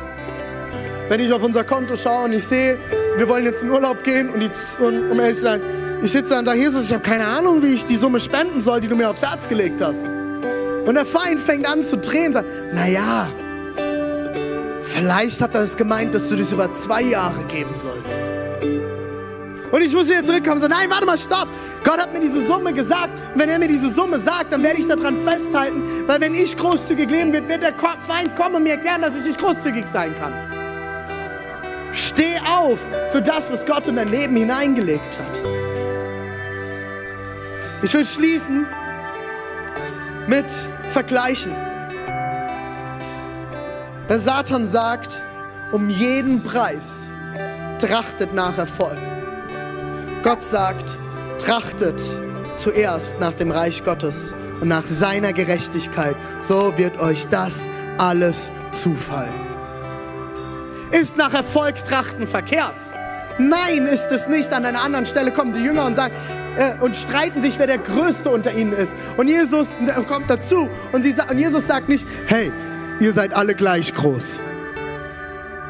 Wenn 1.09 1.19
ich 1.19 1.33
auf 1.33 1.43
unser 1.43 1.63
Konto 1.63 1.95
schaue 1.95 2.25
und 2.25 2.33
ich 2.33 2.45
sehe, 2.45 2.77
wir 3.17 3.27
wollen 3.27 3.45
jetzt 3.45 3.63
in 3.63 3.71
Urlaub 3.71 4.03
gehen 4.03 4.29
und, 4.29 4.41
jetzt, 4.41 4.79
und 4.79 5.09
um 5.09 5.19
ehrlich 5.19 5.37
zu 5.37 5.43
sein, 5.43 5.61
ich 6.03 6.11
sitze 6.11 6.31
da 6.31 6.39
und 6.39 6.45
sage, 6.45 6.59
Jesus, 6.59 6.85
ich 6.85 6.93
habe 6.93 7.03
keine 7.03 7.25
Ahnung, 7.25 7.63
wie 7.63 7.73
ich 7.73 7.85
die 7.85 7.95
Summe 7.95 8.19
spenden 8.19 8.61
soll, 8.61 8.81
die 8.81 8.87
du 8.87 8.95
mir 8.95 9.09
aufs 9.09 9.23
Herz 9.23 9.49
gelegt 9.49 9.81
hast. 9.81 10.05
Und 10.85 10.95
der 10.95 11.05
Feind 11.05 11.39
fängt 11.41 11.67
an 11.67 11.81
zu 11.81 11.97
drehen 11.97 12.27
und 12.27 12.33
sagt, 12.33 12.47
naja, 12.73 13.27
vielleicht 14.83 15.41
hat 15.41 15.55
er 15.55 15.61
es 15.61 15.75
gemeint, 15.75 16.13
dass 16.13 16.29
du 16.29 16.35
das 16.35 16.51
über 16.51 16.71
zwei 16.73 17.01
Jahre 17.01 17.43
geben 17.45 17.73
sollst. 17.75 18.19
Und 19.71 19.81
ich 19.81 19.93
muss 19.93 20.07
wieder 20.07 20.23
zurückkommen 20.23 20.55
und 20.55 20.61
sagen, 20.61 20.73
nein, 20.77 20.89
warte 20.89 21.05
mal, 21.05 21.17
stopp. 21.17 21.47
Gott 21.83 21.97
hat 21.99 22.13
mir 22.13 22.19
diese 22.19 22.39
Summe 22.45 22.71
gesagt. 22.71 23.09
Und 23.33 23.41
wenn 23.41 23.49
er 23.49 23.59
mir 23.59 23.67
diese 23.67 23.91
Summe 23.91 24.19
sagt, 24.19 24.53
dann 24.53 24.63
werde 24.63 24.79
ich 24.79 24.87
daran 24.87 25.17
festhalten. 25.25 26.07
Weil 26.07 26.21
wenn 26.21 26.33
ich 26.35 26.55
großzügig 26.55 27.09
leben 27.09 27.33
wird, 27.33 27.49
wird 27.49 27.63
der 27.63 27.73
Feind 27.73 28.35
kommen 28.35 28.55
und 28.55 28.63
mir 28.63 28.73
erklären, 28.73 29.01
dass 29.01 29.15
ich 29.17 29.25
nicht 29.25 29.39
großzügig 29.39 29.85
sein 29.87 30.15
kann. 30.17 30.33
Steh 31.93 32.37
auf 32.47 32.79
für 33.11 33.21
das, 33.21 33.51
was 33.51 33.65
Gott 33.65 33.87
in 33.87 33.95
dein 33.95 34.09
Leben 34.09 34.35
hineingelegt 34.35 35.17
hat. 35.17 35.39
Ich 37.83 37.93
will 37.93 38.05
schließen 38.05 38.65
mit 40.27 40.45
Vergleichen. 40.95 41.53
Der 44.07 44.17
Satan 44.17 44.65
sagt, 44.65 45.21
um 45.73 45.89
jeden 45.89 46.41
Preis 46.41 47.11
trachtet 47.79 48.33
nach 48.33 48.57
Erfolg. 48.57 48.97
Gott 50.23 50.41
sagt, 50.41 50.97
trachtet 51.45 52.01
zuerst 52.55 53.19
nach 53.19 53.33
dem 53.33 53.51
Reich 53.51 53.83
Gottes 53.83 54.33
und 54.61 54.69
nach 54.69 54.85
seiner 54.85 55.33
Gerechtigkeit. 55.33 56.15
So 56.41 56.77
wird 56.77 56.97
euch 56.97 57.27
das 57.27 57.67
alles 57.97 58.49
zufallen. 58.71 59.33
Ist 60.91 61.17
nach 61.17 61.33
Erfolg 61.33 61.75
trachten 61.83 62.25
verkehrt? 62.25 62.77
Nein, 63.37 63.85
ist 63.85 64.13
es 64.13 64.29
nicht. 64.29 64.53
An 64.53 64.63
einer 64.63 64.81
anderen 64.81 65.05
Stelle 65.05 65.33
kommen 65.33 65.51
die 65.51 65.59
Jünger 65.59 65.87
und 65.87 65.97
sagen, 65.97 66.15
äh, 66.57 66.73
und 66.79 66.95
streiten 66.95 67.41
sich, 67.41 67.59
wer 67.59 67.67
der 67.67 67.77
Größte 67.77 68.29
unter 68.29 68.53
ihnen 68.53 68.73
ist. 68.73 68.93
Und 69.17 69.27
Jesus 69.27 69.77
kommt 70.07 70.29
dazu 70.29 70.69
und, 70.91 71.03
sie, 71.03 71.15
und 71.29 71.37
Jesus 71.37 71.67
sagt 71.67 71.89
nicht, 71.89 72.05
hey, 72.27 72.51
ihr 72.99 73.13
seid 73.13 73.33
alle 73.33 73.55
gleich 73.55 73.93
groß. 73.93 74.39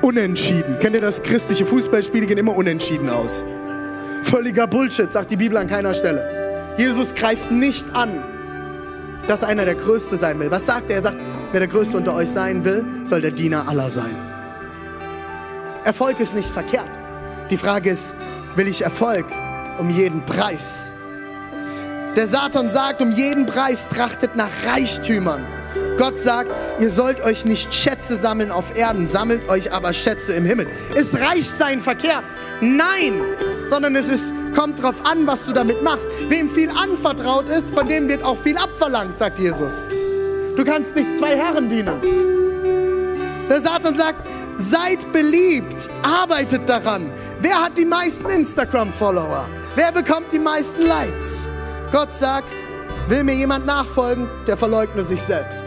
Unentschieden. 0.01 0.77
Kennt 0.79 0.95
ihr 0.95 1.01
das? 1.01 1.23
Christliche 1.23 1.65
Fußballspiele 1.65 2.25
gehen 2.27 2.37
immer 2.37 2.55
unentschieden 2.55 3.09
aus. 3.09 3.43
Völliger 4.23 4.67
Bullshit, 4.67 5.11
sagt 5.11 5.31
die 5.31 5.37
Bibel 5.37 5.57
an 5.57 5.67
keiner 5.67 5.93
Stelle. 5.93 6.75
Jesus 6.77 7.13
greift 7.15 7.51
nicht 7.51 7.85
an, 7.95 8.23
dass 9.27 9.43
einer 9.43 9.65
der 9.65 9.75
Größte 9.75 10.17
sein 10.17 10.39
will. 10.39 10.51
Was 10.51 10.65
sagt 10.65 10.89
er? 10.89 10.97
Er 10.97 11.01
sagt, 11.01 11.17
wer 11.51 11.59
der 11.59 11.69
Größte 11.69 11.97
unter 11.97 12.13
euch 12.13 12.29
sein 12.29 12.65
will, 12.65 12.83
soll 13.03 13.21
der 13.21 13.31
Diener 13.31 13.67
aller 13.67 13.89
sein. 13.89 14.15
Erfolg 15.85 16.19
ist 16.19 16.35
nicht 16.35 16.49
verkehrt. 16.49 16.89
Die 17.49 17.57
Frage 17.57 17.91
ist, 17.91 18.13
will 18.55 18.67
ich 18.67 18.81
Erfolg 18.81 19.25
um 19.79 19.89
jeden 19.89 20.25
Preis? 20.25 20.91
Der 22.15 22.27
Satan 22.27 22.69
sagt, 22.69 23.01
um 23.01 23.11
jeden 23.11 23.45
Preis 23.45 23.87
trachtet 23.89 24.35
nach 24.35 24.49
Reichtümern. 24.65 25.45
Gott 25.97 26.17
sagt, 26.17 26.51
ihr 26.79 26.89
sollt 26.89 27.21
euch 27.21 27.45
nicht 27.45 27.73
Schätze 27.73 28.15
sammeln 28.15 28.51
auf 28.51 28.77
Erden, 28.77 29.07
sammelt 29.07 29.49
euch 29.49 29.73
aber 29.73 29.93
Schätze 29.93 30.33
im 30.33 30.45
Himmel. 30.45 30.67
Ist 30.93 31.19
reich 31.19 31.49
sein 31.49 31.81
verkehrt? 31.81 32.23
Nein, 32.61 33.21
sondern 33.67 33.95
es 33.95 34.07
ist, 34.07 34.33
kommt 34.55 34.79
darauf 34.79 35.05
an, 35.05 35.27
was 35.27 35.45
du 35.45 35.53
damit 35.53 35.83
machst. 35.83 36.07
Wem 36.29 36.49
viel 36.49 36.69
anvertraut 36.69 37.49
ist, 37.49 37.73
von 37.73 37.87
dem 37.87 38.07
wird 38.07 38.23
auch 38.23 38.37
viel 38.37 38.57
abverlangt, 38.57 39.17
sagt 39.17 39.39
Jesus. 39.39 39.85
Du 40.55 40.63
kannst 40.63 40.95
nicht 40.95 41.17
zwei 41.17 41.35
Herren 41.35 41.69
dienen. 41.69 42.01
Der 43.49 43.61
Satan 43.61 43.95
sagt, 43.95 44.27
seid 44.57 45.11
beliebt, 45.11 45.89
arbeitet 46.01 46.67
daran. 46.69 47.11
Wer 47.41 47.61
hat 47.61 47.77
die 47.77 47.85
meisten 47.85 48.29
Instagram-Follower? 48.29 49.47
Wer 49.75 49.91
bekommt 49.91 50.31
die 50.31 50.39
meisten 50.39 50.83
Likes? 50.83 51.45
Gott 51.91 52.13
sagt, 52.13 52.53
will 53.09 53.25
mir 53.25 53.35
jemand 53.35 53.65
nachfolgen, 53.65 54.29
der 54.47 54.55
verleugne 54.55 55.03
sich 55.03 55.21
selbst 55.21 55.65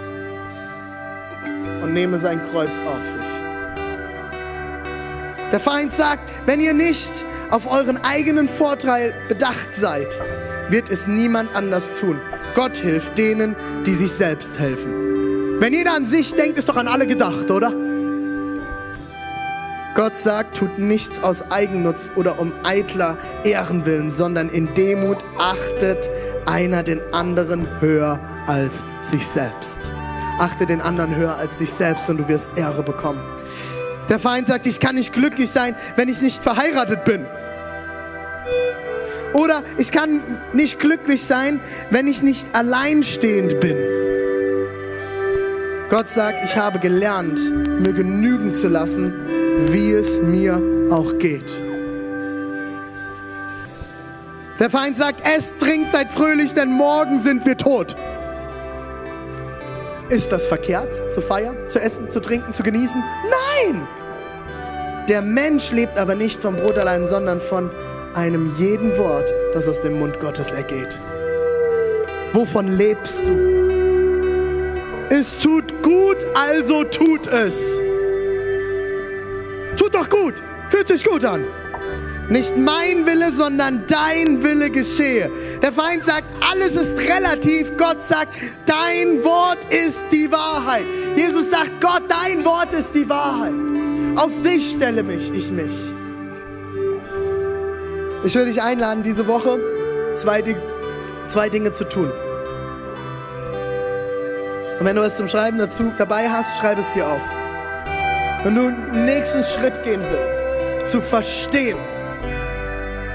und 1.83 1.93
nehme 1.93 2.19
sein 2.19 2.41
Kreuz 2.51 2.71
auf 2.87 3.07
sich. 3.07 3.21
Der 5.53 5.61
Feind 5.61 5.93
sagt, 5.93 6.23
wenn 6.47 6.61
ihr 6.61 6.73
nicht 6.73 7.11
auf 7.51 7.71
euren 7.71 8.03
eigenen 8.03 8.49
Vorteil 8.49 9.13
bedacht 9.29 9.75
seid, 9.75 10.19
wird 10.71 10.89
es 10.89 11.07
niemand 11.07 11.55
anders 11.55 11.93
tun. 12.01 12.19
Gott 12.55 12.79
hilft 12.79 13.19
denen, 13.19 13.57
die 13.85 13.95
sich 13.95 14.13
selbst 14.13 14.59
helfen. 14.59 15.61
Wenn 15.61 15.75
jeder 15.75 15.93
an 15.93 16.07
sich 16.07 16.35
denkt, 16.35 16.57
ist 16.57 16.69
doch 16.69 16.77
an 16.77 16.89
alle 16.89 17.07
gedacht, 17.07 17.51
oder? 17.51 17.73
Gott 19.99 20.17
sagt, 20.17 20.57
tut 20.59 20.79
nichts 20.79 21.25
aus 21.25 21.51
Eigennutz 21.51 22.09
oder 22.15 22.39
um 22.39 22.53
eitler 22.63 23.17
Ehrenwillen, 23.43 24.13
sondern 24.13 24.49
in 24.49 24.73
Demut 24.75 25.19
achtet 25.39 26.09
einer 26.47 26.85
den 26.85 27.01
anderen 27.13 27.67
höher 27.81 28.21
als 28.47 28.85
sich 29.03 29.27
selbst. 29.27 29.77
Achte 30.39 30.67
den 30.67 30.81
anderen 30.81 31.17
höher 31.17 31.37
als 31.37 31.59
dich 31.59 31.73
selbst 31.73 32.09
und 32.09 32.19
du 32.19 32.29
wirst 32.29 32.49
Ehre 32.55 32.85
bekommen. 32.85 33.19
Der 34.09 34.21
Feind 34.21 34.47
sagt, 34.47 34.69
ich 34.69 34.79
kann 34.79 34.95
nicht 34.95 35.13
glücklich 35.13 35.51
sein, 35.51 35.75
wenn 35.97 36.09
ich 36.09 36.23
nicht 36.23 36.45
verheiratet 36.45 37.03
bin. 37.05 37.27
Oder 39.33 39.65
ich 39.79 39.91
kann 39.91 40.23
nicht 40.53 40.79
glücklich 40.79 41.25
sein, 41.25 41.59
wenn 41.91 42.07
ich 42.07 42.23
nicht 42.23 42.47
alleinstehend 42.53 43.59
bin. 43.59 43.77
Gott 45.91 46.09
sagt, 46.09 46.45
ich 46.45 46.57
habe 46.57 46.79
gelernt, 46.79 47.41
mir 47.81 47.95
genügen 47.95 48.55
zu 48.55 48.69
lassen, 48.69 49.48
wie 49.67 49.93
es 49.93 50.21
mir 50.21 50.61
auch 50.91 51.19
geht. 51.19 51.61
Der 54.59 54.71
Feind 54.71 54.97
sagt, 54.97 55.23
es 55.37 55.57
trinkt, 55.57 55.93
seid 55.93 56.11
fröhlich, 56.11 56.53
denn 56.53 56.73
morgen 56.73 57.21
sind 57.21 57.47
wir 57.47 57.57
tot. 57.57 57.95
Ist 60.09 60.33
das 60.33 60.47
verkehrt, 60.47 61.13
zu 61.13 61.21
feiern, 61.21 61.57
zu 61.69 61.81
essen, 61.81 62.11
zu 62.11 62.21
trinken, 62.21 62.53
zu 62.53 62.63
genießen? 62.63 63.03
Nein! 63.03 63.87
Der 65.09 65.23
Mensch 65.23 65.71
lebt 65.71 65.99
aber 65.99 66.15
nicht 66.15 66.43
vom 66.43 66.57
Brot 66.57 66.77
allein, 66.79 67.07
sondern 67.07 67.41
von 67.41 67.71
einem 68.15 68.53
jeden 68.59 68.97
Wort, 68.99 69.33
das 69.55 69.69
aus 69.69 69.81
dem 69.81 69.99
Mund 69.99 70.19
Gottes 70.21 70.51
ergeht. 70.51 70.99
Wovon 72.33 72.77
lebst 72.77 73.23
du? 73.27 75.09
Es 75.11 75.39
tut 75.39 75.83
gut, 75.83 76.27
also 76.35 76.85
tut 76.85 77.27
es. 77.27 77.79
Doch 79.99 80.09
gut, 80.09 80.35
fühlt 80.69 80.87
sich 80.87 81.05
gut 81.05 81.25
an. 81.25 81.45
Nicht 82.29 82.57
mein 82.57 83.05
Wille, 83.05 83.33
sondern 83.33 83.85
dein 83.89 84.45
Wille 84.45 84.71
geschehe. 84.71 85.29
Der 85.61 85.73
Feind 85.73 86.05
sagt, 86.05 86.25
alles 86.41 86.77
ist 86.77 86.97
relativ. 87.01 87.77
Gott 87.77 88.07
sagt, 88.07 88.33
dein 88.65 89.25
Wort 89.25 89.59
ist 89.71 89.99
die 90.13 90.31
Wahrheit. 90.31 90.85
Jesus 91.17 91.51
sagt, 91.51 91.81
Gott, 91.81 92.03
dein 92.07 92.45
Wort 92.45 92.73
ist 92.73 92.95
die 92.95 93.09
Wahrheit. 93.09 93.55
Auf 94.15 94.31
dich 94.43 94.71
stelle 94.71 95.03
mich, 95.03 95.33
ich 95.33 95.51
mich. 95.51 95.75
Ich 98.23 98.35
will 98.37 98.45
dich 98.45 98.63
einladen, 98.63 99.03
diese 99.03 99.27
Woche 99.27 99.59
zwei, 100.15 100.45
zwei 101.27 101.49
Dinge 101.49 101.73
zu 101.73 101.83
tun. 101.89 102.13
Und 104.79 104.87
wenn 104.87 104.95
du 104.95 105.03
was 105.03 105.17
zum 105.17 105.27
Schreiben 105.27 105.59
dazu 105.59 105.93
dabei 105.99 106.31
hast, 106.31 106.57
schreib 106.61 106.79
es 106.79 106.93
dir 106.93 107.09
auf. 107.09 107.48
Wenn 108.49 108.55
du 108.55 108.71
den 108.71 109.05
nächsten 109.05 109.45
Schritt 109.45 109.83
gehen 109.83 110.01
willst, 110.01 110.91
zu 110.91 111.03
verstehen, 111.03 111.77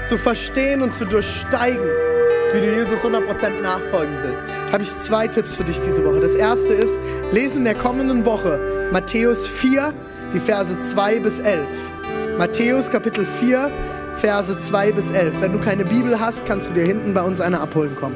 zu 0.06 0.16
verstehen 0.16 0.80
und 0.80 0.94
zu 0.94 1.06
durchsteigen, 1.06 1.88
wie 2.52 2.60
du 2.60 2.72
Jesus 2.72 3.00
100% 3.00 3.60
nachfolgen 3.60 4.14
willst, 4.22 4.44
habe 4.70 4.84
ich 4.84 4.96
zwei 4.96 5.26
Tipps 5.26 5.56
für 5.56 5.64
dich 5.64 5.80
diese 5.80 6.04
Woche. 6.04 6.20
Das 6.20 6.36
erste 6.36 6.72
ist, 6.72 6.96
lese 7.32 7.58
in 7.58 7.64
der 7.64 7.74
kommenden 7.74 8.24
Woche 8.24 8.60
Matthäus 8.92 9.44
4, 9.48 9.92
die 10.32 10.38
Verse 10.38 10.78
2 10.78 11.18
bis 11.18 11.40
11. 11.40 11.66
Matthäus 12.38 12.88
Kapitel 12.88 13.26
4, 13.40 13.72
Verse 14.18 14.56
2 14.56 14.92
bis 14.92 15.10
11. 15.10 15.40
Wenn 15.40 15.52
du 15.52 15.58
keine 15.58 15.84
Bibel 15.84 16.20
hast, 16.20 16.46
kannst 16.46 16.70
du 16.70 16.74
dir 16.74 16.84
hinten 16.84 17.12
bei 17.12 17.22
uns 17.22 17.40
eine 17.40 17.58
abholen 17.58 17.96
kommen. 17.96 18.14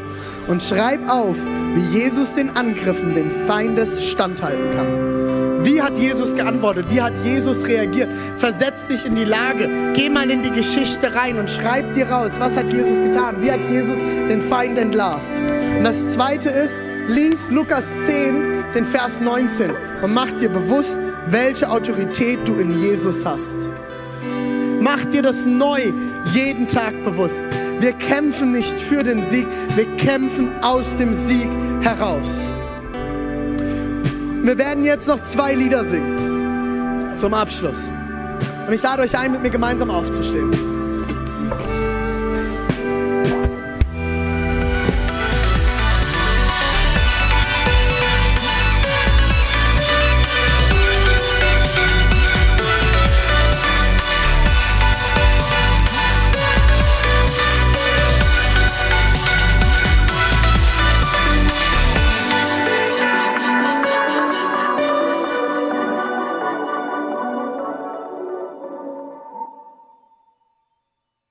Und 0.49 0.62
schreib 0.62 1.09
auf, 1.09 1.36
wie 1.74 1.99
Jesus 1.99 2.34
den 2.34 2.57
Angriffen 2.57 3.14
den 3.14 3.30
Feindes 3.46 4.05
standhalten 4.05 4.70
kann. 4.70 5.64
Wie 5.64 5.82
hat 5.82 5.96
Jesus 5.96 6.34
geantwortet? 6.34 6.86
Wie 6.88 7.03
hat 7.03 7.12
Jesus 7.24 7.66
reagiert? 7.66 8.09
Versetz 8.36 8.86
dich 8.86 9.05
in 9.05 9.16
die 9.16 9.24
Lage. 9.24 9.92
Geh 9.92 10.09
mal 10.09 10.30
in 10.30 10.42
die 10.42 10.51
Geschichte 10.51 11.14
rein 11.14 11.38
und 11.38 11.51
schreib 11.51 11.94
dir 11.94 12.09
raus, 12.09 12.32
was 12.38 12.57
hat 12.57 12.70
Jesus 12.70 12.96
getan? 12.96 13.42
Wie 13.42 13.51
hat 13.51 13.61
Jesus 13.70 13.96
den 13.96 14.42
Feind 14.49 14.78
entlarvt? 14.78 15.26
Und 15.76 15.84
das 15.84 16.14
zweite 16.14 16.49
ist, 16.49 16.74
lies 17.09 17.51
Lukas 17.51 17.84
10, 18.07 18.64
den 18.74 18.86
Vers 18.86 19.20
19 19.20 19.72
und 20.03 20.14
mach 20.14 20.30
dir 20.32 20.49
bewusst, 20.49 20.99
welche 21.28 21.68
Autorität 21.68 22.38
du 22.46 22.55
in 22.55 22.80
Jesus 22.80 23.24
hast. 23.24 23.57
Mach 24.80 25.05
dir 25.05 25.22
das 25.22 25.44
neu 25.44 25.92
jeden 26.32 26.68
Tag 26.68 27.03
bewusst. 27.05 27.46
Wir 27.81 27.93
kämpfen 27.93 28.53
nicht 28.53 28.81
für 28.81 29.05
den 29.05 29.22
Sieg, 29.22 29.47
wir 29.76 29.87
kämpfen 29.97 30.51
aus 30.62 30.97
dem 30.97 31.14
Sieg 31.14 31.49
heraus. 31.81 32.57
Wir 34.43 34.59
werden 34.59 34.85
jetzt 34.85 35.07
noch 35.07 35.22
zwei 35.22 35.55
Lieder 35.55 35.85
singen 35.85 37.14
zum 37.18 37.35
Abschluss. 37.35 37.89
Und 38.66 38.72
ich 38.72 38.83
lade 38.83 39.03
euch 39.03 39.16
ein, 39.16 39.33
mit 39.33 39.43
mir 39.43 39.51
gemeinsam 39.51 39.91
aufzustehen. 39.91 40.67